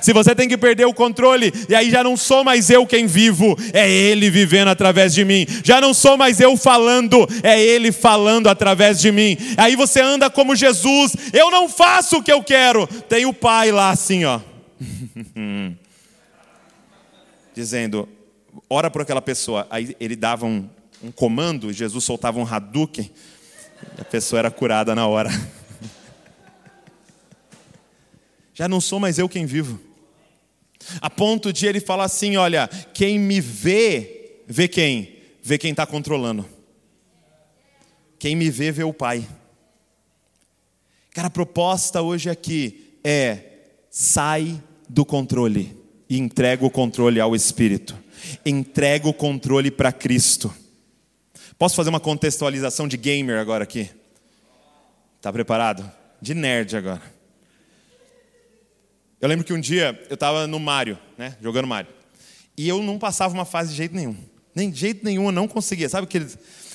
se 0.00 0.12
você 0.12 0.34
tem 0.34 0.48
que 0.48 0.56
perder 0.56 0.86
o 0.86 0.94
controle, 0.94 1.52
e 1.68 1.74
aí 1.74 1.90
já 1.90 2.02
não 2.02 2.16
sou 2.16 2.44
mais 2.44 2.70
eu 2.70 2.86
quem 2.86 3.06
vivo, 3.06 3.56
é 3.72 3.90
Ele 3.90 4.30
vivendo 4.30 4.68
através 4.68 5.14
de 5.14 5.24
mim. 5.24 5.46
Já 5.62 5.80
não 5.80 5.92
sou 5.94 6.16
mais 6.16 6.40
eu 6.40 6.56
falando, 6.56 7.26
é 7.42 7.60
Ele 7.60 7.92
falando 7.92 8.48
através 8.48 9.00
de 9.00 9.12
mim. 9.12 9.36
Aí 9.56 9.76
você 9.76 10.00
anda 10.00 10.30
como 10.30 10.56
Jesus, 10.56 11.14
eu 11.32 11.50
não 11.50 11.68
faço 11.68 12.18
o 12.18 12.22
que 12.22 12.32
eu 12.32 12.42
quero. 12.42 12.86
Tem 12.86 13.26
o 13.26 13.32
Pai 13.32 13.70
lá 13.70 13.90
assim, 13.90 14.24
ó. 14.24 14.40
Dizendo, 17.54 18.08
ora 18.68 18.90
por 18.90 19.02
aquela 19.02 19.22
pessoa. 19.22 19.66
Aí 19.70 19.96
ele 20.00 20.16
dava 20.16 20.46
um, 20.46 20.68
um 21.02 21.10
comando, 21.10 21.72
Jesus 21.72 22.04
soltava 22.04 22.38
um 22.38 22.46
Hadouken, 22.46 23.10
e 23.98 24.00
a 24.00 24.04
pessoa 24.04 24.38
era 24.38 24.50
curada 24.50 24.94
na 24.94 25.06
hora. 25.06 25.30
Já 28.54 28.68
não 28.68 28.80
sou 28.80 29.00
mais 29.00 29.18
eu 29.18 29.28
quem 29.28 29.46
vivo. 29.46 29.80
A 31.00 31.08
ponto 31.08 31.52
de 31.52 31.66
ele 31.66 31.80
falar 31.80 32.04
assim: 32.04 32.36
olha, 32.36 32.68
quem 32.92 33.18
me 33.18 33.40
vê, 33.40 34.42
vê 34.46 34.68
quem? 34.68 35.16
Vê 35.42 35.58
quem 35.58 35.70
está 35.70 35.86
controlando. 35.86 36.46
Quem 38.18 38.36
me 38.36 38.50
vê, 38.50 38.70
vê 38.70 38.84
o 38.84 38.92
Pai. 38.92 39.26
Cara, 41.12 41.28
a 41.28 41.30
proposta 41.30 42.02
hoje 42.02 42.30
aqui 42.30 42.98
é: 43.02 43.38
sai 43.90 44.62
do 44.88 45.04
controle 45.04 45.76
e 46.08 46.18
entrega 46.18 46.64
o 46.64 46.70
controle 46.70 47.20
ao 47.20 47.34
Espírito. 47.34 47.98
Entrega 48.44 49.08
o 49.08 49.14
controle 49.14 49.70
para 49.70 49.92
Cristo. 49.92 50.54
Posso 51.58 51.74
fazer 51.74 51.90
uma 51.90 52.00
contextualização 52.00 52.86
de 52.86 52.96
gamer 52.96 53.38
agora 53.38 53.64
aqui? 53.64 53.90
Está 55.16 55.32
preparado? 55.32 55.90
De 56.20 56.34
nerd 56.34 56.76
agora. 56.76 57.02
Eu 59.22 59.28
lembro 59.28 59.44
que 59.44 59.52
um 59.52 59.60
dia 59.60 60.04
eu 60.10 60.14
estava 60.14 60.48
no 60.48 60.58
Mario, 60.58 60.98
né, 61.16 61.36
jogando 61.40 61.68
Mario, 61.68 61.92
e 62.56 62.68
eu 62.68 62.82
não 62.82 62.98
passava 62.98 63.32
uma 63.32 63.44
fase 63.44 63.70
de 63.70 63.76
jeito 63.76 63.94
nenhum. 63.94 64.16
Nem 64.52 64.68
de 64.68 64.80
jeito 64.80 65.04
nenhum 65.04 65.26
eu 65.26 65.32
não 65.32 65.46
conseguia. 65.46 65.88
Sabe 65.88 66.08
aquele, 66.08 66.26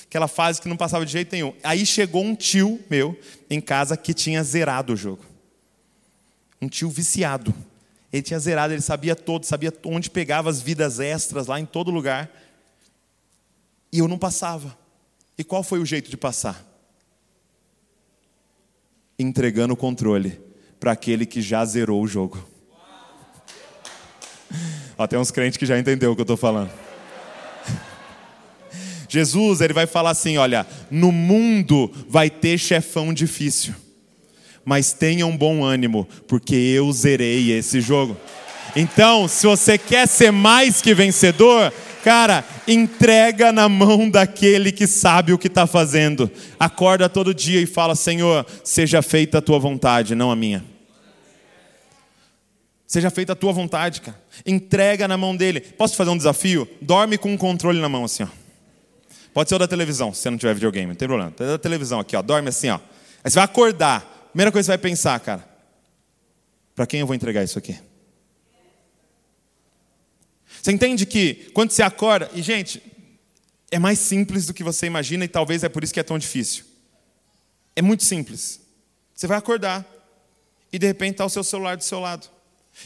aquela 0.06 0.30
fase 0.30 0.62
que 0.62 0.70
não 0.70 0.78
passava 0.78 1.06
de 1.06 1.12
jeito 1.12 1.30
nenhum? 1.34 1.54
Aí 1.62 1.86
chegou 1.86 2.24
um 2.24 2.34
tio 2.34 2.80
meu 2.90 3.20
em 3.50 3.60
casa 3.60 3.98
que 3.98 4.14
tinha 4.14 4.42
zerado 4.46 4.94
o 4.94 4.96
jogo. 4.96 5.26
Um 6.62 6.70
tio 6.70 6.90
viciado. 6.90 7.54
Ele 8.14 8.24
tinha 8.24 8.40
zerado, 8.40 8.74
ele 8.74 8.82
sabia 8.82 9.14
todo, 9.14 9.44
sabia 9.44 9.74
onde 9.84 10.10
pegava 10.10 10.50
as 10.50 10.62
vidas 10.62 11.02
extras 11.02 11.48
lá 11.48 11.60
em 11.60 11.66
todo 11.66 11.92
lugar. 11.92 12.32
E 13.92 14.00
eu 14.00 14.08
não 14.08 14.18
passava. 14.18 14.76
E 15.38 15.44
qual 15.44 15.64
foi 15.64 15.80
o 15.80 15.86
jeito 15.86 16.10
de 16.10 16.16
passar? 16.16 16.66
Entregando 19.20 19.74
o 19.74 19.78
controle 19.78 20.47
para 20.80 20.92
aquele 20.92 21.26
que 21.26 21.42
já 21.42 21.64
zerou 21.66 22.02
o 22.02 22.08
jogo. 22.08 22.44
Ó, 24.98 25.06
tem 25.06 25.20
uns 25.20 25.32
crentes 25.32 25.58
que 25.58 25.66
já 25.66 25.78
entendeu 25.78 26.12
o 26.12 26.16
que 26.16 26.22
eu 26.22 26.24
estou 26.24 26.38
falando. 26.38 26.72
Jesus, 29.08 29.62
ele 29.62 29.74
vai 29.74 29.86
falar 29.86 30.12
assim: 30.12 30.38
olha, 30.38 30.66
no 30.90 31.12
mundo 31.12 31.92
vai 32.10 32.30
ter 32.30 32.58
chefão 32.58 33.14
difícil, 33.14 33.74
mas 34.66 34.94
tenha 34.94 35.26
um 35.26 35.36
bom 35.36 35.64
ânimo, 35.64 36.08
porque 36.28 36.56
eu 36.56 36.92
zerei 36.92 37.52
esse 37.52 37.82
jogo. 37.82 38.18
Então, 38.76 39.28
se 39.28 39.48
você 39.48 39.78
quer 39.78 40.08
ser 40.08 40.32
mais 40.32 40.82
que 40.82 40.94
vencedor, 40.94 41.74
Cara, 42.08 42.46
entrega 42.66 43.52
na 43.52 43.68
mão 43.68 44.10
daquele 44.10 44.72
que 44.72 44.88
sabe 44.88 45.34
o 45.34 45.38
que 45.38 45.48
está 45.48 45.68
fazendo. 45.68 46.32
Acorda 46.58 47.10
todo 47.10 47.34
dia 47.34 47.60
e 47.60 47.66
fala: 47.66 47.96
Senhor, 47.96 48.46
seja 48.64 49.02
feita 49.02 49.40
a 49.40 49.42
tua 49.42 49.60
vontade, 49.60 50.16
não 50.16 50.32
a 50.32 50.36
minha. 50.38 50.64
Seja 52.88 53.10
feita 53.10 53.34
a 53.34 53.36
tua 53.36 53.52
vontade, 53.52 54.00
cara. 54.00 54.18
Entrega 54.46 55.06
na 55.06 55.18
mão 55.18 55.36
dele. 55.36 55.60
Posso 55.60 55.98
fazer 55.98 56.10
um 56.10 56.16
desafio? 56.16 56.66
Dorme 56.80 57.18
com 57.18 57.34
um 57.34 57.36
controle 57.36 57.82
na 57.82 57.90
mão, 57.90 58.06
assim, 58.06 58.24
ó. 58.24 58.28
Pode 59.34 59.50
ser 59.50 59.56
o 59.56 59.60
da 59.60 59.68
televisão, 59.68 60.14
se 60.14 60.22
você 60.22 60.30
não 60.30 60.38
tiver 60.38 60.54
videogame, 60.54 60.88
não 60.88 60.96
tem 60.96 61.10
problema. 61.10 61.32
Tem 61.32 61.46
da 61.46 61.58
televisão 61.58 62.00
aqui, 62.00 62.16
ó. 62.16 62.22
Dorme 62.22 62.48
assim, 62.48 62.70
ó. 62.70 62.80
Aí 63.22 63.30
você 63.30 63.36
vai 63.36 63.44
acordar. 63.44 64.30
Primeira 64.32 64.50
coisa 64.50 64.64
que 64.64 64.72
você 64.72 64.78
vai 64.78 64.92
pensar, 64.92 65.20
cara. 65.20 65.46
Para 66.74 66.88
quem 66.88 67.02
eu 67.02 67.06
vou 67.06 67.18
entregar 67.18 67.44
isso 67.44 67.60
aqui? 67.60 67.78
Você 70.62 70.72
entende 70.72 71.06
que 71.06 71.50
quando 71.54 71.72
você 71.72 71.82
acorda, 71.82 72.30
e 72.34 72.42
gente, 72.42 72.82
é 73.72 73.80
mais 73.80 74.00
simples 74.00 74.46
do 74.46 74.54
que 74.54 74.64
você 74.64 74.86
imagina 74.86 75.26
e 75.26 75.28
talvez 75.28 75.64
é 75.64 75.70
por 75.70 75.84
isso 75.84 75.94
que 75.94 76.00
é 76.00 76.04
tão 76.04 76.18
difícil. 76.18 76.66
É 77.76 77.82
muito 77.82 78.04
simples. 78.04 78.60
Você 79.14 79.28
vai 79.28 79.38
acordar 79.38 79.86
e 80.72 80.80
de 80.80 80.88
repente 80.88 81.14
está 81.14 81.26
o 81.26 81.30
seu 81.30 81.44
celular 81.44 81.78
do 81.78 81.84
seu 81.84 82.00
lado. 82.00 82.30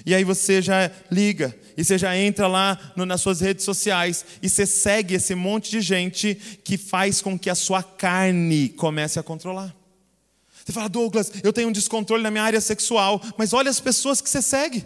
E 0.05 0.15
aí 0.15 0.23
você 0.23 0.61
já 0.61 0.89
liga, 1.11 1.53
e 1.75 1.83
você 1.83 1.97
já 1.97 2.15
entra 2.15 2.47
lá 2.47 2.93
no, 2.95 3.05
nas 3.05 3.19
suas 3.19 3.41
redes 3.41 3.65
sociais, 3.65 4.25
e 4.41 4.49
você 4.49 4.65
segue 4.65 5.15
esse 5.15 5.35
monte 5.35 5.69
de 5.69 5.81
gente 5.81 6.35
que 6.63 6.77
faz 6.77 7.21
com 7.21 7.37
que 7.37 7.49
a 7.49 7.55
sua 7.55 7.83
carne 7.83 8.69
comece 8.69 9.19
a 9.19 9.23
controlar. 9.23 9.75
Você 10.63 10.71
fala, 10.71 10.87
Douglas, 10.87 11.31
eu 11.43 11.51
tenho 11.51 11.67
um 11.67 11.71
descontrole 11.73 12.23
na 12.23 12.31
minha 12.31 12.43
área 12.43 12.61
sexual, 12.61 13.21
mas 13.37 13.51
olha 13.51 13.69
as 13.69 13.79
pessoas 13.79 14.21
que 14.21 14.29
você 14.29 14.41
segue. 14.41 14.85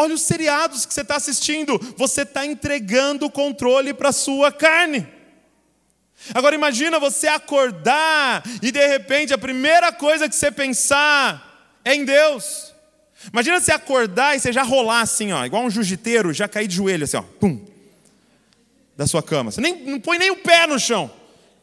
Olha 0.00 0.14
os 0.14 0.22
seriados 0.22 0.86
que 0.86 0.94
você 0.94 1.00
está 1.00 1.16
assistindo. 1.16 1.76
Você 1.96 2.22
está 2.22 2.46
entregando 2.46 3.26
o 3.26 3.30
controle 3.30 3.92
para 3.92 4.10
a 4.10 4.12
sua 4.12 4.52
carne. 4.52 5.06
Agora 6.34 6.54
imagina 6.54 6.98
você 6.98 7.26
acordar 7.28 8.42
e 8.62 8.70
de 8.70 8.86
repente 8.86 9.34
a 9.34 9.38
primeira 9.38 9.92
coisa 9.92 10.28
que 10.28 10.34
você 10.34 10.50
pensar 10.50 11.80
é 11.84 11.94
em 11.94 12.04
Deus. 12.04 12.72
Imagina 13.32 13.60
você 13.60 13.72
acordar 13.72 14.36
e 14.36 14.40
você 14.40 14.52
já 14.52 14.62
rolar 14.62 15.00
assim, 15.00 15.32
ó, 15.32 15.44
igual 15.44 15.64
um 15.64 15.70
jiu-jiteiro, 15.70 16.32
já 16.32 16.46
cair 16.46 16.68
de 16.68 16.76
joelho 16.76 17.04
assim, 17.04 17.16
ó, 17.16 17.22
pum, 17.22 17.64
da 18.96 19.06
sua 19.06 19.22
cama. 19.22 19.50
Você 19.50 19.60
nem, 19.60 19.84
não 19.84 20.00
põe 20.00 20.18
nem 20.18 20.30
o 20.30 20.36
pé 20.36 20.66
no 20.66 20.78
chão. 20.78 21.10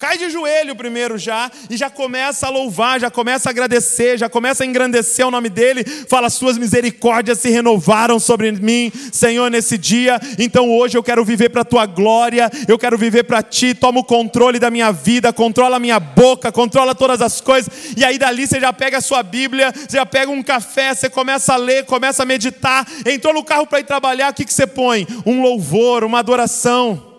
Cai 0.06 0.20
de 0.20 0.30
joelho 0.30 0.76
primeiro 0.76 1.18
já 1.18 1.50
e 1.68 1.76
já 1.76 1.90
começa 1.90 2.46
a 2.46 2.50
louvar, 2.52 3.00
já 3.00 3.10
começa 3.10 3.50
a 3.50 3.52
agradecer, 3.52 4.20
já 4.20 4.30
começa 4.30 4.64
a 4.64 4.68
engrandecer 4.68 5.26
o 5.26 5.32
nome 5.32 5.50
dele. 5.50 5.84
Fala: 5.84 6.30
Suas 6.30 6.60
misericórdias 6.60 7.40
se 7.40 7.50
renovaram 7.50 8.20
sobre 8.20 8.52
mim, 8.52 8.92
Senhor, 9.12 9.50
nesse 9.50 9.80
dia. 9.80 10.22
Então 10.38 10.70
hoje 10.70 10.96
eu 10.96 11.02
quero 11.02 11.26
viver 11.26 11.50
para 11.50 11.62
a 11.62 11.66
tua 11.66 11.88
glória, 11.88 12.52
eu 12.68 12.78
quero 12.78 13.00
viver 13.00 13.24
para 13.24 13.42
ti. 13.42 13.74
Toma 13.74 14.02
o 14.02 14.04
controle 14.04 14.60
da 14.60 14.70
minha 14.70 14.92
vida, 14.92 15.34
controla 15.34 15.78
a 15.78 15.80
minha 15.80 16.00
boca, 16.00 16.52
controla 16.52 16.94
todas 16.94 17.20
as 17.20 17.42
coisas. 17.42 17.74
E 17.98 18.06
aí 18.06 18.20
dali 18.20 18.46
você 18.46 18.60
já 18.60 18.72
pega 18.72 19.00
a 19.00 19.02
sua 19.02 19.24
Bíblia, 19.24 19.74
você 19.74 19.98
já 19.98 20.06
pega 20.06 20.32
um 20.32 20.44
café, 20.44 20.94
você 20.94 21.10
começa 21.10 21.54
a 21.54 21.58
ler, 21.58 21.84
começa 21.84 22.22
a 22.22 22.28
meditar. 22.28 22.86
Entrou 23.08 23.34
no 23.34 23.44
carro 23.44 23.66
para 23.66 23.80
ir 23.80 23.86
trabalhar, 23.86 24.32
o 24.32 24.36
que, 24.36 24.46
que 24.46 24.54
você 24.54 24.68
põe? 24.68 25.08
Um 25.26 25.42
louvor, 25.42 26.04
uma 26.04 26.20
adoração. 26.20 27.15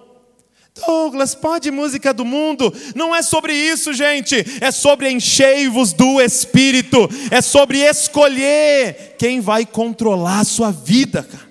Douglas, 0.77 1.35
pode 1.35 1.71
música 1.71 2.13
do 2.13 2.25
mundo? 2.25 2.73
Não 2.95 3.15
é 3.15 3.23
sobre 3.23 3.55
isso, 3.55 3.95
gente. 3.95 4.37
É 4.61 4.71
sobre 4.71 5.11
enchei-vos 5.11 5.93
do 5.93 6.21
Espírito. 6.21 7.09
É 7.31 7.41
sobre 7.41 7.79
escolher 7.79 9.17
quem 9.19 9.41
vai 9.41 9.65
controlar 9.65 10.41
a 10.41 10.45
sua 10.45 10.71
vida. 10.71 11.23
Cara. 11.23 11.47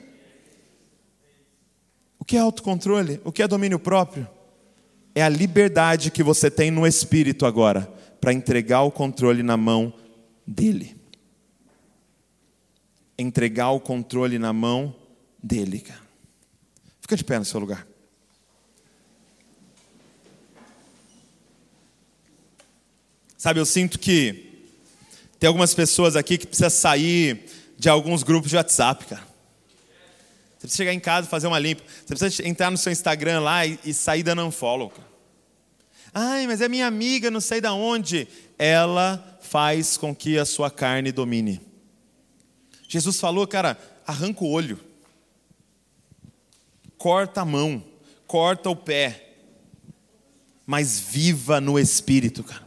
O 2.19 2.26
que 2.26 2.38
é 2.38 2.39
autocontrole? 2.39 3.19
O 3.23 3.32
que 3.32 3.41
é 3.41 3.47
domínio 3.47 3.80
próprio? 3.80 4.28
É 5.13 5.23
a 5.23 5.30
liberdade 5.30 6.11
que 6.11 6.21
você 6.21 6.51
tem 6.51 6.69
no 6.69 6.86
Espírito 6.86 7.45
agora 7.45 7.91
para 8.21 8.34
entregar 8.34 8.82
o 8.82 8.91
controle 8.91 9.41
na 9.41 9.57
mão 9.57 9.93
dele. 10.45 10.95
Entregar 13.17 13.71
o 13.71 13.80
controle 13.80 14.38
na 14.38 14.51
mão 14.51 14.93
dele. 15.41 15.80
Cara. 15.80 16.01
Fica 17.01 17.15
de 17.15 17.23
pé 17.23 17.39
no 17.39 17.45
seu 17.45 17.59
lugar. 17.59 17.88
Sabe, 23.46 23.60
eu 23.60 23.66
sinto 23.68 24.00
que 24.00 24.64
tem 25.39 25.48
algumas 25.48 25.72
pessoas 25.72 26.16
aqui 26.16 26.36
que 26.36 26.48
precisam 26.48 26.72
sair 26.72 27.46
de 27.78 27.88
alguns 27.88 28.24
grupos 28.24 28.50
de 28.50 28.56
WhatsApp, 28.56 29.06
cara. 29.06 29.22
Você 29.22 30.62
precisa 30.62 30.78
chegar 30.78 30.93
em 30.96 31.00
casa 31.00 31.28
e 31.28 31.30
fazer 31.30 31.46
uma 31.46 31.60
limpa. 31.60 31.84
Você 31.84 32.16
precisa 32.16 32.48
entrar 32.48 32.72
no 32.72 32.78
seu 32.80 32.91
Instagram 32.91 33.41
lá 33.41 33.64
e, 33.64 33.93
sair 33.93 34.24
dando 34.24 34.43
unfollow, 34.43 34.89
cara. 34.89 35.08
Ai, 36.12 36.48
mas 36.48 36.60
é 36.60 36.68
minha 36.68 36.88
amiga, 36.88 37.30
não 37.30 37.39
sei 37.39 37.62
da 37.62 37.72
onde. 37.72 38.28
Ela 38.58 39.38
faz 39.43 39.96
com 39.96 40.16
que 40.16 40.39
a 40.39 40.46
sua 40.46 40.72
carne 40.72 41.12
domine. 41.12 41.62
Jesus 42.89 43.20
falou, 43.20 43.46
cara, 43.46 43.78
arranca 44.08 44.43
o 44.43 44.50
olho, 44.50 44.80
corta 46.98 47.41
a 47.41 47.46
mão, 47.46 47.86
corta 48.26 48.72
o 48.72 48.76
pé, 48.76 49.36
mas 50.66 51.00
viva 51.00 51.62
no 51.62 51.78
espírito, 51.78 52.43
cara. 52.43 52.64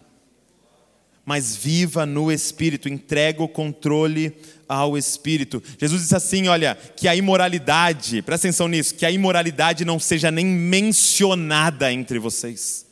Mas 1.28 1.54
viva 1.54 2.06
no 2.06 2.32
Espírito, 2.32 2.88
entrega 2.88 3.42
o 3.42 3.48
controle 3.48 4.34
ao 4.66 4.96
Espírito. 4.96 5.62
Jesus 5.78 6.00
disse 6.00 6.16
assim: 6.16 6.48
olha, 6.48 6.74
que 6.96 7.06
a 7.06 7.14
imoralidade, 7.14 8.22
presta 8.22 8.48
atenção 8.48 8.66
nisso, 8.66 8.94
que 8.94 9.04
a 9.04 9.10
imoralidade 9.10 9.84
não 9.84 10.00
seja 10.00 10.30
nem 10.30 10.46
mencionada 10.46 11.92
entre 11.92 12.18
vocês. 12.18 12.86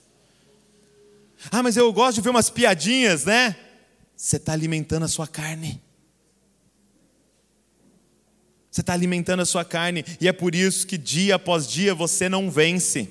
Ah, 1.51 1.63
mas 1.63 1.79
eu 1.79 1.91
gosto 1.95 2.17
de 2.17 2.21
ver 2.21 2.29
umas 2.29 2.51
piadinhas, 2.51 3.25
né? 3.25 3.57
Você 4.15 4.37
está 4.37 4.53
alimentando 4.53 5.07
a 5.07 5.09
sua 5.09 5.27
carne. 5.27 5.81
Você 8.71 8.83
está 8.83 8.93
alimentando 8.93 9.41
a 9.41 9.47
sua 9.47 9.65
carne, 9.65 10.05
e 10.21 10.29
é 10.29 10.33
por 10.35 10.55
isso 10.55 10.87
que 10.87 10.99
dia 10.99 11.37
após 11.37 11.67
dia 11.67 11.95
você 11.95 12.29
não 12.29 12.51
vence 12.51 13.09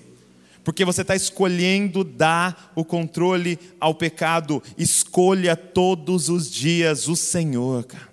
porque 0.65 0.83
você 0.83 1.03
está 1.03 1.15
escolhendo 1.15 2.03
dar 2.03 2.73
o 2.75 2.83
controle 2.83 3.59
ao 3.79 3.93
pecado. 3.93 4.61
Escolha 4.75 5.55
todos 5.55 6.27
os 6.27 6.49
dias 6.49 7.07
o 7.07 7.15
Senhor, 7.15 7.85
cara. 7.85 8.09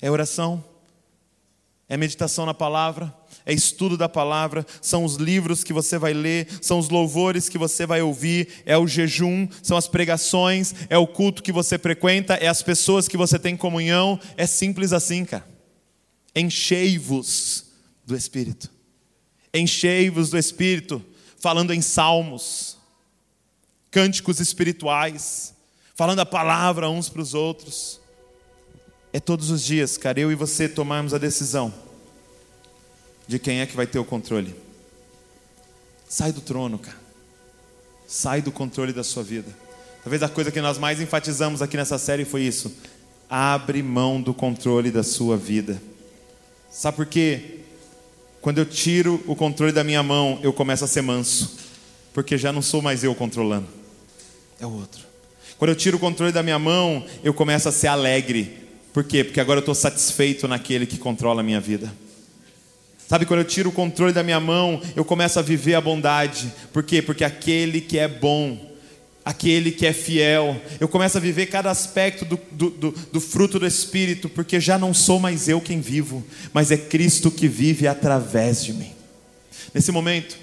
É 0.00 0.10
oração, 0.10 0.64
é 1.86 1.96
meditação 1.96 2.46
na 2.46 2.54
palavra, 2.54 3.14
é 3.44 3.52
estudo 3.52 3.98
da 3.98 4.08
palavra, 4.08 4.64
são 4.80 5.04
os 5.04 5.16
livros 5.16 5.62
que 5.62 5.72
você 5.72 5.98
vai 5.98 6.14
ler, 6.14 6.48
são 6.62 6.78
os 6.78 6.88
louvores 6.88 7.50
que 7.50 7.58
você 7.58 7.84
vai 7.84 8.00
ouvir, 8.00 8.48
é 8.64 8.78
o 8.78 8.86
jejum, 8.86 9.46
são 9.62 9.76
as 9.76 9.88
pregações, 9.88 10.74
é 10.88 10.96
o 10.96 11.06
culto 11.06 11.42
que 11.42 11.52
você 11.52 11.78
frequenta, 11.78 12.34
é 12.34 12.48
as 12.48 12.62
pessoas 12.62 13.06
que 13.06 13.16
você 13.16 13.38
tem 13.38 13.56
comunhão. 13.56 14.18
É 14.38 14.46
simples 14.46 14.94
assim, 14.94 15.22
cara. 15.22 15.46
Enchei-vos 16.34 17.66
do 18.06 18.16
Espírito. 18.16 18.70
Enchei-vos 19.52 20.30
do 20.30 20.38
Espírito 20.38 21.04
falando 21.40 21.72
em 21.72 21.80
salmos, 21.80 22.76
cânticos 23.90 24.40
espirituais, 24.40 25.54
falando 25.94 26.20
a 26.20 26.26
palavra 26.26 26.88
uns 26.88 27.08
para 27.08 27.22
os 27.22 27.34
outros. 27.34 28.00
É 29.12 29.20
todos 29.20 29.50
os 29.50 29.62
dias, 29.64 29.96
cara, 29.96 30.20
eu 30.20 30.30
e 30.30 30.34
você 30.34 30.68
tomarmos 30.68 31.14
a 31.14 31.18
decisão 31.18 31.72
de 33.26 33.38
quem 33.38 33.60
é 33.60 33.66
que 33.66 33.76
vai 33.76 33.86
ter 33.86 33.98
o 33.98 34.04
controle. 34.04 34.54
Sai 36.08 36.32
do 36.32 36.40
trono, 36.40 36.78
cara. 36.78 36.96
Sai 38.06 38.40
do 38.40 38.50
controle 38.50 38.92
da 38.92 39.04
sua 39.04 39.22
vida. 39.22 39.54
Talvez 40.02 40.22
a 40.22 40.28
coisa 40.28 40.50
que 40.50 40.60
nós 40.60 40.78
mais 40.78 41.00
enfatizamos 41.00 41.60
aqui 41.60 41.76
nessa 41.76 41.98
série 41.98 42.24
foi 42.24 42.42
isso. 42.42 42.74
Abre 43.28 43.82
mão 43.82 44.20
do 44.20 44.32
controle 44.32 44.90
da 44.90 45.02
sua 45.02 45.36
vida. 45.36 45.80
Sabe 46.70 46.96
por 46.96 47.06
quê? 47.06 47.57
Quando 48.40 48.58
eu 48.58 48.64
tiro 48.64 49.22
o 49.26 49.34
controle 49.34 49.72
da 49.72 49.82
minha 49.82 50.02
mão, 50.02 50.38
eu 50.42 50.52
começo 50.52 50.84
a 50.84 50.88
ser 50.88 51.02
manso, 51.02 51.58
porque 52.14 52.38
já 52.38 52.52
não 52.52 52.62
sou 52.62 52.80
mais 52.80 53.02
eu 53.02 53.14
controlando, 53.14 53.66
é 54.60 54.66
o 54.66 54.72
outro. 54.72 55.02
Quando 55.58 55.70
eu 55.70 55.76
tiro 55.76 55.96
o 55.96 56.00
controle 56.00 56.32
da 56.32 56.42
minha 56.42 56.58
mão, 56.58 57.04
eu 57.24 57.34
começo 57.34 57.68
a 57.68 57.72
ser 57.72 57.88
alegre, 57.88 58.56
por 58.92 59.04
quê? 59.04 59.24
Porque 59.24 59.40
agora 59.40 59.58
eu 59.58 59.62
estou 59.62 59.74
satisfeito 59.74 60.46
naquele 60.46 60.86
que 60.86 60.98
controla 60.98 61.40
a 61.40 61.44
minha 61.44 61.60
vida. 61.60 61.92
Sabe, 63.08 63.24
quando 63.24 63.40
eu 63.40 63.44
tiro 63.44 63.70
o 63.70 63.72
controle 63.72 64.12
da 64.12 64.22
minha 64.22 64.38
mão, 64.38 64.82
eu 64.94 65.04
começo 65.04 65.38
a 65.38 65.42
viver 65.42 65.74
a 65.74 65.80
bondade, 65.80 66.52
por 66.72 66.82
quê? 66.82 67.00
Porque 67.00 67.24
aquele 67.24 67.80
que 67.80 67.98
é 67.98 68.06
bom, 68.06 68.67
aquele 69.28 69.70
que 69.70 69.84
é 69.84 69.92
fiel. 69.92 70.58
Eu 70.80 70.88
começo 70.88 71.18
a 71.18 71.20
viver 71.20 71.48
cada 71.48 71.70
aspecto 71.70 72.24
do, 72.24 72.40
do, 72.50 72.70
do, 72.70 72.90
do, 72.92 73.20
fruto 73.20 73.58
do 73.58 73.66
Espírito, 73.66 74.26
porque 74.26 74.58
já 74.58 74.78
não 74.78 74.94
sou 74.94 75.20
mais 75.20 75.50
eu 75.50 75.60
quem 75.60 75.82
vivo, 75.82 76.24
mas 76.50 76.70
é 76.70 76.78
Cristo 76.78 77.30
que 77.30 77.46
vive 77.46 77.86
através 77.86 78.64
de 78.64 78.72
mim. 78.72 78.90
Nesse 79.74 79.92
momento, 79.92 80.38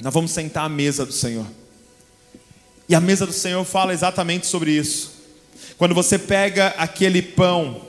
nós 0.00 0.14
vamos 0.14 0.30
sentar 0.30 0.66
à 0.66 0.68
mesa 0.68 1.04
do 1.04 1.12
Senhor. 1.12 1.44
E 2.88 2.94
a 2.94 3.00
mesa 3.00 3.26
do 3.26 3.32
Senhor 3.32 3.64
fala 3.64 3.92
exatamente 3.92 4.46
sobre 4.46 4.70
isso. 4.70 5.24
Quando 5.76 5.92
você 5.92 6.16
pega 6.16 6.68
aquele 6.78 7.20
pão 7.20 7.88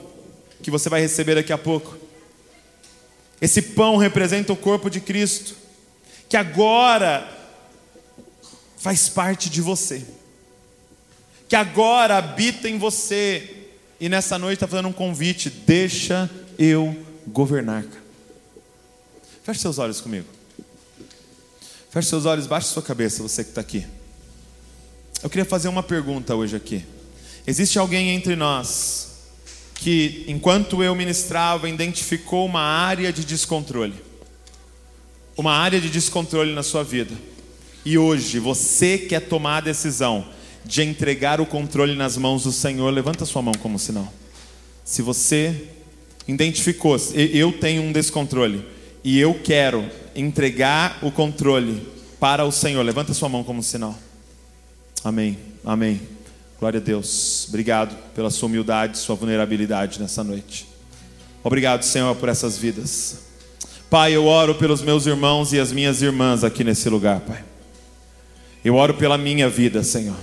que 0.63 0.71
você 0.71 0.89
vai 0.89 0.99
receber 0.99 1.35
daqui 1.35 1.53
a 1.53 1.59
pouco, 1.59 1.95
esse 3.39 3.61
pão 3.61 3.97
representa 3.97 4.51
o 4.51 4.57
corpo 4.57 4.89
de 4.89 4.99
Cristo, 4.99 5.53
que 6.27 6.35
agora 6.35 7.36
faz 8.77 9.09
parte 9.09 9.49
de 9.49 9.61
você, 9.61 10.05
que 11.49 11.55
agora 11.55 12.17
habita 12.17 12.69
em 12.69 12.77
você, 12.77 13.65
e 13.99 14.07
nessa 14.07 14.37
noite 14.37 14.57
está 14.57 14.67
fazendo 14.67 14.89
um 14.89 14.93
convite: 14.93 15.49
deixa 15.49 16.29
eu 16.57 16.95
governar. 17.27 17.83
Feche 19.43 19.59
seus 19.59 19.79
olhos 19.79 19.99
comigo. 19.99 20.27
Feche 21.89 22.09
seus 22.09 22.25
olhos, 22.25 22.45
baixe 22.45 22.67
sua 22.67 22.83
cabeça, 22.83 23.23
você 23.23 23.43
que 23.43 23.49
está 23.49 23.61
aqui. 23.61 23.85
Eu 25.23 25.29
queria 25.29 25.45
fazer 25.45 25.67
uma 25.67 25.81
pergunta 25.81 26.35
hoje 26.35 26.55
aqui. 26.55 26.85
Existe 27.45 27.79
alguém 27.79 28.09
entre 28.09 28.35
nós 28.35 29.07
que, 29.75 30.25
enquanto 30.27 30.83
eu 30.83 30.93
ministrava, 30.93 31.67
identificou 31.67 32.45
uma 32.45 32.61
área 32.61 33.11
de 33.11 33.23
descontrole? 33.23 33.95
Uma 35.35 35.53
área 35.53 35.79
de 35.79 35.89
descontrole 35.89 36.53
na 36.53 36.61
sua 36.61 36.83
vida 36.83 37.15
e 37.87 37.97
hoje 37.97 38.37
você 38.37 38.97
quer 38.97 39.21
tomar 39.21 39.59
a 39.59 39.61
decisão 39.61 40.25
de 40.65 40.83
entregar 40.83 41.39
o 41.39 41.45
controle 41.45 41.95
nas 41.95 42.17
mãos 42.17 42.43
do 42.43 42.51
Senhor, 42.51 42.89
levanta 42.89 43.23
sua 43.23 43.41
mão 43.41 43.53
como 43.53 43.79
sinal. 43.79 44.11
Se 44.83 45.01
você 45.01 45.69
identificou, 46.27 46.97
eu 47.15 47.53
tenho 47.53 47.81
um 47.81 47.93
descontrole 47.93 48.65
e 49.05 49.17
eu 49.17 49.35
quero 49.35 49.89
entregar 50.13 50.99
o 51.01 51.09
controle 51.09 51.81
para 52.19 52.43
o 52.43 52.51
Senhor, 52.51 52.83
levanta 52.83 53.13
sua 53.13 53.29
mão 53.29 53.41
como 53.41 53.63
sinal. 53.63 53.97
Amém. 55.01 55.37
Amém. 55.63 56.01
Glória 56.59 56.81
a 56.81 56.83
Deus. 56.83 57.45
Obrigado 57.47 57.95
pela 58.13 58.29
sua 58.29 58.47
humildade, 58.47 58.97
sua 58.97 59.15
vulnerabilidade 59.15 59.97
nessa 59.97 60.25
noite. 60.25 60.67
Obrigado, 61.41 61.83
Senhor, 61.83 62.13
por 62.17 62.27
essas 62.27 62.57
vidas. 62.57 63.19
Pai, 63.89 64.11
eu 64.11 64.25
oro 64.25 64.55
pelos 64.55 64.81
meus 64.81 65.05
irmãos 65.05 65.53
e 65.53 65.59
as 65.61 65.71
minhas 65.71 66.01
irmãs 66.01 66.43
aqui 66.43 66.65
nesse 66.65 66.89
lugar, 66.89 67.21
Pai. 67.21 67.45
Eu 68.63 68.75
oro 68.75 68.93
pela 68.95 69.17
minha 69.17 69.49
vida, 69.49 69.83
Senhor. 69.83 70.17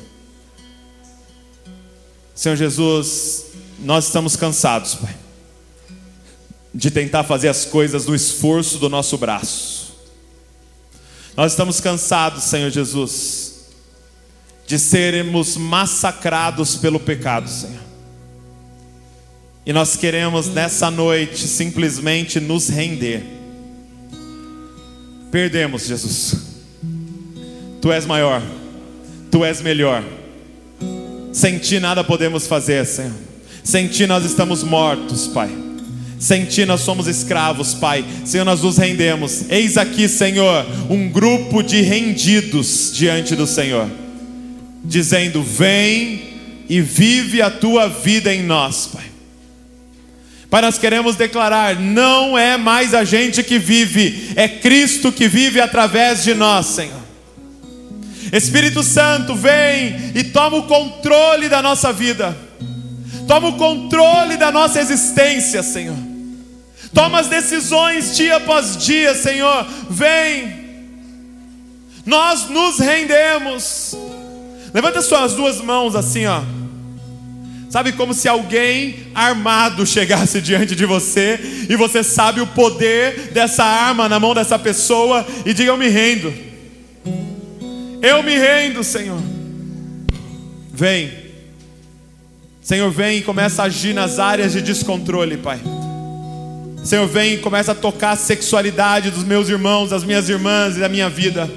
Senhor 2.34 2.56
Jesus, 2.56 3.46
nós 3.78 4.06
estamos 4.06 4.34
cansados, 4.34 4.96
Pai, 4.96 5.14
de 6.74 6.90
tentar 6.90 7.22
fazer 7.24 7.48
as 7.48 7.64
coisas 7.64 8.04
do 8.04 8.14
esforço 8.14 8.78
do 8.78 8.88
nosso 8.88 9.16
braço. 9.16 9.94
Nós 11.36 11.52
estamos 11.52 11.80
cansados, 11.80 12.44
Senhor 12.44 12.70
Jesus, 12.70 13.66
de 14.66 14.78
sermos 14.78 15.56
massacrados 15.56 16.76
pelo 16.76 16.98
pecado, 16.98 17.48
Senhor. 17.48 17.82
E 19.66 19.72
nós 19.72 19.96
queremos 19.96 20.48
nessa 20.48 20.90
noite 20.90 21.46
simplesmente 21.48 22.38
nos 22.38 22.68
render. 22.68 23.24
Perdemos, 25.30 25.86
Jesus. 25.86 26.53
Tu 27.84 27.92
és 27.92 28.06
maior, 28.06 28.40
Tu 29.30 29.44
és 29.44 29.60
melhor. 29.60 30.02
Sem 31.34 31.58
Ti 31.58 31.78
nada 31.78 32.02
podemos 32.02 32.46
fazer, 32.46 32.86
Senhor. 32.86 33.12
Sem 33.62 33.88
Ti 33.88 34.06
nós 34.06 34.24
estamos 34.24 34.62
mortos, 34.62 35.26
Pai. 35.26 35.50
Sem 36.18 36.46
Ti 36.46 36.64
nós 36.64 36.80
somos 36.80 37.06
escravos, 37.06 37.74
Pai. 37.74 38.02
Senhor, 38.24 38.46
nós 38.46 38.62
nos 38.62 38.78
rendemos. 38.78 39.50
Eis 39.50 39.76
aqui, 39.76 40.08
Senhor, 40.08 40.64
um 40.88 41.10
grupo 41.10 41.62
de 41.62 41.82
rendidos 41.82 42.90
diante 42.90 43.36
do 43.36 43.46
Senhor, 43.46 43.86
dizendo: 44.82 45.42
Vem 45.42 46.22
e 46.70 46.80
vive 46.80 47.42
a 47.42 47.50
Tua 47.50 47.86
vida 47.86 48.34
em 48.34 48.42
nós, 48.42 48.86
Pai. 48.86 49.04
Pai, 50.48 50.62
nós 50.62 50.78
queremos 50.78 51.16
declarar: 51.16 51.78
não 51.78 52.38
é 52.38 52.56
mais 52.56 52.94
a 52.94 53.04
gente 53.04 53.42
que 53.42 53.58
vive, 53.58 54.30
é 54.36 54.48
Cristo 54.48 55.12
que 55.12 55.28
vive 55.28 55.60
através 55.60 56.24
de 56.24 56.32
nós, 56.32 56.64
Senhor. 56.64 57.03
Espírito 58.36 58.82
Santo, 58.82 59.34
vem 59.34 60.12
e 60.14 60.24
toma 60.24 60.56
o 60.56 60.64
controle 60.64 61.48
da 61.48 61.62
nossa 61.62 61.92
vida, 61.92 62.36
toma 63.28 63.48
o 63.48 63.56
controle 63.56 64.36
da 64.36 64.50
nossa 64.50 64.80
existência, 64.80 65.62
Senhor. 65.62 65.96
Toma 66.92 67.18
as 67.20 67.26
decisões 67.26 68.16
dia 68.16 68.36
após 68.36 68.76
dia, 68.76 69.14
Senhor. 69.14 69.66
Vem, 69.90 70.64
nós 72.06 72.48
nos 72.48 72.78
rendemos. 72.78 73.96
Levanta 74.72 75.02
suas 75.02 75.34
duas 75.34 75.60
mãos 75.60 75.96
assim, 75.96 76.26
ó. 76.26 76.42
Sabe 77.68 77.92
como 77.92 78.14
se 78.14 78.28
alguém 78.28 79.08
armado 79.14 79.84
chegasse 79.84 80.40
diante 80.40 80.76
de 80.76 80.86
você 80.86 81.66
e 81.68 81.74
você 81.74 82.04
sabe 82.04 82.40
o 82.40 82.46
poder 82.46 83.32
dessa 83.32 83.64
arma 83.64 84.08
na 84.08 84.20
mão 84.20 84.32
dessa 84.32 84.56
pessoa 84.56 85.26
e 85.44 85.52
diga: 85.52 85.70
Eu 85.70 85.76
me 85.76 85.88
rendo. 85.88 86.43
Eu 88.06 88.22
me 88.22 88.36
rendo, 88.36 88.84
Senhor. 88.84 89.18
Vem. 90.70 91.10
Senhor, 92.60 92.90
vem 92.90 93.20
e 93.20 93.22
começa 93.22 93.62
a 93.62 93.64
agir 93.64 93.94
nas 93.94 94.18
áreas 94.18 94.52
de 94.52 94.60
descontrole, 94.60 95.38
Pai. 95.38 95.58
Senhor, 96.84 97.06
vem 97.08 97.32
e 97.32 97.38
começa 97.38 97.72
a 97.72 97.74
tocar 97.74 98.10
a 98.10 98.16
sexualidade 98.16 99.10
dos 99.10 99.24
meus 99.24 99.48
irmãos, 99.48 99.88
das 99.88 100.04
minhas 100.04 100.28
irmãs 100.28 100.76
e 100.76 100.80
da 100.80 100.88
minha 100.88 101.08
vida. 101.08 101.50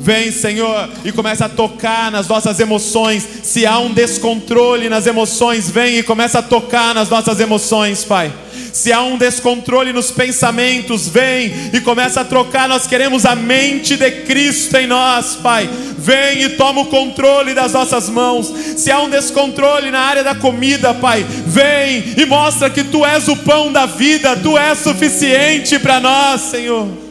Vem, 0.00 0.30
Senhor, 0.30 0.88
e 1.04 1.10
começa 1.10 1.46
a 1.46 1.48
tocar 1.48 2.10
nas 2.10 2.28
nossas 2.28 2.60
emoções. 2.60 3.26
Se 3.42 3.66
há 3.66 3.78
um 3.78 3.92
descontrole 3.92 4.88
nas 4.88 5.06
emoções, 5.06 5.68
vem 5.68 5.98
e 5.98 6.02
começa 6.04 6.38
a 6.38 6.42
tocar 6.42 6.94
nas 6.94 7.08
nossas 7.08 7.40
emoções, 7.40 8.04
Pai. 8.04 8.32
Se 8.72 8.92
há 8.92 9.02
um 9.02 9.18
descontrole 9.18 9.92
nos 9.92 10.12
pensamentos, 10.12 11.08
vem 11.08 11.52
e 11.72 11.80
começa 11.80 12.20
a 12.20 12.24
trocar. 12.24 12.68
Nós 12.68 12.86
queremos 12.86 13.26
a 13.26 13.34
mente 13.34 13.96
de 13.96 14.10
Cristo 14.22 14.76
em 14.76 14.86
nós, 14.86 15.34
Pai. 15.34 15.68
Vem 15.98 16.42
e 16.42 16.48
toma 16.50 16.82
o 16.82 16.86
controle 16.86 17.52
das 17.54 17.72
nossas 17.72 18.08
mãos. 18.08 18.52
Se 18.76 18.92
há 18.92 19.00
um 19.00 19.10
descontrole 19.10 19.90
na 19.90 20.00
área 20.00 20.22
da 20.22 20.34
comida, 20.34 20.94
Pai, 20.94 21.26
vem 21.46 22.14
e 22.16 22.24
mostra 22.24 22.70
que 22.70 22.84
Tu 22.84 23.04
és 23.04 23.26
o 23.26 23.36
pão 23.36 23.72
da 23.72 23.84
vida, 23.84 24.36
Tu 24.36 24.56
és 24.56 24.78
suficiente 24.78 25.76
para 25.80 25.98
nós, 25.98 26.42
Senhor. 26.42 27.07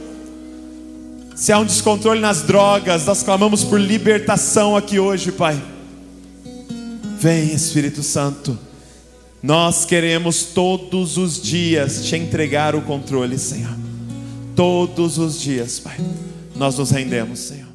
Se 1.37 1.51
há 1.51 1.59
um 1.59 1.65
descontrole 1.65 2.19
nas 2.19 2.41
drogas, 2.41 3.05
nós 3.05 3.21
clamamos 3.21 3.63
por 3.63 3.79
libertação 3.79 4.75
aqui 4.75 4.97
hoje, 4.99 5.31
Pai. 5.31 5.61
Vem, 7.19 7.53
Espírito 7.53 8.01
Santo. 8.01 8.57
Nós 9.43 9.85
queremos 9.85 10.45
todos 10.45 11.15
os 11.15 11.39
dias 11.39 12.05
te 12.05 12.15
entregar 12.15 12.73
o 12.73 12.81
controle, 12.81 13.37
Senhor. 13.37 13.77
Todos 14.55 15.19
os 15.19 15.39
dias, 15.39 15.79
Pai. 15.79 15.97
Nós 16.55 16.75
nos 16.79 16.89
rendemos, 16.89 17.37
Senhor. 17.37 17.66